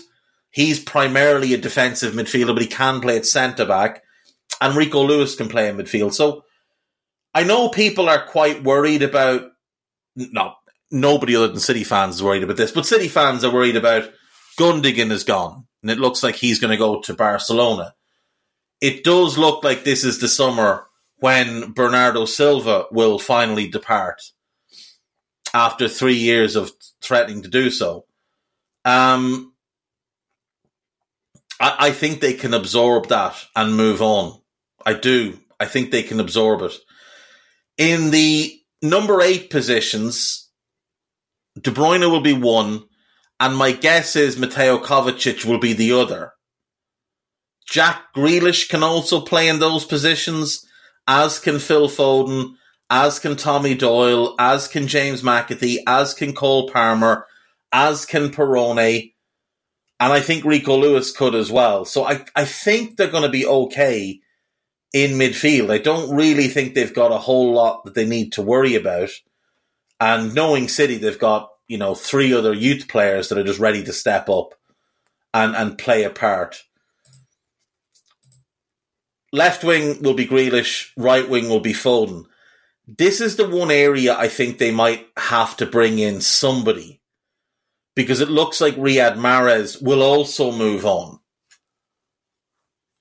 He's 0.49 0.79
primarily 0.79 1.53
a 1.53 1.57
defensive 1.57 2.13
midfielder, 2.13 2.53
but 2.53 2.61
he 2.61 2.67
can 2.67 3.01
play 3.01 3.17
at 3.17 3.25
centre 3.25 3.65
back. 3.65 4.03
And 4.61 4.75
Rico 4.75 5.03
Lewis 5.03 5.35
can 5.35 5.49
play 5.49 5.69
in 5.69 5.77
midfield. 5.77 6.13
So 6.13 6.43
I 7.33 7.43
know 7.43 7.69
people 7.69 8.09
are 8.09 8.25
quite 8.25 8.63
worried 8.63 9.01
about. 9.01 9.49
No, 10.15 10.53
nobody 10.91 11.35
other 11.35 11.47
than 11.47 11.59
City 11.59 11.83
fans 11.83 12.15
is 12.15 12.23
worried 12.23 12.43
about 12.43 12.57
this, 12.57 12.71
but 12.71 12.85
City 12.85 13.07
fans 13.07 13.43
are 13.43 13.51
worried 13.51 13.75
about 13.75 14.11
Gundogan 14.59 15.11
is 15.11 15.23
gone, 15.23 15.65
and 15.81 15.89
it 15.89 15.97
looks 15.97 16.21
like 16.21 16.35
he's 16.35 16.59
going 16.59 16.71
to 16.71 16.77
go 16.77 17.01
to 17.01 17.13
Barcelona. 17.15 17.95
It 18.79 19.03
does 19.03 19.37
look 19.37 19.63
like 19.63 19.83
this 19.83 20.03
is 20.03 20.19
the 20.19 20.27
summer 20.27 20.87
when 21.17 21.71
Bernardo 21.71 22.25
Silva 22.25 22.85
will 22.91 23.17
finally 23.17 23.67
depart 23.67 24.21
after 25.53 25.87
three 25.87 26.15
years 26.15 26.55
of 26.55 26.71
threatening 27.01 27.43
to 27.43 27.49
do 27.49 27.69
so. 27.69 28.05
Um, 28.85 29.53
I, 31.59 31.75
I 31.79 31.91
think 31.91 32.19
they 32.19 32.33
can 32.33 32.53
absorb 32.53 33.07
that 33.07 33.35
and 33.55 33.75
move 33.75 34.01
on. 34.01 34.41
I 34.85 34.93
do. 34.93 35.39
I 35.59 35.65
think 35.65 35.91
they 35.91 36.03
can 36.03 36.19
absorb 36.19 36.61
it. 36.61 36.73
In 37.77 38.11
the 38.11 38.59
number 38.81 39.21
eight 39.21 39.49
positions, 39.49 40.49
De 41.59 41.71
Bruyne 41.71 42.09
will 42.09 42.21
be 42.21 42.33
one, 42.33 42.83
and 43.39 43.55
my 43.55 43.71
guess 43.71 44.15
is 44.15 44.37
Mateo 44.37 44.79
Kovacic 44.79 45.45
will 45.45 45.59
be 45.59 45.73
the 45.73 45.93
other. 45.93 46.33
Jack 47.67 48.13
Grealish 48.15 48.69
can 48.69 48.83
also 48.83 49.21
play 49.21 49.47
in 49.47 49.59
those 49.59 49.85
positions, 49.85 50.65
as 51.07 51.39
can 51.39 51.59
Phil 51.59 51.87
Foden, 51.87 52.55
as 52.93 53.17
can 53.17 53.35
Tommy 53.35 53.73
Doyle, 53.73 54.35
as 54.37 54.67
can 54.67 54.87
James 54.87 55.23
McAtee, 55.23 55.79
as 55.87 56.13
can 56.13 56.31
Cole 56.31 56.69
Palmer, 56.69 57.25
as 57.71 58.05
can 58.05 58.29
Perrone, 58.29 59.13
and 59.99 60.13
I 60.13 60.19
think 60.19 60.45
Rico 60.45 60.77
Lewis 60.77 61.11
could 61.11 61.33
as 61.33 61.51
well. 61.51 61.85
So 61.85 62.03
I, 62.03 62.23
I 62.35 62.45
think 62.45 62.95
they're 62.95 63.07
going 63.07 63.23
to 63.23 63.29
be 63.29 63.47
okay 63.47 64.19
in 64.93 65.13
midfield. 65.13 65.71
I 65.71 65.79
don't 65.79 66.15
really 66.15 66.47
think 66.47 66.75
they've 66.75 66.93
got 66.93 67.11
a 67.11 67.17
whole 67.17 67.53
lot 67.53 67.83
that 67.85 67.95
they 67.95 68.05
need 68.05 68.33
to 68.33 68.43
worry 68.43 68.75
about. 68.75 69.09
And 69.99 70.35
knowing 70.35 70.67
City, 70.67 70.97
they've 70.97 71.17
got, 71.17 71.49
you 71.67 71.79
know, 71.79 71.95
three 71.95 72.31
other 72.31 72.53
youth 72.53 72.87
players 72.87 73.29
that 73.29 73.39
are 73.39 73.43
just 73.43 73.59
ready 73.59 73.83
to 73.85 73.93
step 73.93 74.29
up 74.29 74.53
and, 75.33 75.55
and 75.55 75.79
play 75.79 76.03
a 76.03 76.11
part. 76.11 76.61
Left 79.31 79.63
wing 79.63 80.03
will 80.03 80.13
be 80.13 80.27
Grealish, 80.27 80.91
right 80.95 81.27
wing 81.27 81.49
will 81.49 81.59
be 81.59 81.73
Foden. 81.73 82.25
This 82.85 83.21
is 83.21 83.37
the 83.37 83.47
one 83.47 83.71
area 83.71 84.15
I 84.15 84.27
think 84.27 84.57
they 84.57 84.71
might 84.71 85.07
have 85.15 85.55
to 85.57 85.65
bring 85.65 85.99
in 85.99 86.19
somebody 86.21 87.01
because 87.95 88.19
it 88.19 88.29
looks 88.29 88.59
like 88.59 88.75
Riyad 88.75 89.15
Mahrez 89.15 89.81
will 89.81 90.01
also 90.01 90.51
move 90.51 90.85
on. 90.85 91.19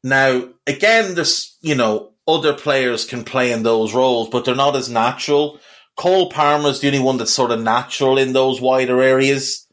Now, 0.05 0.49
again, 0.67 1.15
this, 1.15 1.57
you 1.63 1.75
know, 1.75 2.13
other 2.27 2.55
players 2.55 3.05
can 3.05 3.25
play 3.25 3.53
in 3.53 3.63
those 3.63 3.95
roles, 3.95 4.29
but 4.29 4.45
they're 4.45 4.55
not 4.55 4.77
as 4.77 4.89
natural. 4.89 5.59
Cole 5.97 6.31
Palmer's 6.31 6.81
the 6.81 6.89
only 6.89 7.01
one 7.01 7.19
that's 7.19 7.33
sort 7.33 7.51
of 7.51 7.61
natural 7.61 8.19
in 8.19 8.33
those 8.33 8.61
wider 8.61 9.03
areas. 9.03 9.67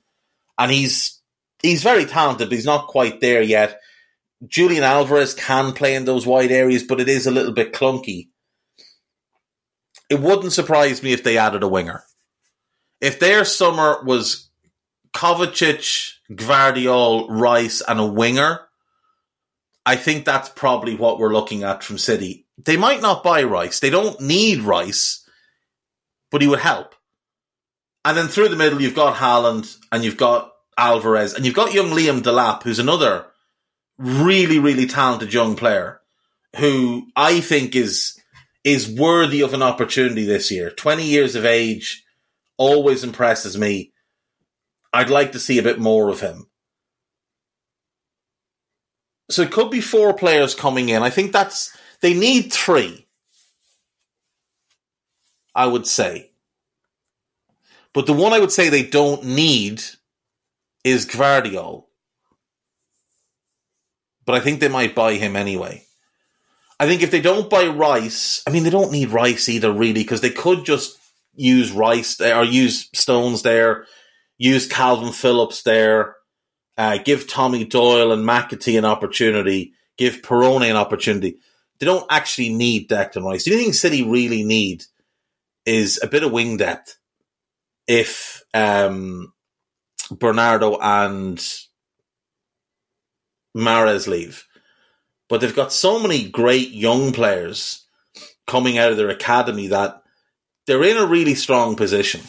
And 0.57 0.71
he's 0.71 1.21
he's 1.61 1.83
very 1.83 2.05
talented, 2.05 2.49
but 2.49 2.55
he's 2.55 2.65
not 2.65 2.87
quite 2.87 3.21
there 3.21 3.41
yet. 3.41 3.79
Julian 4.47 4.83
Alvarez 4.83 5.33
can 5.33 5.73
play 5.73 5.95
in 5.95 6.05
those 6.05 6.25
wide 6.25 6.51
areas, 6.51 6.83
but 6.83 6.99
it 6.99 7.09
is 7.09 7.27
a 7.27 7.31
little 7.31 7.53
bit 7.53 7.73
clunky. 7.73 8.29
It 10.09 10.19
wouldn't 10.19 10.53
surprise 10.53 11.03
me 11.03 11.13
if 11.13 11.23
they 11.23 11.37
added 11.37 11.63
a 11.63 11.67
winger. 11.67 12.03
If 12.99 13.19
their 13.19 13.45
summer 13.45 14.03
was 14.03 14.49
Kovacic, 15.13 16.13
Gvardiol, 16.31 17.27
Rice, 17.29 17.81
and 17.87 17.99
a 17.99 18.05
winger, 18.05 18.61
I 19.85 19.95
think 19.95 20.25
that's 20.25 20.49
probably 20.49 20.95
what 20.95 21.19
we're 21.19 21.33
looking 21.33 21.63
at 21.63 21.83
from 21.83 21.97
City. 21.97 22.45
They 22.57 22.77
might 22.77 23.01
not 23.01 23.23
buy 23.23 23.43
Rice. 23.43 23.79
They 23.79 23.89
don't 23.89 24.19
need 24.19 24.61
Rice, 24.61 25.27
but 26.31 26.41
he 26.41 26.47
would 26.47 26.59
help. 26.59 26.95
And 28.03 28.17
then 28.17 28.27
through 28.27 28.49
the 28.49 28.55
middle, 28.55 28.81
you've 28.81 28.95
got 28.95 29.15
Haaland 29.15 29.77
and 29.91 30.03
you've 30.03 30.17
got 30.17 30.51
Alvarez 30.77 31.33
and 31.33 31.45
you've 31.45 31.55
got 31.55 31.73
young 31.73 31.89
Liam 31.89 32.21
Delap, 32.21 32.63
who's 32.63 32.79
another 32.79 33.25
really, 33.97 34.59
really 34.59 34.85
talented 34.85 35.33
young 35.33 35.55
player 35.55 35.99
who 36.57 37.07
I 37.15 37.41
think 37.41 37.75
is 37.75 38.18
is 38.63 38.89
worthy 38.89 39.41
of 39.41 39.53
an 39.53 39.61
opportunity 39.61 40.25
this 40.25 40.51
year. 40.51 40.69
20 40.69 41.03
years 41.03 41.35
of 41.35 41.45
age 41.45 42.03
always 42.57 43.03
impresses 43.03 43.57
me. 43.57 43.93
I'd 44.91 45.09
like 45.09 45.31
to 45.33 45.39
see 45.39 45.57
a 45.57 45.63
bit 45.63 45.79
more 45.79 46.09
of 46.09 46.21
him. 46.21 46.47
So 49.29 49.43
it 49.43 49.51
could 49.51 49.69
be 49.69 49.81
four 49.81 50.13
players 50.13 50.55
coming 50.55 50.89
in. 50.89 51.03
I 51.03 51.09
think 51.09 51.31
that's 51.31 51.75
they 52.01 52.13
need 52.13 52.51
three. 52.51 53.07
I 55.55 55.65
would 55.67 55.85
say. 55.85 56.31
But 57.93 58.05
the 58.05 58.13
one 58.13 58.33
I 58.33 58.39
would 58.39 58.51
say 58.51 58.69
they 58.69 58.83
don't 58.83 59.23
need 59.23 59.81
is 60.83 61.05
Gvardiol. 61.05 61.85
But 64.25 64.35
I 64.35 64.39
think 64.39 64.59
they 64.59 64.67
might 64.67 64.95
buy 64.95 65.15
him 65.15 65.35
anyway. 65.35 65.85
I 66.79 66.87
think 66.87 67.01
if 67.01 67.11
they 67.11 67.21
don't 67.21 67.49
buy 67.49 67.67
Rice, 67.67 68.41
I 68.47 68.51
mean, 68.51 68.63
they 68.63 68.69
don't 68.69 68.91
need 68.91 69.09
Rice 69.09 69.49
either, 69.49 69.71
really, 69.71 70.01
because 70.01 70.21
they 70.21 70.29
could 70.29 70.63
just 70.65 70.97
use 71.35 71.71
Rice 71.71 72.15
there, 72.15 72.37
or 72.37 72.45
use 72.45 72.89
Stones 72.93 73.41
there, 73.41 73.85
use 74.37 74.67
Calvin 74.67 75.11
Phillips 75.11 75.63
there, 75.63 76.15
uh, 76.77 76.97
give 76.97 77.27
Tommy 77.27 77.65
Doyle 77.65 78.13
and 78.13 78.25
McAtee 78.25 78.77
an 78.77 78.85
opportunity, 78.85 79.73
give 79.97 80.23
Perrone 80.23 80.69
an 80.69 80.77
opportunity. 80.77 81.37
They 81.79 81.85
don't 81.85 82.05
actually 82.09 82.49
need 82.49 82.89
Declan 82.89 83.25
Rice. 83.25 83.43
The 83.43 83.51
only 83.51 83.65
thing 83.65 83.73
City 83.73 84.03
really 84.03 84.43
need 84.43 84.85
is 85.65 85.99
a 86.01 86.07
bit 86.07 86.23
of 86.23 86.31
wing 86.31 86.57
depth. 86.57 86.97
If 87.87 88.41
um, 88.53 89.33
Bernardo 90.11 90.77
and 90.79 91.37
Mahrez 93.55 94.07
leave, 94.07 94.45
but 95.29 95.39
they've 95.39 95.55
got 95.55 95.71
so 95.71 95.99
many 95.99 96.27
great 96.27 96.71
young 96.71 97.13
players 97.13 97.85
coming 98.47 98.77
out 98.77 98.91
of 98.91 98.97
their 98.97 99.09
academy 99.09 99.67
that 99.67 100.01
they're 100.65 100.83
in 100.83 100.97
a 100.97 101.05
really 101.05 101.35
strong 101.35 101.75
position. 101.75 102.21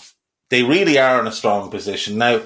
They 0.51 0.63
really 0.63 0.99
are 0.99 1.21
in 1.21 1.27
a 1.27 1.33
strong 1.33 1.71
position. 1.71 2.19
Now, 2.19 2.43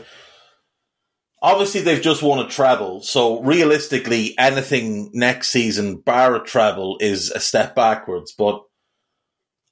obviously, 1.42 1.80
they've 1.80 2.02
just 2.02 2.22
won 2.22 2.44
a 2.44 2.48
treble. 2.48 3.02
So, 3.02 3.42
realistically, 3.42 4.34
anything 4.38 5.10
next 5.12 5.48
season, 5.48 5.96
bar 5.96 6.36
a 6.36 6.40
treble, 6.40 6.98
is 7.00 7.30
a 7.30 7.40
step 7.40 7.74
backwards. 7.74 8.32
But 8.36 8.62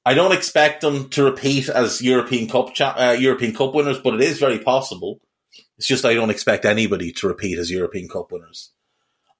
I 0.05 0.13
don't 0.15 0.33
expect 0.33 0.81
them 0.81 1.09
to 1.09 1.23
repeat 1.23 1.69
as 1.69 2.01
European 2.01 2.49
Cup 2.49 2.73
cha- 2.73 2.95
uh, 2.97 3.11
European 3.13 3.53
Cup 3.55 3.73
winners, 3.73 3.99
but 3.99 4.15
it 4.15 4.21
is 4.21 4.39
very 4.39 4.59
possible. 4.59 5.21
It's 5.77 5.87
just 5.87 6.05
I 6.05 6.13
don't 6.13 6.29
expect 6.29 6.65
anybody 6.65 7.11
to 7.13 7.27
repeat 7.27 7.57
as 7.57 7.71
European 7.71 8.09
Cup 8.09 8.31
winners. 8.31 8.71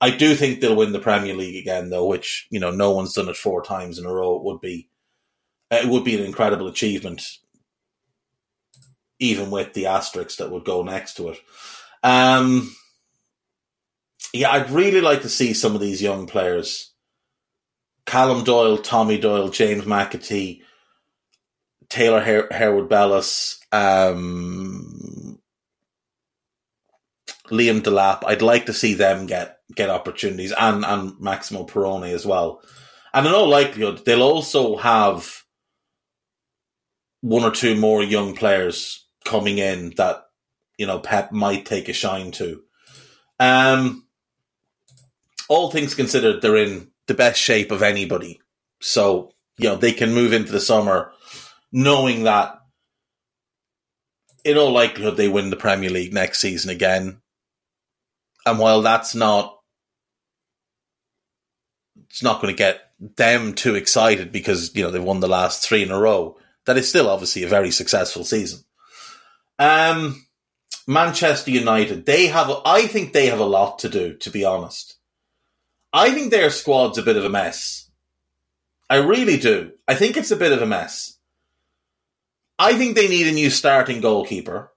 I 0.03 0.09
do 0.09 0.35
think 0.35 0.59
they'll 0.59 0.75
win 0.75 0.91
the 0.91 0.99
Premier 0.99 1.33
League 1.33 1.55
again, 1.55 1.89
though, 1.89 2.05
which 2.05 2.45
you 2.49 2.59
know 2.59 2.71
no 2.71 2.91
one's 2.91 3.13
done 3.13 3.29
it 3.29 3.37
four 3.37 3.63
times 3.63 3.97
in 3.97 4.05
a 4.05 4.13
row. 4.13 4.35
It 4.35 4.43
would 4.43 4.59
be 4.59 4.89
it 5.71 5.87
would 5.87 6.03
be 6.03 6.13
an 6.19 6.25
incredible 6.25 6.67
achievement, 6.67 7.23
even 9.17 9.49
with 9.49 9.71
the 9.71 9.85
asterisks 9.85 10.35
that 10.35 10.51
would 10.51 10.65
go 10.65 10.83
next 10.83 11.13
to 11.13 11.29
it. 11.29 11.39
Um, 12.03 12.75
yeah, 14.33 14.51
I'd 14.51 14.71
really 14.71 14.99
like 14.99 15.21
to 15.21 15.29
see 15.29 15.53
some 15.53 15.73
of 15.73 15.79
these 15.79 16.01
young 16.01 16.27
players: 16.27 16.91
Callum 18.05 18.43
Doyle, 18.43 18.79
Tommy 18.79 19.17
Doyle, 19.17 19.47
James 19.47 19.85
McAtee, 19.85 20.63
Taylor 21.87 22.19
Her- 22.19 22.49
Harwood 22.51 22.89
Bellis. 22.89 23.57
Um, 23.71 25.39
Liam 27.49 27.81
Delap. 27.81 28.23
I'd 28.25 28.41
like 28.41 28.65
to 28.65 28.73
see 28.73 28.95
them 28.95 29.27
get 29.27 29.59
get 29.75 29.89
opportunities 29.89 30.53
and 30.57 30.85
and 30.85 31.19
Maximo 31.19 31.63
Perrone 31.63 32.03
as 32.13 32.25
well. 32.25 32.61
And 33.13 33.27
in 33.27 33.33
all 33.33 33.47
likelihood, 33.47 34.03
they'll 34.05 34.23
also 34.23 34.75
have 34.77 35.43
one 37.21 37.43
or 37.43 37.51
two 37.51 37.75
more 37.75 38.03
young 38.03 38.35
players 38.35 39.05
coming 39.23 39.57
in 39.57 39.93
that 39.97 40.25
you 40.77 40.87
know 40.87 40.99
Pep 40.99 41.31
might 41.31 41.65
take 41.65 41.89
a 41.89 41.93
shine 41.93 42.31
to. 42.31 42.61
Um, 43.39 44.07
all 45.49 45.71
things 45.71 45.95
considered, 45.95 46.41
they're 46.41 46.57
in 46.57 46.91
the 47.07 47.13
best 47.13 47.39
shape 47.39 47.71
of 47.71 47.83
anybody. 47.83 48.41
So 48.81 49.31
you 49.57 49.69
know 49.69 49.75
they 49.75 49.93
can 49.93 50.13
move 50.13 50.33
into 50.33 50.51
the 50.51 50.59
summer 50.59 51.11
knowing 51.71 52.23
that 52.23 52.59
in 54.43 54.57
all 54.57 54.71
likelihood 54.71 55.17
they 55.17 55.29
win 55.29 55.49
the 55.49 55.55
Premier 55.55 55.89
League 55.89 56.13
next 56.13 56.39
season 56.39 56.69
again. 56.69 57.21
And 58.45 58.59
while 58.59 58.81
that's 58.81 59.15
not 59.15 59.52
it's 62.13 62.21
not 62.21 62.39
going 62.39 62.53
to 62.53 62.57
get 62.57 62.91
them 63.17 63.55
too 63.55 63.73
excited 63.73 64.31
because 64.31 64.75
you 64.75 64.83
know 64.83 64.91
they've 64.91 65.03
won 65.03 65.19
the 65.19 65.27
last 65.27 65.67
three 65.67 65.81
in 65.81 65.89
a 65.89 65.99
row. 65.99 66.37
That 66.67 66.77
is 66.77 66.87
still 66.87 67.09
obviously 67.09 67.41
a 67.41 67.47
very 67.47 67.71
successful 67.71 68.23
season. 68.23 68.63
Um, 69.57 70.23
Manchester 70.87 71.49
United, 71.49 72.05
they 72.05 72.27
have, 72.27 72.51
I 72.65 72.85
think 72.85 73.13
they 73.13 73.25
have 73.27 73.39
a 73.39 73.45
lot 73.45 73.79
to 73.79 73.89
do, 73.89 74.13
to 74.17 74.29
be 74.29 74.45
honest. 74.45 74.95
I 75.91 76.11
think 76.11 76.29
their 76.29 76.51
squad's 76.51 76.99
a 76.99 77.03
bit 77.03 77.17
of 77.17 77.25
a 77.25 77.29
mess. 77.29 77.89
I 78.91 78.97
really 78.97 79.37
do. 79.37 79.71
I 79.87 79.95
think 79.95 80.15
it's 80.15 80.31
a 80.31 80.37
bit 80.37 80.51
of 80.51 80.61
a 80.61 80.67
mess. 80.67 81.17
I 82.59 82.75
think 82.75 82.95
they 82.95 83.07
need 83.07 83.25
a 83.25 83.31
new 83.31 83.49
starting 83.49 84.01
goalkeeper 84.01 84.71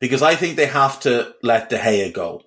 because 0.00 0.22
I 0.22 0.36
think 0.36 0.54
they 0.54 0.66
have 0.66 1.00
to 1.00 1.34
let 1.42 1.70
De 1.70 1.78
Gea 1.78 2.12
go. 2.12 2.42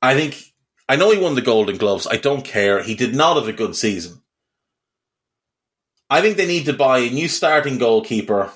I 0.00 0.14
think 0.14 0.54
I 0.88 0.96
know 0.96 1.10
he 1.10 1.18
won 1.18 1.34
the 1.34 1.42
Golden 1.42 1.76
Gloves. 1.76 2.06
I 2.06 2.16
don't 2.16 2.44
care. 2.44 2.82
He 2.82 2.94
did 2.94 3.14
not 3.14 3.36
have 3.36 3.48
a 3.48 3.52
good 3.52 3.74
season. 3.74 4.22
I 6.08 6.20
think 6.20 6.36
they 6.36 6.46
need 6.46 6.66
to 6.66 6.72
buy 6.72 6.98
a 6.98 7.10
new 7.10 7.28
starting 7.28 7.78
goalkeeper. 7.78 8.52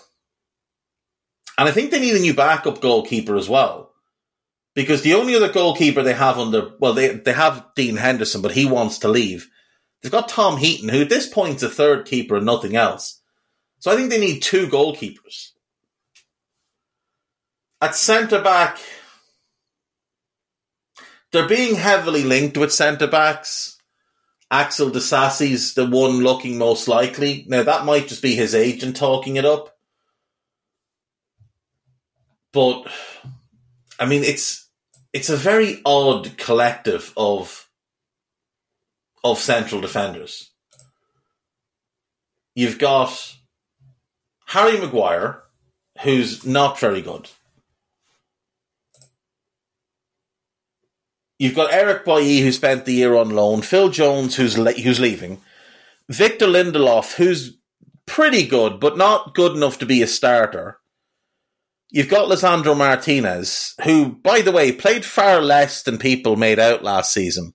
And 1.59 1.68
I 1.68 1.72
think 1.72 1.91
they 1.91 2.01
need 2.01 2.14
a 2.14 2.20
new 2.20 2.35
backup 2.35 2.81
goalkeeper 2.81 3.37
as 3.37 3.49
well. 3.49 3.93
Because 4.74 5.03
the 5.03 5.14
only 5.14 5.35
other 5.35 5.53
goalkeeper 5.53 6.03
they 6.03 6.14
have 6.14 6.39
under, 6.39 6.70
well, 6.78 6.93
they, 6.93 7.09
they 7.09 7.33
have 7.33 7.66
Dean 7.74 7.97
Henderson, 7.97 8.41
but 8.41 8.53
he 8.53 8.66
wants 8.66 8.99
to 9.01 9.09
leave. 9.09 9.51
They've 10.01 10.12
got 10.12 10.28
Tom 10.28 10.59
Heaton, 10.59 10.89
who 10.89 11.03
at 11.03 11.09
this 11.09 11.28
point 11.28 11.57
is 11.57 11.62
a 11.64 11.68
third 11.68 12.07
keeper 12.07 12.37
and 12.37 12.47
nothing 12.47 12.76
else. 12.76 13.20
So 13.81 13.91
I 13.91 13.97
think 13.97 14.11
they 14.11 14.20
need 14.20 14.41
two 14.41 14.68
goalkeepers. 14.68 15.51
At 17.81 17.97
centre 17.97 18.43
back, 18.43 18.78
they're 21.33 21.49
being 21.49 21.76
heavily 21.76 22.24
linked 22.24 22.57
with 22.57 22.72
centre 22.72 23.07
backs. 23.07 23.78
Axel 24.51 24.91
Disasi's 24.91 25.74
the 25.74 25.87
one 25.87 26.20
looking 26.20 26.59
most 26.59 26.89
likely. 26.89 27.45
Now 27.49 27.62
that 27.62 27.85
might 27.85 28.09
just 28.09 28.22
be 28.22 28.35
his 28.35 28.55
agent 28.55 28.97
talking 28.97 29.37
it 29.37 29.45
up. 29.45 29.76
But 32.53 32.87
I 33.99 34.07
mean 34.07 34.24
it's 34.24 34.68
it's 35.12 35.31
a 35.31 35.37
very 35.37 35.81
odd 35.85 36.37
collective 36.37 37.12
of 37.16 37.68
of 39.22 39.39
central 39.39 39.81
defenders. 39.81 40.51
You've 42.57 42.78
got 42.78 43.37
Harry 44.47 44.81
Maguire, 44.81 45.45
who's 46.03 46.45
not 46.45 46.81
very 46.81 47.03
good. 47.03 47.31
You've 51.41 51.55
got 51.55 51.72
Eric 51.72 52.05
Bailly, 52.05 52.41
who 52.41 52.53
spent 52.53 52.84
the 52.84 52.93
year 52.93 53.16
on 53.16 53.30
loan, 53.30 53.62
Phil 53.62 53.88
Jones, 53.88 54.36
who's 54.36 54.59
le- 54.59 54.74
who's 54.74 55.01
leaving, 55.01 55.41
Victor 56.07 56.47
Lindelof, 56.47 57.14
who's 57.14 57.57
pretty 58.05 58.47
good, 58.47 58.78
but 58.78 58.99
not 58.99 59.34
good 59.34 59.57
enough 59.57 59.78
to 59.78 59.86
be 59.86 60.03
a 60.03 60.07
starter. 60.07 60.80
You've 61.91 62.11
got 62.11 62.28
Lisandro 62.28 62.76
Martinez, 62.76 63.74
who, 63.84 64.16
by 64.16 64.43
the 64.43 64.53
way, 64.53 64.70
played 64.70 65.07
far 65.07 65.41
less 65.41 65.82
than 65.82 65.97
people 65.97 66.36
made 66.36 66.59
out 66.59 66.84
last 66.84 67.11
season 67.11 67.55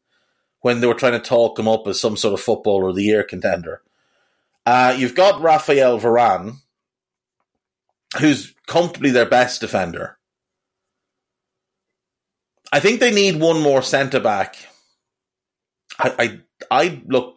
when 0.61 0.81
they 0.81 0.87
were 0.87 0.95
trying 0.95 1.11
to 1.11 1.19
talk 1.19 1.59
him 1.59 1.67
up 1.67 1.85
as 1.85 2.01
some 2.01 2.17
sort 2.17 2.33
of 2.33 2.41
footballer 2.41 2.89
of 2.89 2.95
the 2.95 3.03
year 3.03 3.21
contender. 3.21 3.83
Uh, 4.65 4.95
you've 4.97 5.13
got 5.13 5.43
Rafael 5.43 5.99
Varane, 5.99 6.55
who's 8.19 8.55
comfortably 8.65 9.11
their 9.11 9.27
best 9.27 9.61
defender. 9.61 10.17
I 12.75 12.81
think 12.81 12.99
they 12.99 13.13
need 13.13 13.39
one 13.39 13.61
more 13.61 13.81
centre 13.81 14.19
back. 14.19 14.57
I, 15.97 16.41
I 16.69 16.79
I 16.83 17.01
look. 17.05 17.35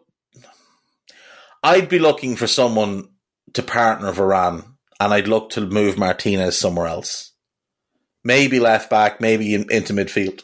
I'd 1.63 1.89
be 1.89 2.01
looking 2.01 2.35
for 2.35 2.49
someone 2.49 3.11
to 3.53 3.63
partner 3.63 4.11
Varane, 4.11 4.65
and 4.99 5.15
I'd 5.15 5.29
look 5.29 5.51
to 5.51 5.61
move 5.61 5.97
Martinez 5.97 6.59
somewhere 6.59 6.89
else. 6.89 7.35
Maybe 8.25 8.59
left 8.59 8.91
back, 8.91 9.21
maybe 9.21 9.55
in, 9.55 9.71
into 9.71 9.93
midfield. 9.93 10.43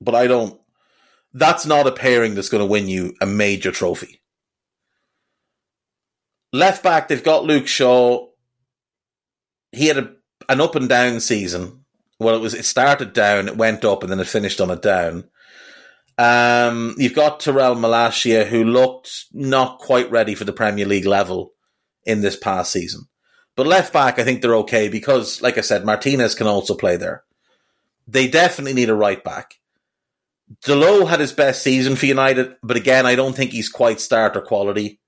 But 0.00 0.14
I 0.14 0.26
don't. 0.26 0.58
That's 1.34 1.66
not 1.66 1.86
a 1.86 1.92
pairing 1.92 2.34
that's 2.34 2.48
going 2.48 2.62
to 2.62 2.72
win 2.72 2.88
you 2.88 3.14
a 3.20 3.26
major 3.26 3.72
trophy. 3.72 4.22
Left 6.50 6.82
back, 6.82 7.08
they've 7.08 7.22
got 7.22 7.44
Luke 7.44 7.66
Shaw. 7.66 8.28
He 9.70 9.88
had 9.88 9.98
a, 9.98 10.14
an 10.48 10.62
up 10.62 10.76
and 10.76 10.88
down 10.88 11.20
season 11.20 11.81
well, 12.18 12.34
it 12.34 12.40
was 12.40 12.54
it 12.54 12.64
started 12.64 13.12
down, 13.12 13.48
it 13.48 13.56
went 13.56 13.84
up, 13.84 14.02
and 14.02 14.10
then 14.10 14.20
it 14.20 14.26
finished 14.26 14.60
on 14.60 14.70
a 14.70 14.76
down. 14.76 15.24
Um, 16.18 16.94
you've 16.98 17.14
got 17.14 17.40
Tyrell 17.40 17.74
Malacia, 17.74 18.46
who 18.46 18.64
looked 18.64 19.24
not 19.32 19.78
quite 19.78 20.10
ready 20.10 20.34
for 20.34 20.44
the 20.44 20.52
Premier 20.52 20.86
League 20.86 21.06
level 21.06 21.52
in 22.04 22.20
this 22.20 22.36
past 22.36 22.72
season. 22.72 23.08
But 23.56 23.66
left 23.66 23.92
back, 23.92 24.18
I 24.18 24.24
think 24.24 24.40
they're 24.40 24.56
okay 24.56 24.88
because, 24.88 25.42
like 25.42 25.58
I 25.58 25.62
said, 25.62 25.84
Martinez 25.84 26.34
can 26.34 26.46
also 26.46 26.74
play 26.74 26.96
there. 26.96 27.24
They 28.06 28.28
definitely 28.28 28.74
need 28.74 28.90
a 28.90 28.94
right 28.94 29.22
back. 29.22 29.54
Dalot 30.64 31.08
had 31.08 31.20
his 31.20 31.32
best 31.32 31.62
season 31.62 31.96
for 31.96 32.06
United, 32.06 32.56
but 32.62 32.76
again, 32.76 33.06
I 33.06 33.14
don't 33.14 33.34
think 33.34 33.52
he's 33.52 33.68
quite 33.68 34.00
starter 34.00 34.40
quality. 34.40 35.00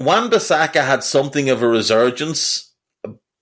Wan 0.00 0.30
Bissaka 0.30 0.84
had 0.84 1.04
something 1.04 1.48
of 1.48 1.62
a 1.62 1.68
resurgence 1.68 2.71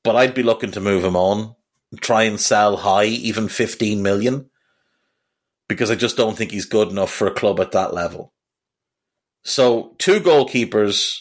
but 0.03 0.17
I'd 0.17 0.35
be 0.35 0.43
looking 0.43 0.71
to 0.73 0.81
move 0.81 1.05
him 1.05 1.17
on, 1.17 1.55
try 2.01 2.25
and 2.25 2.41
sell 2.41 2.77
high, 2.77 3.07
even 3.07 3.49
15 3.49 4.03
million, 4.03 4.51
because 5.69 5.91
I 5.91 5.95
just 5.95 6.17
don't 6.17 6.37
think 6.37 6.51
he's 6.51 6.65
good 6.65 6.89
enough 6.89 7.11
for 7.11 7.27
a 7.27 7.35
club 7.35 7.61
at 7.61 7.73
that 7.73 7.95
level. 7.95 8.33
So, 9.43 9.95
two 9.99 10.21
goalkeepers, 10.21 11.21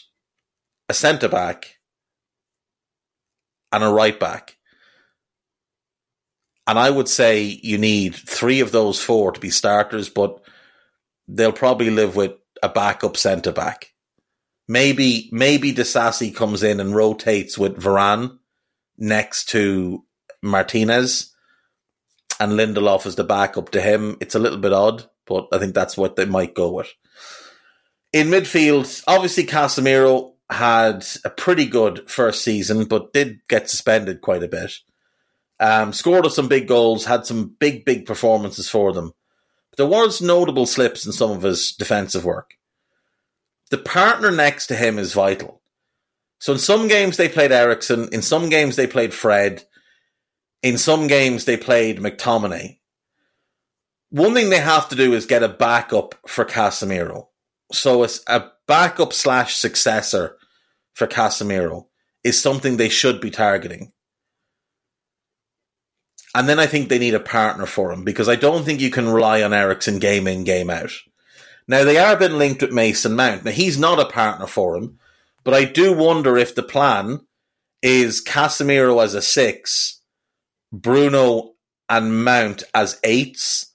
a 0.88 0.94
centre 0.94 1.28
back, 1.28 1.78
and 3.72 3.84
a 3.84 3.88
right 3.88 4.18
back. 4.18 4.56
And 6.66 6.78
I 6.78 6.90
would 6.90 7.08
say 7.08 7.42
you 7.42 7.78
need 7.78 8.14
three 8.14 8.60
of 8.60 8.72
those 8.72 9.02
four 9.02 9.32
to 9.32 9.40
be 9.40 9.50
starters, 9.50 10.08
but 10.08 10.40
they'll 11.26 11.52
probably 11.52 11.90
live 11.90 12.14
with 12.16 12.32
a 12.62 12.68
backup 12.68 13.16
centre 13.16 13.52
back. 13.52 13.92
Maybe 14.68 15.28
maybe 15.32 15.72
Disasi 15.72 16.34
comes 16.34 16.62
in 16.62 16.78
and 16.78 16.94
rotates 16.94 17.58
with 17.58 17.76
Varane 17.76 18.38
next 19.00 19.48
to 19.50 20.04
Martinez 20.42 21.34
and 22.38 22.52
Lindelof 22.52 23.06
is 23.06 23.16
the 23.16 23.24
backup 23.24 23.70
to 23.70 23.80
him. 23.80 24.16
It's 24.20 24.34
a 24.34 24.38
little 24.38 24.58
bit 24.58 24.72
odd, 24.72 25.04
but 25.26 25.48
I 25.52 25.58
think 25.58 25.74
that's 25.74 25.96
what 25.96 26.16
they 26.16 26.24
might 26.24 26.54
go 26.54 26.72
with. 26.72 26.92
In 28.12 28.28
midfield, 28.28 29.04
obviously 29.06 29.44
Casemiro 29.44 30.32
had 30.48 31.06
a 31.24 31.30
pretty 31.30 31.66
good 31.66 32.10
first 32.10 32.42
season, 32.42 32.86
but 32.86 33.12
did 33.12 33.40
get 33.48 33.70
suspended 33.70 34.20
quite 34.20 34.42
a 34.42 34.48
bit. 34.48 34.72
Um, 35.60 35.92
scored 35.92 36.24
us 36.26 36.34
some 36.34 36.48
big 36.48 36.66
goals, 36.66 37.04
had 37.04 37.26
some 37.26 37.54
big, 37.60 37.84
big 37.84 38.06
performances 38.06 38.68
for 38.68 38.92
them. 38.92 39.12
But 39.70 39.76
there 39.76 39.86
was 39.86 40.22
notable 40.22 40.66
slips 40.66 41.06
in 41.06 41.12
some 41.12 41.30
of 41.30 41.42
his 41.42 41.72
defensive 41.72 42.24
work. 42.24 42.54
The 43.70 43.78
partner 43.78 44.32
next 44.32 44.66
to 44.68 44.76
him 44.76 44.98
is 44.98 45.12
vital. 45.12 45.59
So 46.40 46.54
in 46.54 46.58
some 46.58 46.88
games 46.88 47.16
they 47.16 47.28
played 47.28 47.52
Eriksen, 47.52 48.08
in 48.12 48.22
some 48.22 48.48
games 48.48 48.74
they 48.74 48.86
played 48.86 49.14
Fred, 49.14 49.62
in 50.62 50.78
some 50.78 51.06
games 51.06 51.44
they 51.44 51.56
played 51.56 51.98
McTominay. 51.98 52.78
One 54.08 54.34
thing 54.34 54.50
they 54.50 54.60
have 54.60 54.88
to 54.88 54.96
do 54.96 55.12
is 55.12 55.26
get 55.26 55.42
a 55.42 55.48
backup 55.48 56.16
for 56.26 56.44
Casemiro. 56.44 57.28
So 57.72 58.02
it's 58.02 58.22
a 58.26 58.48
backup 58.66 59.12
slash 59.12 59.54
successor 59.54 60.36
for 60.94 61.06
Casemiro 61.06 61.86
is 62.24 62.40
something 62.40 62.76
they 62.76 62.88
should 62.88 63.20
be 63.20 63.30
targeting. 63.30 63.92
And 66.34 66.48
then 66.48 66.58
I 66.58 66.66
think 66.66 66.88
they 66.88 66.98
need 66.98 67.14
a 67.14 67.20
partner 67.20 67.66
for 67.66 67.92
him 67.92 68.04
because 68.04 68.28
I 68.28 68.36
don't 68.36 68.64
think 68.64 68.80
you 68.80 68.90
can 68.90 69.08
rely 69.08 69.42
on 69.42 69.52
Eriksen 69.52 69.98
game 69.98 70.26
in, 70.26 70.44
game 70.44 70.70
out. 70.70 70.92
Now 71.66 71.84
they 71.84 71.98
are 71.98 72.16
been 72.16 72.38
linked 72.38 72.62
with 72.62 72.72
Mason 72.72 73.14
Mount. 73.14 73.44
Now 73.44 73.50
he's 73.50 73.78
not 73.78 74.00
a 74.00 74.06
partner 74.06 74.46
for 74.46 74.76
him, 74.76 74.99
but 75.44 75.54
I 75.54 75.64
do 75.64 75.92
wonder 75.92 76.36
if 76.36 76.54
the 76.54 76.62
plan 76.62 77.20
is 77.82 78.22
Casemiro 78.22 79.02
as 79.02 79.14
a 79.14 79.22
six, 79.22 80.00
Bruno 80.72 81.52
and 81.88 82.24
Mount 82.24 82.62
as 82.74 83.00
eights, 83.04 83.74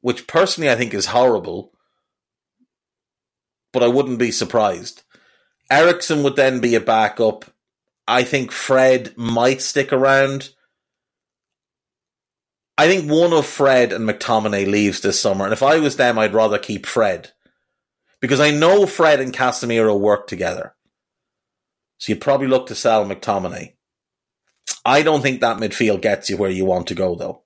which 0.00 0.26
personally 0.26 0.70
I 0.70 0.76
think 0.76 0.94
is 0.94 1.06
horrible, 1.06 1.72
but 3.72 3.82
I 3.82 3.88
wouldn't 3.88 4.18
be 4.18 4.30
surprised. 4.30 5.02
Eriksen 5.70 6.22
would 6.22 6.36
then 6.36 6.60
be 6.60 6.74
a 6.74 6.80
backup. 6.80 7.44
I 8.06 8.24
think 8.24 8.50
Fred 8.50 9.16
might 9.16 9.62
stick 9.62 9.92
around. 9.92 10.50
I 12.76 12.88
think 12.88 13.10
one 13.10 13.32
of 13.32 13.46
Fred 13.46 13.92
and 13.92 14.08
McTominay 14.08 14.66
leaves 14.66 15.00
this 15.00 15.20
summer, 15.20 15.44
and 15.44 15.52
if 15.52 15.62
I 15.62 15.78
was 15.78 15.96
them, 15.96 16.18
I'd 16.18 16.34
rather 16.34 16.58
keep 16.58 16.86
Fred 16.86 17.30
because 18.20 18.40
I 18.40 18.50
know 18.50 18.86
Fred 18.86 19.20
and 19.20 19.32
Casemiro 19.32 19.98
work 19.98 20.26
together. 20.26 20.74
So 22.00 22.12
you'd 22.12 22.22
probably 22.22 22.46
look 22.46 22.66
to 22.66 22.74
sell 22.74 23.04
McTominay. 23.04 23.74
I 24.86 25.02
don't 25.02 25.20
think 25.20 25.40
that 25.40 25.58
midfield 25.58 26.00
gets 26.00 26.30
you 26.30 26.38
where 26.38 26.50
you 26.50 26.64
want 26.64 26.86
to 26.86 26.94
go, 26.94 27.14
though. 27.14 27.42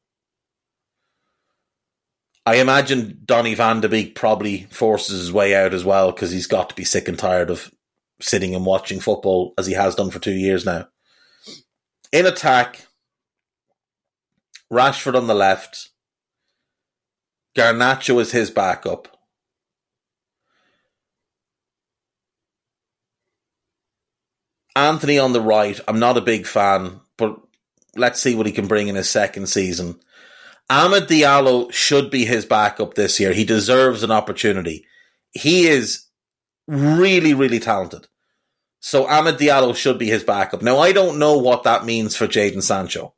I 2.46 2.56
imagine 2.56 3.20
Donny 3.24 3.54
van 3.54 3.80
de 3.80 3.88
Beek 3.88 4.14
probably 4.14 4.68
forces 4.70 5.18
his 5.18 5.32
way 5.32 5.56
out 5.56 5.74
as 5.74 5.84
well 5.84 6.12
because 6.12 6.30
he's 6.30 6.46
got 6.46 6.68
to 6.68 6.74
be 6.76 6.84
sick 6.84 7.08
and 7.08 7.18
tired 7.18 7.50
of 7.50 7.72
sitting 8.20 8.54
and 8.54 8.64
watching 8.64 9.00
football 9.00 9.54
as 9.58 9.66
he 9.66 9.72
has 9.72 9.96
done 9.96 10.10
for 10.10 10.20
two 10.20 10.34
years 10.34 10.64
now. 10.64 10.86
In 12.12 12.26
attack, 12.26 12.86
Rashford 14.72 15.16
on 15.16 15.26
the 15.26 15.34
left. 15.34 15.90
Garnacho 17.56 18.20
is 18.20 18.30
his 18.30 18.50
backup. 18.50 19.13
Antony 24.76 25.18
on 25.18 25.32
the 25.32 25.40
right, 25.40 25.78
I'm 25.86 25.98
not 25.98 26.16
a 26.16 26.22
big 26.22 26.46
fan, 26.46 27.00
but 27.16 27.40
let's 27.96 28.20
see 28.20 28.34
what 28.34 28.46
he 28.46 28.52
can 28.52 28.66
bring 28.66 28.88
in 28.88 28.96
his 28.96 29.08
second 29.08 29.46
season. 29.48 30.00
Amad 30.70 31.06
Diallo 31.06 31.72
should 31.72 32.10
be 32.10 32.24
his 32.24 32.46
backup 32.46 32.94
this 32.94 33.20
year. 33.20 33.32
He 33.32 33.44
deserves 33.44 34.02
an 34.02 34.10
opportunity. 34.10 34.86
He 35.32 35.66
is 35.66 36.06
really, 36.66 37.34
really 37.34 37.60
talented. 37.60 38.08
So 38.80 39.06
Amad 39.06 39.38
Diallo 39.38 39.74
should 39.76 39.98
be 39.98 40.08
his 40.08 40.24
backup. 40.24 40.62
Now, 40.62 40.78
I 40.78 40.92
don't 40.92 41.18
know 41.18 41.38
what 41.38 41.62
that 41.62 41.84
means 41.84 42.16
for 42.16 42.26
Jadon 42.26 42.62
Sancho. 42.62 43.14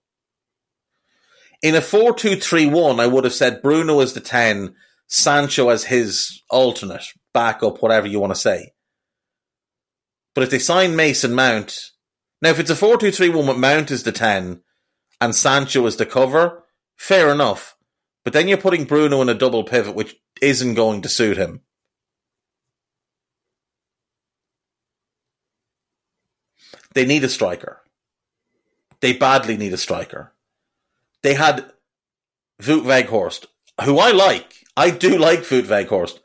In 1.63 1.75
a 1.75 1.81
4 1.81 2.15
2 2.15 2.37
3 2.37 2.67
1, 2.67 3.01
I 3.01 3.07
would 3.07 3.25
have 3.25 3.33
said 3.33 3.63
Bruno 3.63 4.01
as 4.01 4.13
the 4.13 4.21
10, 4.21 4.75
Sancho 5.09 5.69
as 5.69 5.85
his 5.85 6.43
alternate, 6.51 7.05
backup, 7.33 7.83
whatever 7.83 8.07
you 8.07 8.21
want 8.21 8.35
to 8.35 8.39
say. 8.39 8.73
But 10.37 10.43
if 10.43 10.51
they 10.51 10.59
sign 10.59 10.95
Mason 10.95 11.35
Mount, 11.35 11.93
now 12.43 12.51
if 12.51 12.61
it's 12.61 12.69
a 12.69 12.77
4 12.77 12.99
2 12.99 13.11
3 13.11 13.31
1 13.31 13.47
with 13.47 13.57
Mount 13.57 13.91
as 13.91 14.03
the 14.03 14.13
10 14.13 14.61
and 15.19 15.35
Sancho 15.35 15.87
as 15.87 15.97
the 15.97 16.05
cover, 16.05 16.63
fair 16.95 17.31
enough. 17.31 17.75
But 18.23 18.35
then 18.35 18.47
you're 18.47 18.59
putting 18.59 18.85
Bruno 18.85 19.23
in 19.23 19.31
a 19.31 19.35
double 19.35 19.65
pivot, 19.65 19.95
which 19.95 20.15
isn't 20.43 20.75
going 20.75 21.01
to 21.01 21.09
suit 21.09 21.39
him. 21.39 21.63
They 26.93 27.07
need 27.07 27.25
a 27.25 27.31
striker. 27.31 27.81
They 29.01 29.15
badly 29.15 29.57
need 29.57 29.73
a 29.73 29.79
striker. 29.79 30.35
They 31.23 31.33
had 31.33 31.73
Wout 32.61 32.83
Weghorst, 32.83 33.47
who 33.85 33.99
I 33.99 34.11
like. 34.11 34.65
I 34.77 34.91
do 34.91 35.17
like 35.17 35.45
Wout 35.45 35.63
Weghorst, 35.63 36.19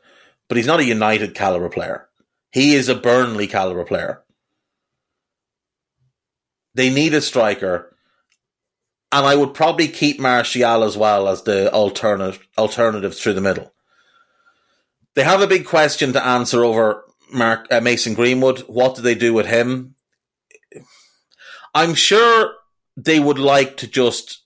but 0.48 0.58
he's 0.58 0.66
not 0.66 0.80
a 0.80 0.84
United 0.84 1.34
caliber 1.34 1.70
player. 1.70 2.10
He 2.52 2.74
is 2.74 2.88
a 2.90 2.94
Burnley 2.94 3.46
caliber 3.46 3.84
player. 3.84 4.22
They 6.74 6.90
need 6.90 7.14
a 7.14 7.20
striker, 7.20 7.96
and 9.10 9.26
I 9.26 9.34
would 9.34 9.54
probably 9.54 9.88
keep 9.88 10.20
Martial 10.20 10.84
as 10.84 10.96
well 10.96 11.28
as 11.28 11.42
the 11.42 11.72
alternative 11.72 12.46
alternative 12.56 13.16
through 13.16 13.34
the 13.34 13.40
middle. 13.40 13.72
They 15.14 15.24
have 15.24 15.40
a 15.40 15.46
big 15.46 15.66
question 15.66 16.12
to 16.12 16.24
answer 16.24 16.64
over 16.64 17.04
Mark 17.30 17.66
uh, 17.70 17.80
Mason 17.80 18.14
Greenwood. 18.14 18.60
What 18.60 18.96
do 18.96 19.02
they 19.02 19.14
do 19.14 19.34
with 19.34 19.46
him? 19.46 19.94
I'm 21.74 21.94
sure 21.94 22.52
they 22.96 23.18
would 23.18 23.38
like 23.38 23.78
to 23.78 23.86
just 23.86 24.44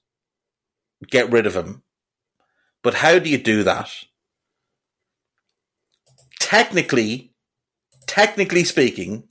get 1.10 1.30
rid 1.30 1.46
of 1.46 1.54
him, 1.54 1.82
but 2.82 2.94
how 2.94 3.18
do 3.18 3.28
you 3.28 3.38
do 3.38 3.64
that? 3.64 3.90
Technically, 6.38 7.32
technically 8.06 8.64
speaking, 8.64 9.24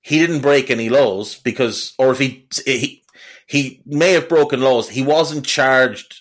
he 0.00 0.18
didn't 0.18 0.40
break 0.40 0.70
any 0.70 0.88
laws 0.88 1.38
because, 1.38 1.94
or 1.98 2.10
if 2.12 2.18
he 2.18 2.48
he 2.64 3.04
he 3.46 3.82
may 3.86 4.12
have 4.12 4.28
broken 4.28 4.60
laws, 4.60 4.88
he 4.88 5.02
wasn't 5.02 5.46
charged. 5.46 6.20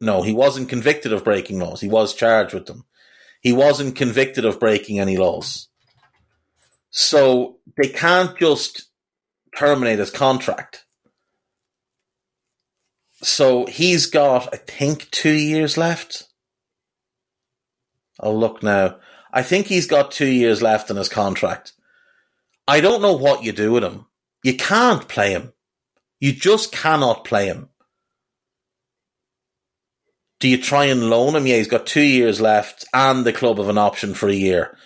No, 0.00 0.22
he 0.22 0.32
wasn't 0.32 0.68
convicted 0.68 1.12
of 1.12 1.24
breaking 1.24 1.58
laws. 1.58 1.80
He 1.80 1.88
was 1.88 2.14
charged 2.14 2.52
with 2.52 2.66
them. 2.66 2.84
He 3.40 3.52
wasn't 3.52 3.96
convicted 3.96 4.44
of 4.44 4.60
breaking 4.60 4.98
any 4.98 5.16
laws. 5.16 5.68
So 6.90 7.58
they 7.76 7.88
can't 7.88 8.36
just 8.38 8.90
terminate 9.56 9.98
his 9.98 10.10
contract. 10.10 10.84
So 13.22 13.66
he's 13.66 14.06
got, 14.06 14.52
I 14.52 14.58
think, 14.58 15.10
two 15.10 15.32
years 15.32 15.78
left. 15.78 16.24
I'll 18.20 18.38
look 18.38 18.62
now. 18.62 18.96
I 19.36 19.42
think 19.42 19.66
he's 19.66 19.86
got 19.86 20.12
two 20.12 20.30
years 20.30 20.62
left 20.62 20.88
in 20.88 20.96
his 20.96 21.10
contract. 21.10 21.74
I 22.66 22.80
don't 22.80 23.02
know 23.02 23.12
what 23.12 23.44
you 23.44 23.52
do 23.52 23.70
with 23.70 23.84
him. 23.84 24.06
You 24.42 24.56
can't 24.56 25.06
play 25.06 25.32
him. 25.32 25.52
You 26.20 26.32
just 26.32 26.72
cannot 26.72 27.26
play 27.26 27.44
him. 27.44 27.68
Do 30.40 30.48
you 30.48 30.56
try 30.56 30.86
and 30.86 31.10
loan 31.10 31.36
him? 31.36 31.46
Yeah, 31.46 31.56
he's 31.56 31.68
got 31.68 31.84
two 31.84 32.00
years 32.00 32.40
left 32.40 32.86
and 32.94 33.26
the 33.26 33.32
club 33.34 33.58
have 33.58 33.68
an 33.68 33.76
option 33.76 34.14
for 34.14 34.26
a 34.26 34.34
year. 34.34 34.78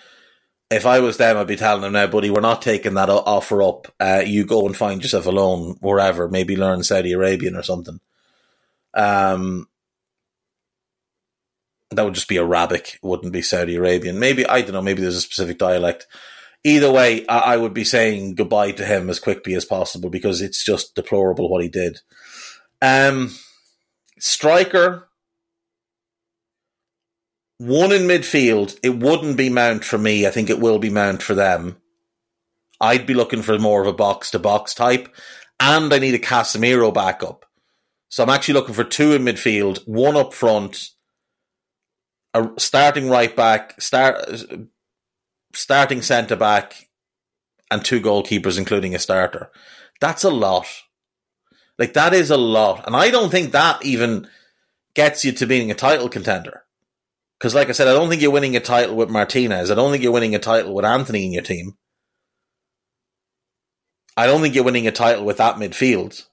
If 0.69 0.85
I 0.85 0.99
was 0.99 1.15
them, 1.15 1.37
I'd 1.37 1.47
be 1.47 1.55
telling 1.55 1.83
them 1.83 1.93
now, 1.93 2.07
buddy, 2.07 2.29
we're 2.29 2.41
not 2.41 2.61
taking 2.61 2.95
that 2.95 3.09
offer 3.09 3.63
up. 3.63 3.87
Uh, 4.01 4.23
you 4.25 4.45
go 4.45 4.65
and 4.65 4.75
find 4.75 5.01
yourself 5.01 5.27
a 5.27 5.31
loan 5.31 5.77
wherever, 5.79 6.27
maybe 6.27 6.57
learn 6.57 6.83
Saudi 6.83 7.13
Arabian 7.13 7.55
or 7.55 7.63
something. 7.63 8.01
Um, 8.93 9.69
that 11.91 12.03
would 12.03 12.15
just 12.15 12.29
be 12.29 12.37
Arabic, 12.37 12.99
wouldn't 13.01 13.33
be 13.33 13.41
Saudi 13.41 13.75
Arabian. 13.75 14.17
Maybe 14.17 14.45
I 14.45 14.61
don't 14.61 14.73
know. 14.73 14.81
Maybe 14.81 15.01
there's 15.01 15.17
a 15.17 15.21
specific 15.21 15.57
dialect. 15.57 16.07
Either 16.63 16.91
way, 16.91 17.25
I, 17.27 17.39
I 17.39 17.57
would 17.57 17.73
be 17.73 17.83
saying 17.83 18.35
goodbye 18.35 18.71
to 18.73 18.85
him 18.85 19.09
as 19.09 19.19
quickly 19.19 19.55
as 19.55 19.65
possible 19.65 20.09
because 20.09 20.41
it's 20.41 20.63
just 20.63 20.95
deplorable 20.95 21.49
what 21.49 21.63
he 21.63 21.69
did. 21.69 21.99
Um, 22.81 23.35
striker, 24.19 25.09
one 27.57 27.91
in 27.91 28.03
midfield. 28.03 28.77
It 28.83 28.97
wouldn't 28.97 29.37
be 29.37 29.49
Mount 29.49 29.83
for 29.83 29.97
me. 29.97 30.25
I 30.25 30.31
think 30.31 30.49
it 30.49 30.59
will 30.59 30.79
be 30.79 30.89
Mount 30.89 31.21
for 31.21 31.35
them. 31.35 31.77
I'd 32.79 33.05
be 33.05 33.13
looking 33.13 33.41
for 33.41 33.59
more 33.59 33.81
of 33.81 33.87
a 33.87 33.93
box 33.93 34.31
to 34.31 34.39
box 34.39 34.73
type, 34.73 35.13
and 35.59 35.93
I 35.93 35.99
need 35.99 36.15
a 36.15 36.19
Casemiro 36.19 36.93
backup. 36.93 37.45
So 38.09 38.23
I'm 38.23 38.29
actually 38.29 38.55
looking 38.55 38.73
for 38.75 38.83
two 38.83 39.13
in 39.13 39.23
midfield, 39.23 39.87
one 39.87 40.15
up 40.15 40.33
front 40.33 40.91
a 42.33 42.49
starting 42.57 43.09
right 43.09 43.35
back, 43.35 43.81
start 43.81 44.23
starting 45.53 46.01
centre 46.01 46.35
back, 46.35 46.89
and 47.69 47.83
two 47.83 48.01
goalkeepers, 48.01 48.57
including 48.57 48.95
a 48.95 48.99
starter. 48.99 49.49
That's 49.99 50.23
a 50.23 50.29
lot. 50.29 50.67
Like 51.77 51.93
that 51.93 52.13
is 52.13 52.29
a 52.29 52.37
lot, 52.37 52.85
and 52.85 52.95
I 52.95 53.09
don't 53.09 53.31
think 53.31 53.51
that 53.51 53.83
even 53.85 54.27
gets 54.93 55.23
you 55.25 55.31
to 55.31 55.47
being 55.47 55.71
a 55.71 55.75
title 55.75 56.09
contender. 56.09 56.63
Because, 57.39 57.55
like 57.55 57.69
I 57.69 57.71
said, 57.71 57.87
I 57.87 57.93
don't 57.93 58.07
think 58.07 58.21
you're 58.21 58.29
winning 58.29 58.55
a 58.55 58.59
title 58.59 58.95
with 58.95 59.09
Martinez. 59.09 59.71
I 59.71 59.75
don't 59.75 59.91
think 59.91 60.03
you're 60.03 60.11
winning 60.11 60.35
a 60.35 60.39
title 60.39 60.75
with 60.75 60.85
Antony 60.85 61.25
in 61.25 61.31
your 61.31 61.41
team. 61.41 61.75
I 64.15 64.27
don't 64.27 64.41
think 64.41 64.53
you're 64.53 64.63
winning 64.63 64.85
a 64.85 64.91
title 64.91 65.25
with 65.25 65.37
that 65.37 65.55
midfield. 65.55 66.27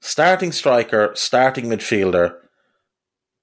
Starting 0.00 0.50
striker, 0.50 1.12
starting 1.14 1.66
midfielder, 1.66 2.34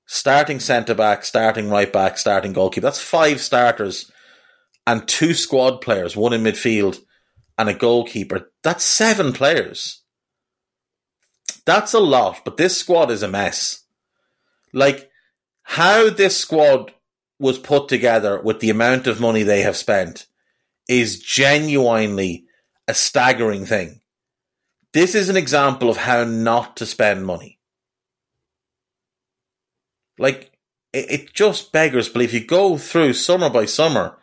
starting 0.06 0.60
centre 0.60 0.96
back, 0.96 1.26
starting 1.26 1.70
right 1.70 1.92
back, 1.92 2.18
starting 2.18 2.54
goalkeeper. 2.54 2.86
That's 2.86 3.02
five 3.02 3.42
starters 3.42 4.12
and 4.86 5.08
two 5.08 5.34
squad 5.34 5.82
players, 5.82 6.16
one 6.16 6.34
in 6.34 6.44
midfield 6.44 7.00
and 7.58 7.70
a 7.70 7.74
goalkeeper. 7.74 8.52
That's 8.64 8.84
seven 8.84 9.34
players. 9.34 10.02
That's 11.66 11.94
a 11.94 12.00
lot, 12.00 12.42
but 12.46 12.58
this 12.58 12.78
squad 12.78 13.10
is 13.10 13.24
a 13.24 13.28
mess. 13.28 13.84
Like 14.74 15.10
how 15.64 16.10
this 16.10 16.38
squad 16.38 16.94
was 17.40 17.58
put 17.58 17.88
together 17.88 18.40
with 18.42 18.60
the 18.60 18.70
amount 18.70 19.08
of 19.08 19.20
money 19.20 19.44
they 19.44 19.62
have 19.62 19.76
spent 19.76 20.28
is 20.88 21.20
genuinely 21.20 22.46
a 22.88 22.94
staggering 22.94 23.66
thing. 23.66 24.02
This 24.94 25.16
is 25.16 25.28
an 25.28 25.36
example 25.36 25.90
of 25.90 25.98
how 25.98 26.24
not 26.24 26.78
to 26.78 26.86
spend 26.86 27.26
money. 27.26 27.55
Like 30.18 30.52
it, 30.94 31.12
it 31.12 31.34
just 31.34 31.72
beggars 31.72 32.10
belief. 32.10 32.34
You 32.34 32.46
go 32.46 32.78
through 32.78 33.14
summer 33.14 33.50
by 33.50 33.66
summer, 33.66 34.18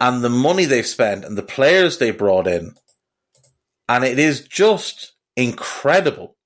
and 0.00 0.22
the 0.22 0.28
money 0.30 0.64
they've 0.64 0.86
spent 0.86 1.24
and 1.24 1.36
the 1.36 1.42
players 1.42 1.98
they 1.98 2.10
brought 2.10 2.46
in, 2.46 2.74
And 3.88 4.04
it 4.04 4.18
is 4.18 4.40
just 4.46 5.12
incredible. 5.36 6.36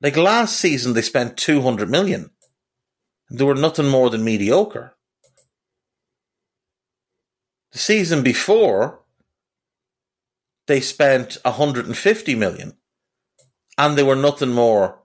Like 0.00 0.16
last 0.16 0.56
season, 0.56 0.92
they 0.92 1.02
spent 1.02 1.36
200 1.36 1.90
million. 1.90 2.30
They 3.30 3.44
were 3.44 3.54
nothing 3.54 3.88
more 3.88 4.10
than 4.10 4.24
mediocre. 4.24 4.94
The 7.72 7.78
season 7.78 8.22
before, 8.22 9.00
they 10.66 10.80
spent 10.80 11.38
150 11.44 12.34
million 12.34 12.74
and 13.76 13.98
they 13.98 14.02
were 14.02 14.16
nothing 14.16 14.52
more 14.52 15.00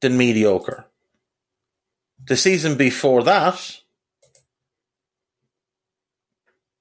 than 0.00 0.18
mediocre. 0.18 0.89
The 2.26 2.36
season 2.36 2.76
before 2.76 3.22
that, 3.24 3.78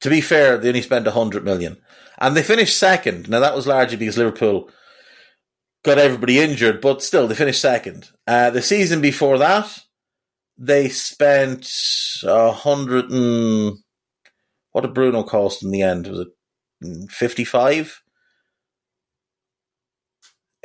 to 0.01 0.09
be 0.09 0.21
fair, 0.21 0.57
they 0.57 0.69
only 0.69 0.81
spent 0.81 1.05
100 1.05 1.43
million. 1.43 1.77
And 2.17 2.35
they 2.35 2.43
finished 2.43 2.77
second. 2.77 3.29
Now, 3.29 3.39
that 3.39 3.55
was 3.55 3.67
largely 3.67 3.97
because 3.97 4.17
Liverpool 4.17 4.69
got 5.83 5.97
everybody 5.97 6.39
injured, 6.39 6.81
but 6.81 7.01
still, 7.01 7.27
they 7.27 7.35
finished 7.35 7.61
second. 7.61 8.09
Uh, 8.27 8.49
the 8.49 8.61
season 8.61 9.01
before 9.01 9.37
that, 9.37 9.79
they 10.57 10.89
spent 10.89 11.69
a 12.23 12.51
hundred 12.51 13.09
and 13.09 13.77
what 14.71 14.81
did 14.81 14.93
Bruno 14.93 15.23
cost 15.23 15.63
in 15.63 15.71
the 15.71 15.81
end? 15.81 16.07
Was 16.07 16.19
it 16.19 17.11
55? 17.11 18.01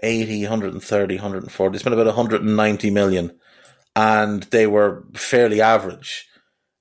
80, 0.03 0.43
130, 0.43 1.14
140. 1.14 1.72
They 1.72 1.79
spent 1.81 1.95
about 1.95 2.07
190 2.07 2.91
million 2.91 3.39
and 3.97 4.43
they 4.45 4.67
were 4.67 5.05
fairly 5.15 5.61
average. 5.61 6.27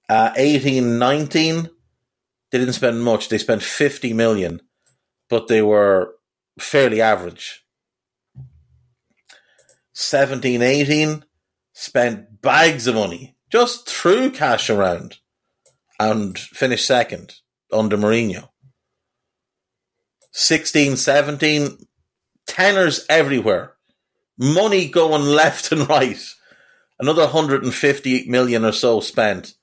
Uh, 0.09 0.31
18, 0.35 0.97
19, 0.97 1.69
they 2.51 2.57
didn't 2.57 2.73
spend 2.73 3.03
much. 3.03 3.29
They 3.29 3.37
spent 3.37 3.63
50 3.63 4.13
million, 4.13 4.61
but 5.29 5.47
they 5.47 5.61
were 5.61 6.15
fairly 6.59 7.01
average. 7.01 7.65
17, 9.93 10.61
18 10.61 11.23
spent 11.73 12.41
bags 12.41 12.87
of 12.87 12.95
money, 12.95 13.35
just 13.51 13.87
threw 13.87 14.31
cash 14.31 14.69
around 14.69 15.17
and 15.99 16.37
finished 16.37 16.85
second 16.85 17.35
under 17.71 17.97
Mourinho. 17.97 18.49
16, 20.31 20.97
17, 20.97 21.77
tenors 22.47 23.05
everywhere. 23.09 23.73
Money 24.37 24.89
going 24.89 25.23
left 25.41 25.71
and 25.71 25.87
right. 25.87 26.19
Another 27.03 27.23
150 27.23 28.29
million 28.29 28.63
or 28.63 28.71
so 28.71 29.01
spent, 29.01 29.55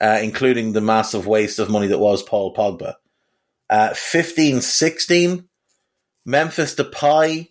uh, 0.00 0.18
including 0.20 0.72
the 0.72 0.80
massive 0.80 1.24
waste 1.24 1.60
of 1.60 1.70
money 1.70 1.86
that 1.86 2.00
was 2.00 2.20
Paul 2.20 2.52
Pogba. 2.52 2.94
Uh, 3.70 3.94
15, 3.94 4.60
16, 4.60 5.48
Memphis 6.26 6.74
Depay, 6.74 7.50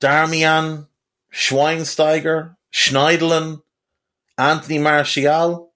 Darmian, 0.00 0.86
Schweinsteiger, 1.30 2.56
Schneiderlin, 2.72 3.60
Anthony 4.38 4.78
Martial. 4.78 5.74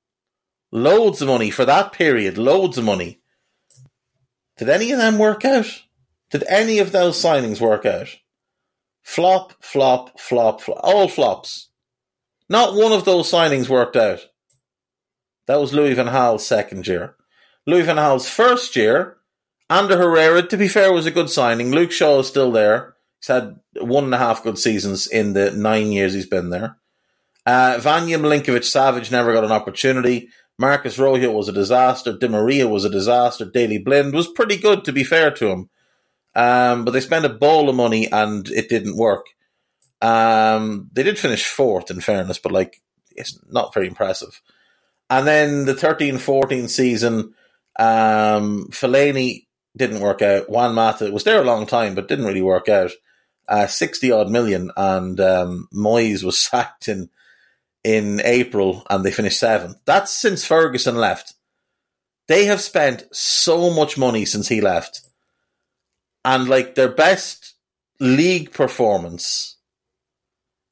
Loads 0.73 1.21
of 1.21 1.29
money 1.29 1.51
for 1.51 1.67
that 1.67 1.93
period. 1.93 2.39
Loads 2.39 2.79
of 2.79 2.85
money. 2.85 3.21
Did 4.57 4.71
any 4.71 4.91
of 4.91 4.97
them 4.97 5.19
work 5.19 5.45
out? 5.45 5.83
Did 6.31 6.45
any 6.49 6.79
of 6.79 6.93
those 6.93 7.23
signings 7.23 7.61
work 7.61 7.85
out? 7.85 8.17
Flop, 9.03 9.53
flop, 9.63 10.19
flop, 10.19 10.63
flop. 10.63 10.81
All 10.83 11.09
flops. 11.09 11.69
Not 12.49 12.75
one 12.75 12.93
of 12.93 13.05
those 13.05 13.31
signings 13.31 13.69
worked 13.69 13.97
out. 13.97 14.21
That 15.47 15.61
was 15.61 15.73
Louis 15.73 15.95
Van 15.95 16.07
Gaal's 16.07 16.47
second 16.47 16.87
year. 16.87 17.17
Louis 17.67 17.83
Van 17.83 17.97
Gaal's 17.97 18.29
first 18.29 18.77
year, 18.77 19.17
Ander 19.71 19.97
Herrera, 19.97 20.43
to 20.43 20.57
be 20.57 20.69
fair, 20.69 20.93
was 20.93 21.07
a 21.07 21.11
good 21.11 21.31
signing. 21.31 21.71
Luke 21.71 21.93
Shaw 21.93 22.21
is 22.21 22.29
still 22.29 22.53
there. 22.53 22.95
He's 23.21 23.29
had 23.29 23.57
one 23.81 24.05
and 24.05 24.15
a 24.15 24.19
half 24.19 24.43
good 24.43 24.59
seasons 24.59 25.07
in 25.07 25.33
the 25.33 25.51
nine 25.51 25.93
years 25.93 26.13
he's 26.13 26.27
been 26.27 26.51
there. 26.51 26.77
Uh, 27.47 27.77
Vanja 27.79 28.19
Milinkovic 28.19 28.63
Savic 28.63 29.11
never 29.11 29.33
got 29.33 29.45
an 29.45 29.53
opportunity. 29.53 30.29
Marcos 30.59 30.99
Rojo 30.99 31.33
was 31.33 31.49
a 31.49 31.53
disaster. 31.53 32.13
Di 32.13 32.29
Maria 32.29 32.69
was 32.69 32.85
a 32.85 32.91
disaster. 32.91 33.45
Daley 33.45 33.79
Blind 33.79 34.13
was 34.13 34.29
pretty 34.29 34.57
good, 34.57 34.85
to 34.85 34.93
be 34.93 35.05
fair 35.05 35.31
to 35.33 35.49
him. 35.49 35.71
Um, 36.35 36.85
but 36.85 36.93
they 36.93 37.01
spent 37.01 37.25
a 37.25 37.31
ball 37.31 37.69
of 37.69 37.77
money 37.77 38.11
and 38.11 38.49
it 38.51 38.69
didn't 38.69 38.97
work. 38.97 39.27
Um, 40.05 40.91
they 40.93 41.03
did 41.03 41.19
finish 41.19 41.47
fourth, 41.47 41.91
in 41.91 42.01
fairness, 42.01 42.39
but 42.39 42.53
like 42.53 42.83
it's 43.13 43.39
not 43.49 43.73
very 43.73 43.87
impressive. 43.87 44.43
And 45.09 45.27
then 45.27 45.65
the 45.65 45.75
13 45.75 46.19
14 46.19 46.69
season, 46.69 47.35
um, 47.79 48.69
Fellaini 48.71 49.47
didn't 49.77 50.01
work 50.01 50.21
out. 50.21 50.51
Juan 50.51 50.75
Mata 50.75 51.11
was 51.11 51.25
there 51.25 51.41
a 51.41 51.45
long 51.45 51.65
time, 51.65 51.95
but 51.95 52.09
didn't 52.09 52.27
really 52.27 52.43
work 52.43 52.69
out. 52.69 52.91
Uh, 53.49 53.67
60 53.67 54.11
odd 54.11 54.31
million, 54.31 54.71
and 54.77 55.19
um, 55.21 55.69
Moyes 55.73 56.23
was 56.23 56.39
sacked 56.51 56.89
in 56.89 57.09
in 57.83 58.21
April 58.25 58.83
and 58.91 59.05
they 59.05 59.11
finished 59.11 59.39
seventh. 59.39 59.77
That's 59.85 60.11
since 60.11 60.45
Ferguson 60.45 60.97
left. 60.97 61.35
They 62.29 62.47
have 62.47 62.61
spent 62.61 63.05
so 63.13 63.71
much 63.71 63.99
money 63.99 64.25
since 64.25 64.49
he 64.49 64.63
left. 64.63 65.03
And 66.25 66.49
like 66.49 66.75
their 66.75 66.89
best 66.89 67.55
league 68.01 68.53
performance 68.53 69.54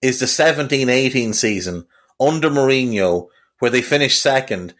is 0.03 0.19
the 0.19 0.27
17 0.27 0.89
18 0.89 1.33
season 1.33 1.87
under 2.21 2.51
Mourinho, 2.51 3.29
where 3.61 3.71
they 3.71 3.83
finished 3.83 4.21
second, 4.21 4.75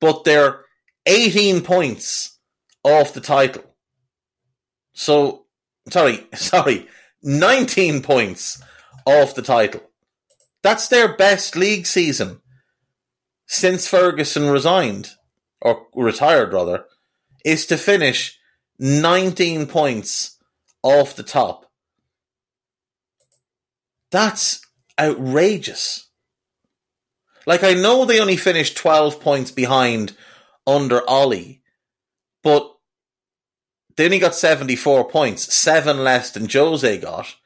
but 0.00 0.24
they're 0.24 0.64
18 1.06 1.62
points 1.62 2.38
off 2.84 3.14
the 3.14 3.20
title. 3.20 3.62
So, 4.92 5.46
sorry, 5.88 6.26
sorry, 6.34 6.88
19 7.22 8.02
points 8.02 8.62
off 9.06 9.34
the 9.34 9.42
title. 9.42 9.82
That's 10.62 10.88
their 10.88 11.16
best 11.16 11.54
league 11.54 11.86
season 11.86 12.40
since 13.46 13.86
Ferguson 13.86 14.50
resigned, 14.50 15.12
or 15.60 15.86
retired 15.94 16.52
rather, 16.52 16.84
is 17.44 17.66
to 17.66 17.76
finish 17.76 18.38
19 18.78 19.66
points 19.66 20.38
off 20.82 21.14
the 21.14 21.22
top. 21.22 21.65
That's 24.16 24.62
outrageous. 24.98 26.08
Like, 27.46 27.62
I 27.62 27.74
know 27.74 28.06
they 28.06 28.18
only 28.18 28.38
finished 28.38 28.78
12 28.78 29.20
points 29.20 29.50
behind 29.50 30.16
under 30.66 31.06
Ollie, 31.06 31.60
but 32.42 32.66
they 33.94 34.06
only 34.06 34.18
got 34.18 34.34
74 34.34 35.10
points, 35.10 35.54
seven 35.54 36.02
less 36.02 36.30
than 36.30 36.48
Jose 36.48 36.96
got. 36.96 37.36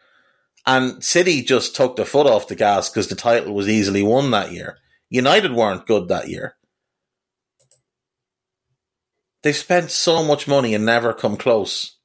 And 0.64 1.02
City 1.02 1.42
just 1.42 1.74
took 1.74 1.96
the 1.96 2.04
foot 2.04 2.28
off 2.28 2.46
the 2.46 2.54
gas 2.54 2.88
because 2.88 3.08
the 3.08 3.16
title 3.16 3.52
was 3.52 3.68
easily 3.68 4.04
won 4.04 4.30
that 4.30 4.52
year. 4.52 4.78
United 5.08 5.52
weren't 5.52 5.88
good 5.88 6.06
that 6.06 6.28
year. 6.28 6.54
They've 9.42 9.56
spent 9.56 9.90
so 9.90 10.22
much 10.22 10.46
money 10.46 10.72
and 10.76 10.86
never 10.86 11.14
come 11.14 11.36
close 11.36 11.98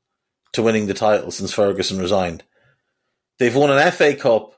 to 0.53 0.63
winning 0.63 0.87
the 0.87 0.95
title 0.95 1.29
since 1.29 1.53
Ferguson 1.53 1.99
resigned. 1.99 2.43
They've 3.37 3.55
won 3.55 3.69
an 3.69 3.91
FA 3.91 4.15
Cup 4.15 4.54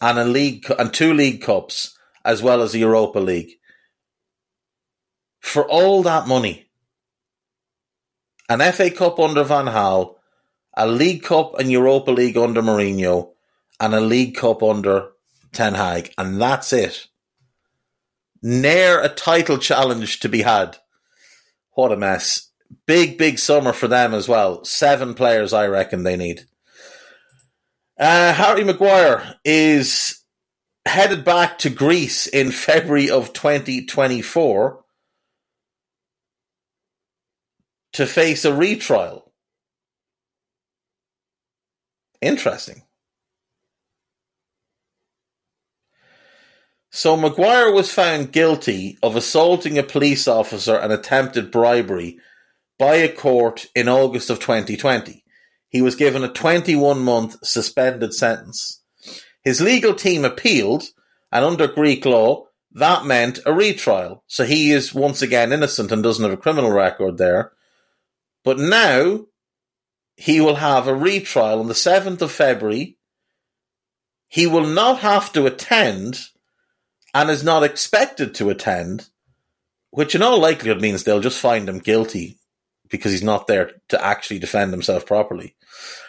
and 0.00 0.18
a 0.18 0.24
league 0.24 0.66
and 0.78 0.92
two 0.92 1.12
league 1.12 1.42
cups 1.42 1.96
as 2.24 2.42
well 2.42 2.62
as 2.62 2.72
the 2.72 2.78
Europa 2.78 3.18
League. 3.18 3.52
For 5.40 5.68
all 5.68 6.02
that 6.02 6.26
money, 6.26 6.66
an 8.48 8.60
FA 8.72 8.90
Cup 8.90 9.18
under 9.18 9.44
Van 9.44 9.66
Gaal, 9.66 10.16
a 10.76 10.86
League 10.86 11.22
Cup 11.22 11.58
and 11.58 11.70
Europa 11.70 12.10
League 12.10 12.36
under 12.36 12.62
Mourinho, 12.62 13.32
and 13.78 13.94
a 13.94 14.00
League 14.00 14.36
Cup 14.36 14.62
under 14.62 15.10
Ten 15.52 15.74
Hag, 15.74 16.12
and 16.18 16.40
that's 16.40 16.72
it. 16.72 17.06
Ne'er 18.42 19.00
a 19.00 19.08
title 19.08 19.58
challenge 19.58 20.20
to 20.20 20.28
be 20.28 20.42
had. 20.42 20.78
What 21.72 21.92
a 21.92 21.96
mess. 21.96 22.50
Big, 22.86 23.16
big 23.16 23.38
summer 23.38 23.72
for 23.72 23.88
them 23.88 24.14
as 24.14 24.28
well. 24.28 24.64
Seven 24.64 25.14
players, 25.14 25.52
I 25.52 25.66
reckon 25.66 26.02
they 26.02 26.16
need. 26.16 26.46
Uh, 27.98 28.32
Harry 28.32 28.64
Maguire 28.64 29.36
is 29.44 30.24
headed 30.86 31.24
back 31.24 31.58
to 31.58 31.70
Greece 31.70 32.26
in 32.26 32.50
February 32.52 33.10
of 33.10 33.32
2024 33.32 34.84
to 37.92 38.06
face 38.06 38.44
a 38.44 38.52
retrial. 38.52 39.32
Interesting. 42.20 42.82
So 46.90 47.16
Maguire 47.16 47.72
was 47.72 47.92
found 47.92 48.32
guilty 48.32 48.98
of 49.02 49.16
assaulting 49.16 49.78
a 49.78 49.82
police 49.82 50.28
officer 50.28 50.76
and 50.76 50.92
attempted 50.92 51.50
bribery 51.50 52.18
by 52.78 52.96
a 52.96 53.12
court 53.12 53.66
in 53.74 53.88
August 53.88 54.30
of 54.30 54.38
2020. 54.38 55.23
He 55.74 55.82
was 55.82 55.96
given 55.96 56.22
a 56.22 56.28
21 56.28 57.00
month 57.00 57.44
suspended 57.44 58.14
sentence. 58.14 58.80
His 59.42 59.60
legal 59.60 59.92
team 59.92 60.24
appealed, 60.24 60.84
and 61.32 61.44
under 61.44 61.66
Greek 61.66 62.04
law, 62.04 62.44
that 62.70 63.04
meant 63.04 63.40
a 63.44 63.52
retrial. 63.52 64.22
So 64.28 64.44
he 64.44 64.70
is 64.70 64.94
once 64.94 65.20
again 65.20 65.52
innocent 65.52 65.90
and 65.90 66.00
doesn't 66.00 66.22
have 66.22 66.32
a 66.32 66.40
criminal 66.40 66.70
record 66.70 67.18
there. 67.18 67.50
But 68.44 68.60
now 68.60 69.24
he 70.14 70.40
will 70.40 70.54
have 70.54 70.86
a 70.86 70.94
retrial 70.94 71.58
on 71.58 71.66
the 71.66 71.74
7th 71.74 72.22
of 72.22 72.30
February. 72.30 72.96
He 74.28 74.46
will 74.46 74.68
not 74.68 75.00
have 75.00 75.32
to 75.32 75.44
attend 75.44 76.20
and 77.12 77.28
is 77.28 77.42
not 77.42 77.64
expected 77.64 78.32
to 78.36 78.48
attend, 78.48 79.08
which 79.90 80.14
in 80.14 80.22
all 80.22 80.38
likelihood 80.38 80.80
means 80.80 81.02
they'll 81.02 81.18
just 81.18 81.40
find 81.40 81.68
him 81.68 81.80
guilty 81.80 82.38
because 82.88 83.10
he's 83.10 83.24
not 83.24 83.48
there 83.48 83.72
to 83.88 84.04
actually 84.04 84.38
defend 84.38 84.70
himself 84.70 85.04
properly. 85.04 85.56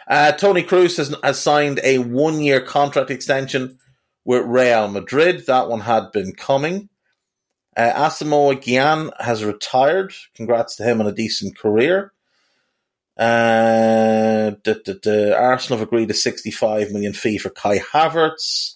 Uh, 0.08 0.32
Toni 0.34 0.64
Kroos 0.64 0.98
has, 0.98 1.16
has 1.24 1.40
signed 1.40 1.80
a 1.84 1.98
one 2.00 2.42
year 2.42 2.62
contract 2.62 3.10
extension 3.10 3.80
with 4.24 4.44
Real 4.46 4.88
Madrid. 4.88 5.46
That 5.48 5.70
one 5.70 5.82
had 5.82 6.12
been 6.12 6.34
coming. 6.34 6.90
Uh, 7.76 7.92
Asamoah 8.10 8.62
Gyan 8.62 9.12
has 9.20 9.44
retired. 9.44 10.14
Congrats 10.36 10.78
to 10.78 10.84
him 10.84 11.02
on 11.02 11.08
a 11.08 11.12
decent 11.12 11.58
career. 11.58 12.14
Uh. 13.18 14.52
Arsenal 14.66 15.80
have 15.80 15.88
agreed 15.88 16.12
a 16.12 16.14
65 16.14 16.92
million 16.92 17.14
fee 17.14 17.38
for 17.38 17.50
Kai 17.50 17.80
Havertz. 17.80 18.76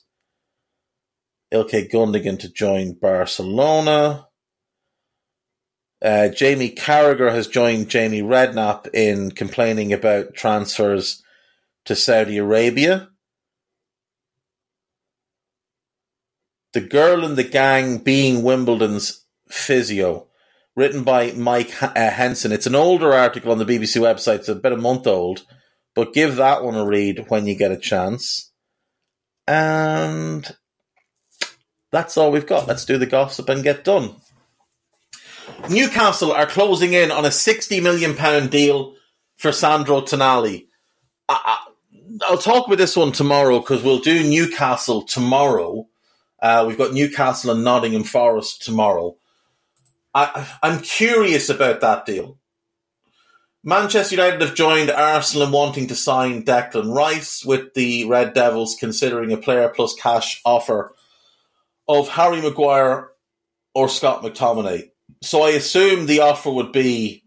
Ilkay 1.52 1.92
Gundogan 1.92 2.40
to 2.40 2.50
join 2.50 2.94
Barcelona. 2.94 4.29
Uh, 6.02 6.30
Jamie 6.30 6.72
Carragher 6.72 7.32
has 7.32 7.48
joined 7.48 7.90
Jamie 7.90 8.22
Redknapp 8.22 8.88
in 8.94 9.32
complaining 9.32 9.92
about 9.92 10.34
transfers 10.34 11.22
to 11.86 11.96
Saudi 11.96 12.38
Arabia. 12.38 13.10
The 16.72 16.82
Girl 16.82 17.26
in 17.26 17.36
the 17.36 17.44
Gang 17.44 17.98
being 17.98 18.44
Wimbledon's 18.44 19.26
physio, 19.50 20.28
written 20.76 21.04
by 21.04 21.32
Mike 21.32 21.82
uh, 21.82 22.12
Henson. 22.12 22.52
It's 22.52 22.68
an 22.68 22.76
older 22.76 23.14
article 23.14 23.52
on 23.52 23.58
the 23.58 23.66
BBC 23.66 24.00
website, 24.00 24.40
it's 24.40 24.50
about 24.50 24.74
a 24.74 24.78
month 24.78 25.08
old, 25.08 25.46
but 25.96 26.14
give 26.14 26.38
that 26.38 26.64
one 26.64 26.76
a 26.76 26.86
read 26.86 27.26
when 27.28 27.46
you 27.46 27.56
get 27.56 27.72
a 27.72 27.78
chance. 27.78 28.52
And 29.48 30.56
that's 31.92 32.18
all 32.18 32.32
we've 32.32 32.46
got. 32.46 32.68
Let's 32.68 32.86
do 32.86 32.98
the 32.98 33.08
gossip 33.08 33.50
and 33.50 33.64
get 33.64 33.84
done. 33.84 34.16
Newcastle 35.68 36.32
are 36.32 36.46
closing 36.46 36.94
in 36.94 37.12
on 37.12 37.26
a 37.26 37.30
£60 37.30 37.82
million 37.82 38.50
deal 38.50 38.96
for 39.38 39.52
Sandro 39.52 40.02
Tonali. 40.02 40.68
I, 41.28 41.60
will 42.30 42.38
talk 42.38 42.68
about 42.68 42.78
this 42.78 42.96
one 42.96 43.12
tomorrow 43.12 43.60
because 43.60 43.84
we'll 43.84 44.00
do 44.00 44.24
Newcastle 44.24 45.04
tomorrow. 45.04 45.88
Uh, 46.42 46.66
we've 46.68 46.78
got 46.78 46.94
Newcastle 46.94 47.52
and 47.52 47.64
Nottingham 47.64 48.04
Forest 48.04 48.64
tomorrow. 48.64 49.16
I, 50.14 50.48
I'm 50.64 50.82
curious 50.82 51.50
about 51.50 51.82
that 51.82 52.06
deal. 52.06 52.40
Manchester 53.64 54.16
United 54.16 54.42
have 54.42 54.56
joined 54.56 54.90
Arsenal 54.90 55.48
in 55.48 55.52
wanting 55.52 55.88
to 55.88 55.96
sign 55.96 56.44
Declan 56.44 56.96
Rice, 56.96 57.44
with 57.44 57.74
the 57.74 58.06
Red 58.06 58.34
Devils 58.34 58.78
considering 58.80 59.34
a 59.34 59.38
player 59.38 59.70
plus 59.70 59.94
cash 59.94 60.42
offer 60.46 60.96
of 61.88 62.08
Harry 62.10 62.42
Maguire 62.42 63.10
or 63.76 63.90
Scott 63.90 64.24
McTominay. 64.24 64.92
So 65.22 65.44
I 65.44 65.50
assume 65.50 66.06
the 66.06 66.22
offer 66.22 66.50
would 66.50 66.72
be, 66.72 67.24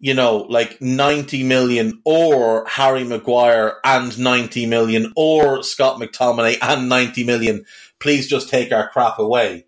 you 0.00 0.14
know, 0.14 0.46
like 0.48 0.80
90 0.80 1.42
million 1.44 2.00
or 2.04 2.66
Harry 2.66 3.04
Maguire 3.04 3.76
and 3.84 4.18
90 4.18 4.66
million 4.66 5.12
or 5.16 5.62
Scott 5.62 6.00
McTominay 6.00 6.56
and 6.62 6.88
90 6.88 7.24
million. 7.24 7.64
Please 7.98 8.28
just 8.28 8.48
take 8.48 8.72
our 8.72 8.88
crap 8.88 9.18
away. 9.18 9.66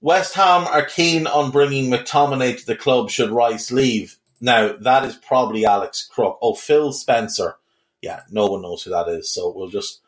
West 0.00 0.34
Ham 0.34 0.66
are 0.66 0.84
keen 0.84 1.26
on 1.26 1.50
bringing 1.50 1.90
McTominay 1.90 2.58
to 2.58 2.66
the 2.66 2.76
club 2.76 3.10
should 3.10 3.30
Rice 3.30 3.72
leave. 3.72 4.16
Now, 4.40 4.74
that 4.80 5.04
is 5.04 5.16
probably 5.16 5.64
Alex 5.64 6.06
Crook. 6.06 6.38
Oh, 6.40 6.54
Phil 6.54 6.92
Spencer. 6.92 7.56
Yeah, 8.00 8.20
no 8.30 8.46
one 8.46 8.62
knows 8.62 8.82
who 8.82 8.90
that 8.90 9.08
is. 9.08 9.30
So 9.30 9.52
we'll 9.54 9.70
just 9.70 10.00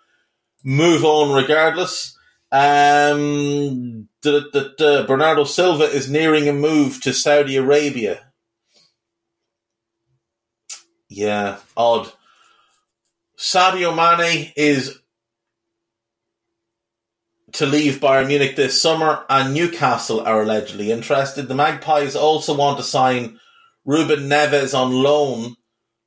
move 0.63 1.05
on 1.05 1.35
regardless. 1.35 2.17
Um, 2.53 4.09
da, 4.23 4.41
da, 4.53 4.65
da, 4.77 5.07
Bernardo 5.07 5.45
Silva 5.45 5.85
is 5.85 6.11
nearing 6.11 6.49
a 6.49 6.53
move 6.53 7.01
to 7.03 7.13
Saudi 7.13 7.57
Arabia. 7.57 8.33
Yeah, 11.09 11.59
odd. 11.77 12.13
Sadio 13.39 13.95
Mane 13.95 14.53
is 14.57 15.01
to 17.53 17.67
leave 17.67 18.01
Bayern 18.01 18.29
Munich 18.29 18.57
this 18.57 18.81
summer, 18.81 19.25
and 19.29 19.55
Newcastle 19.55 20.21
are 20.21 20.43
allegedly 20.43 20.93
interested. 20.93 21.49
The 21.49 21.55
Magpies 21.55 22.15
also 22.15 22.55
want 22.57 22.79
to 22.79 22.85
sign 22.85 23.41
Ruben 23.85 24.29
Neves 24.29 24.79
on 24.79 24.93
loan 24.93 25.57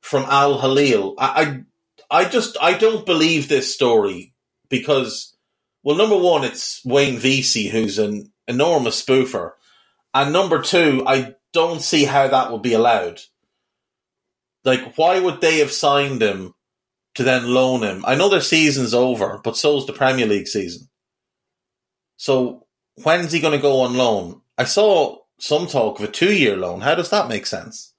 from 0.01 0.25
Al 0.25 0.59
Hilal. 0.59 1.15
I, 1.17 1.65
I, 2.09 2.21
I 2.21 2.29
just 2.29 2.57
I 2.61 2.73
don't 2.77 3.05
believe 3.05 3.47
this 3.47 3.73
story 3.73 4.33
because 4.69 5.32
well, 5.83 5.97
number 5.97 6.17
one, 6.17 6.43
it's 6.43 6.83
Wayne 6.85 7.17
Veysey, 7.17 7.69
who's 7.69 7.99
an 7.99 8.31
enormous 8.47 9.03
spoofer. 9.03 9.51
And 10.13 10.31
number 10.31 10.61
two, 10.61 11.03
I 11.05 11.35
don't 11.51 11.81
see 11.81 12.05
how 12.05 12.27
that 12.27 12.51
would 12.51 12.61
be 12.61 12.73
allowed. 12.73 13.21
Like, 14.63 14.97
why 14.97 15.19
would 15.19 15.41
they 15.41 15.59
have 15.59 15.71
signed 15.71 16.21
him 16.21 16.53
to 17.15 17.23
then 17.23 17.53
loan 17.53 17.83
him? 17.83 18.03
I 18.07 18.15
know 18.15 18.29
their 18.29 18.41
season's 18.41 18.93
over, 18.93 19.39
but 19.43 19.57
so's 19.57 19.85
the 19.85 19.93
Premier 19.93 20.25
League 20.25 20.47
season. 20.47 20.87
So, 22.15 22.65
when's 23.03 23.31
he 23.31 23.41
going 23.41 23.55
to 23.55 23.61
go 23.61 23.81
on 23.81 23.95
loan? 23.95 24.41
I 24.57 24.63
saw 24.63 25.17
some 25.39 25.67
talk 25.67 25.99
of 25.99 26.05
a 26.05 26.11
two 26.11 26.33
year 26.33 26.55
loan. 26.55 26.81
How 26.81 26.95
does 26.95 27.09
that 27.09 27.27
make 27.27 27.45
sense? 27.45 27.93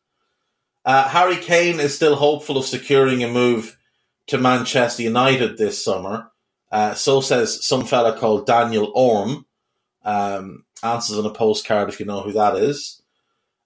Uh, 0.84 1.08
Harry 1.08 1.36
Kane 1.36 1.80
is 1.80 1.94
still 1.94 2.16
hopeful 2.16 2.56
of 2.56 2.64
securing 2.64 3.22
a 3.22 3.28
move 3.28 3.76
to 4.28 4.38
Manchester 4.38 5.02
United 5.02 5.58
this 5.58 5.84
summer. 5.84 6.30
Uh, 6.74 6.92
so 6.92 7.20
says 7.20 7.64
some 7.64 7.84
fella 7.84 8.18
called 8.18 8.48
Daniel 8.48 8.90
Orm. 8.96 9.46
Um, 10.04 10.64
answers 10.82 11.16
on 11.16 11.24
a 11.24 11.30
postcard 11.30 11.88
if 11.88 12.00
you 12.00 12.04
know 12.04 12.20
who 12.20 12.32
that 12.32 12.56
is. 12.56 13.00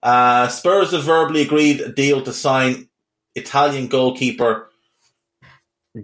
Uh, 0.03 0.47
Spurs 0.49 0.93
have 0.93 1.05
verbally 1.05 1.41
agreed 1.41 1.81
a 1.81 1.91
deal 1.91 2.21
to 2.23 2.35
sign 2.35 2.91
Italian 3.35 3.89
goalkeeper 3.89 4.69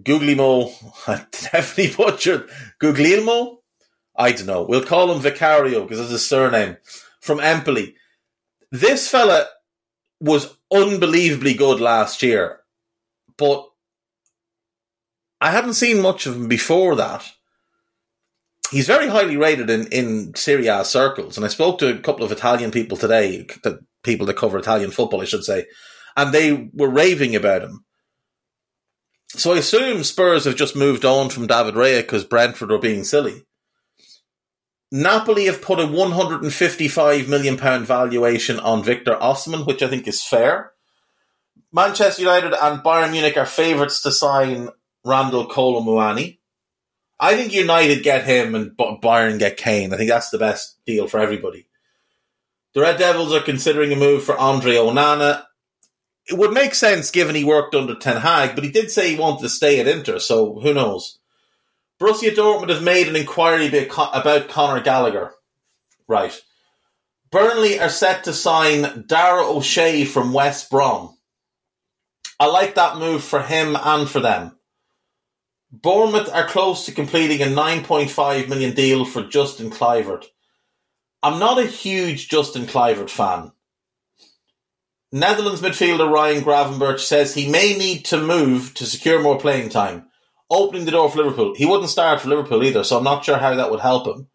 Guglielmo. 0.03 0.73
I 1.07 1.27
definitely 1.31 1.95
butchered 2.05 2.49
Guglielmo. 2.79 3.59
I 4.17 4.33
don't 4.33 4.47
know. 4.47 4.63
We'll 4.63 4.83
call 4.83 5.13
him 5.13 5.21
Vicario 5.21 5.83
because 5.83 5.99
that's 5.99 6.11
his 6.11 6.27
surname 6.27 6.79
from 7.21 7.39
Empoli. 7.39 7.97
This 8.73 9.11
fella 9.11 9.49
was 10.23 10.57
unbelievably 10.73 11.53
good 11.53 11.81
last 11.81 12.23
year, 12.23 12.61
but 13.37 13.69
I 15.45 15.51
hadn't 15.51 15.75
seen 15.75 16.01
much 16.01 16.25
of 16.25 16.37
him 16.37 16.49
before 16.49 16.97
that. 16.97 17.31
He's 18.71 18.87
very 18.87 19.09
highly 19.09 19.37
rated 19.37 19.69
in, 19.69 19.89
in 19.89 20.35
Serie 20.35 20.69
A 20.69 20.87
circles, 20.87 21.37
and 21.37 21.45
I 21.45 21.51
spoke 21.51 21.79
to 21.81 21.95
a 21.95 21.99
couple 21.99 22.25
of 22.25 22.33
Italian 22.33 22.71
people 22.71 22.97
today, 22.97 23.47
the 23.63 23.81
people 24.03 24.25
that 24.25 24.39
cover 24.39 24.57
Italian 24.57 24.91
football, 24.91 25.21
I 25.21 25.27
should 25.27 25.45
say, 25.45 25.67
and 26.17 26.33
they 26.33 26.71
were 26.73 26.89
raving 26.89 27.37
about 27.37 27.61
him. 27.61 27.85
So 29.29 29.53
I 29.53 29.59
assume 29.59 30.03
Spurs 30.03 30.47
have 30.47 30.57
just 30.57 30.75
moved 30.77 31.05
on 31.05 31.29
from 31.29 31.47
David 31.47 31.75
Raya 31.75 32.01
because 32.01 32.25
Brentford 32.25 32.73
are 32.73 32.79
being 32.79 33.05
silly. 33.05 33.43
Napoli 34.91 35.45
have 35.45 35.61
put 35.61 35.79
a 35.79 35.87
155 35.87 37.29
million 37.29 37.59
pound 37.59 37.87
valuation 37.87 38.59
on 38.61 38.83
Victor 38.83 39.19
Osimhen, 39.21 39.67
which 39.67 39.83
I 39.83 39.89
think 39.89 40.09
is 40.09 40.25
fair. 40.25 40.73
Manchester 41.71 42.23
United 42.23 42.55
and 42.63 42.83
Bayern 42.83 43.11
Munich 43.11 43.37
are 43.37 43.45
favourites 43.45 44.01
to 44.01 44.11
sign 44.11 44.71
Randal 45.05 45.47
Kolo 45.47 45.81
Muani. 45.81 46.39
I 47.21 47.37
think 47.37 47.53
United 47.53 48.03
get 48.03 48.25
him 48.25 48.55
and 48.55 48.73
Bayern 48.73 49.39
get 49.39 49.57
Kane. 49.57 49.93
I 49.93 49.97
think 49.97 50.11
that's 50.11 50.31
the 50.31 50.39
best 50.39 50.79
deal 50.85 51.07
for 51.07 51.21
everybody. 51.21 51.67
The 52.75 52.81
Red 52.81 52.99
Devils 52.99 53.33
are 53.33 53.41
considering 53.41 53.93
a 53.93 53.97
move 53.97 54.25
for 54.25 54.37
Andre 54.37 54.75
Onana. 54.75 55.45
It 56.27 56.37
would 56.37 56.53
make 56.53 56.75
sense 56.75 57.11
given 57.11 57.35
he 57.35 57.45
worked 57.45 57.75
under 57.75 57.95
Ten 57.95 58.21
Hag, 58.21 58.55
but 58.55 58.65
he 58.65 58.71
did 58.71 58.91
say 58.91 59.11
he 59.11 59.19
wanted 59.19 59.43
to 59.43 59.49
stay 59.49 59.79
at 59.79 59.87
Inter, 59.87 60.19
so 60.19 60.59
who 60.59 60.75
knows? 60.75 61.19
Borussia 62.01 62.35
Dortmund 62.35 62.71
have 62.71 62.83
made 62.83 63.07
an 63.07 63.15
inquiry 63.15 63.69
about 63.69 64.49
Conor 64.49 64.81
Gallagher. 64.81 65.33
Right. 66.09 66.39
Burnley 67.31 67.79
are 67.79 67.89
set 67.89 68.25
to 68.25 68.33
sign 68.33 69.05
Dara 69.07 69.47
O'Shea 69.47 70.05
from 70.05 70.33
West 70.33 70.71
Brom. 70.71 71.17
I 72.41 72.47
like 72.47 72.75
that 72.75 72.99
move 72.99 73.23
for 73.23 73.43
him 73.43 73.77
and 73.77 74.09
for 74.09 74.21
them. 74.21 74.59
Bournemouth 75.83 76.33
are 76.33 76.47
close 76.47 76.87
to 76.87 76.93
completing 76.93 77.43
a 77.43 77.47
9.5 77.47 78.49
million 78.49 78.77
deal 78.77 79.05
for 79.05 79.25
Justin 79.25 79.71
Kluivert. 79.71 80.25
I'm 81.21 81.41
not 81.41 81.59
a 81.59 81.67
huge 81.67 82.29
Justin 82.29 82.67
Kluivert 82.67 83.11
fan. 83.11 83.51
Netherlands 85.11 85.61
midfielder 85.61 86.09
Ryan 86.09 86.45
Gravenberch 86.45 87.01
says 87.01 87.35
he 87.35 87.49
may 87.49 87.77
need 87.77 88.05
to 88.05 88.21
move 88.21 88.73
to 88.75 88.87
secure 88.87 89.21
more 89.21 89.37
playing 89.37 89.69
time, 89.69 90.07
opening 90.49 90.85
the 90.85 90.93
door 90.93 91.11
for 91.11 91.19
Liverpool. 91.19 91.57
He 91.57 91.67
wouldn't 91.67 91.91
start 91.91 92.21
for 92.21 92.29
Liverpool 92.29 92.63
either, 92.63 92.85
so 92.85 92.97
I'm 92.97 93.05
not 93.05 93.25
sure 93.25 93.39
how 93.39 93.57
that 93.57 93.73
would 93.73 93.81
help 93.81 94.07
him. 94.07 94.29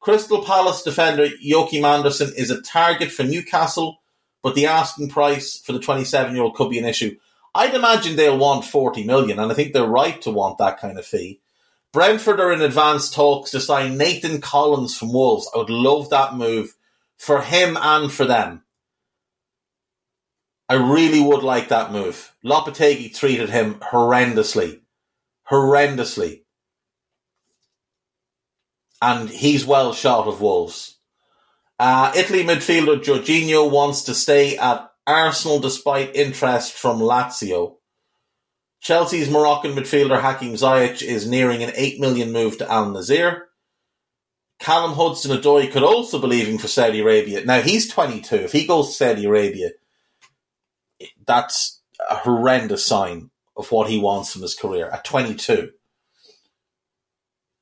Crystal 0.00 0.44
Palace 0.44 0.82
defender 0.82 1.28
Joachim 1.40 1.84
Andersen 1.84 2.32
is 2.36 2.50
a 2.50 2.60
target 2.62 3.12
for 3.12 3.22
Newcastle, 3.22 3.98
but 4.42 4.56
the 4.56 4.66
asking 4.66 5.10
price 5.10 5.60
for 5.60 5.72
the 5.72 5.80
27 5.80 6.34
year 6.34 6.42
old 6.42 6.56
could 6.56 6.70
be 6.70 6.78
an 6.80 6.86
issue. 6.86 7.16
I'd 7.56 7.74
imagine 7.74 8.16
they'll 8.16 8.38
want 8.38 8.64
40 8.64 9.04
million, 9.04 9.38
and 9.38 9.50
I 9.50 9.54
think 9.54 9.72
they're 9.72 9.86
right 9.86 10.20
to 10.22 10.30
want 10.30 10.58
that 10.58 10.78
kind 10.78 10.98
of 10.98 11.06
fee. 11.06 11.40
Brentford 11.92 12.40
are 12.40 12.52
in 12.52 12.60
advanced 12.60 13.14
talks 13.14 13.50
to 13.52 13.60
sign 13.60 13.96
Nathan 13.96 14.40
Collins 14.40 14.96
from 14.96 15.12
Wolves. 15.12 15.50
I 15.54 15.58
would 15.58 15.70
love 15.70 16.10
that 16.10 16.34
move 16.34 16.74
for 17.16 17.40
him 17.40 17.78
and 17.80 18.12
for 18.12 18.26
them. 18.26 18.62
I 20.68 20.74
really 20.74 21.20
would 21.20 21.42
like 21.42 21.68
that 21.68 21.92
move. 21.92 22.32
Lopetegui 22.44 23.16
treated 23.16 23.50
him 23.50 23.76
horrendously. 23.76 24.80
Horrendously. 25.50 26.42
And 29.00 29.30
he's 29.30 29.64
well 29.64 29.94
shot 29.94 30.26
of 30.26 30.40
Wolves. 30.40 30.96
Uh, 31.78 32.12
Italy 32.16 32.42
midfielder 32.42 33.02
Jorginho 33.02 33.70
wants 33.70 34.02
to 34.02 34.14
stay 34.14 34.56
at 34.56 34.90
Arsenal 35.06 35.60
despite 35.60 36.16
interest 36.16 36.72
from 36.72 37.00
Lazio. 37.00 37.76
Chelsea's 38.80 39.30
Moroccan 39.30 39.72
midfielder 39.72 40.20
Hakim 40.20 40.54
Ziyech 40.54 41.02
is 41.02 41.28
nearing 41.28 41.62
an 41.62 41.72
8 41.74 42.00
million 42.00 42.32
move 42.32 42.58
to 42.58 42.70
Al 42.70 42.86
Nassr. 42.86 43.42
Callum 44.58 44.94
Hudson 44.94 45.36
Odoi 45.36 45.70
could 45.70 45.82
also 45.82 46.20
be 46.20 46.28
leaving 46.28 46.58
for 46.58 46.68
Saudi 46.68 47.00
Arabia. 47.00 47.44
Now 47.44 47.60
he's 47.60 47.88
22. 47.88 48.36
If 48.36 48.52
he 48.52 48.66
goes 48.66 48.88
to 48.88 48.92
Saudi 48.94 49.24
Arabia, 49.24 49.70
that's 51.26 51.82
a 52.08 52.16
horrendous 52.16 52.84
sign 52.84 53.30
of 53.56 53.70
what 53.70 53.90
he 53.90 53.98
wants 53.98 54.32
from 54.32 54.42
his 54.42 54.54
career 54.54 54.88
at 54.88 55.04
22. 55.04 55.72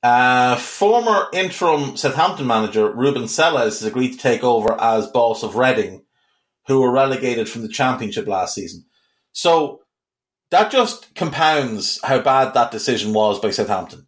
Uh, 0.02 0.56
former 0.56 1.28
interim 1.32 1.96
Southampton 1.96 2.46
manager 2.46 2.92
Ruben 2.92 3.26
Selles 3.26 3.80
has 3.80 3.84
agreed 3.84 4.12
to 4.12 4.18
take 4.18 4.44
over 4.44 4.78
as 4.80 5.06
boss 5.06 5.42
of 5.42 5.56
Reading, 5.56 6.03
who 6.66 6.80
were 6.80 6.90
relegated 6.90 7.48
from 7.48 7.62
the 7.62 7.68
Championship 7.68 8.26
last 8.26 8.54
season. 8.54 8.84
So 9.32 9.82
that 10.50 10.70
just 10.70 11.14
compounds 11.14 12.00
how 12.02 12.20
bad 12.20 12.54
that 12.54 12.70
decision 12.70 13.12
was 13.12 13.38
by 13.38 13.50
Southampton. 13.50 14.06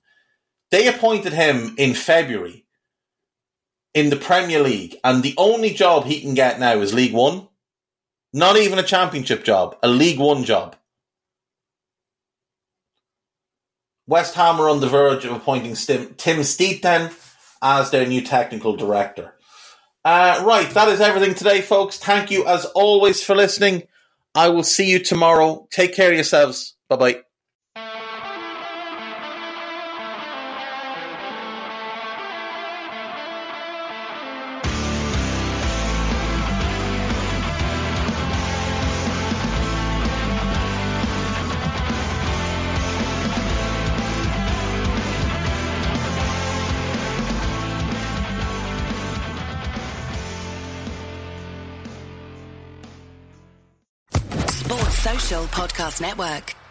They 0.70 0.88
appointed 0.88 1.32
him 1.32 1.74
in 1.78 1.94
February 1.94 2.64
in 3.94 4.10
the 4.10 4.16
Premier 4.16 4.60
League, 4.60 4.96
and 5.02 5.22
the 5.22 5.34
only 5.38 5.70
job 5.70 6.04
he 6.04 6.20
can 6.20 6.34
get 6.34 6.60
now 6.60 6.80
is 6.80 6.92
League 6.92 7.14
One. 7.14 7.48
Not 8.32 8.56
even 8.56 8.78
a 8.78 8.82
championship 8.82 9.42
job, 9.42 9.76
a 9.82 9.88
League 9.88 10.18
One 10.18 10.44
job. 10.44 10.76
West 14.06 14.34
Ham 14.34 14.60
are 14.60 14.68
on 14.68 14.80
the 14.80 14.86
verge 14.86 15.24
of 15.24 15.32
appointing 15.32 15.74
Tim 15.74 16.40
Steidten 16.40 17.12
as 17.62 17.90
their 17.90 18.06
new 18.06 18.20
technical 18.20 18.76
director. 18.76 19.34
Uh, 20.06 20.40
right, 20.46 20.70
that 20.70 20.86
is 20.86 21.00
everything 21.00 21.34
today, 21.34 21.60
folks. 21.60 21.98
Thank 21.98 22.30
you 22.30 22.46
as 22.46 22.64
always 22.64 23.24
for 23.24 23.34
listening. 23.34 23.88
I 24.36 24.50
will 24.50 24.62
see 24.62 24.88
you 24.88 25.00
tomorrow. 25.00 25.66
Take 25.72 25.96
care 25.96 26.10
of 26.10 26.14
yourselves. 26.14 26.76
Bye 26.88 26.96
bye. 26.96 27.26
Podcast 55.27 56.01
Network. 56.01 56.65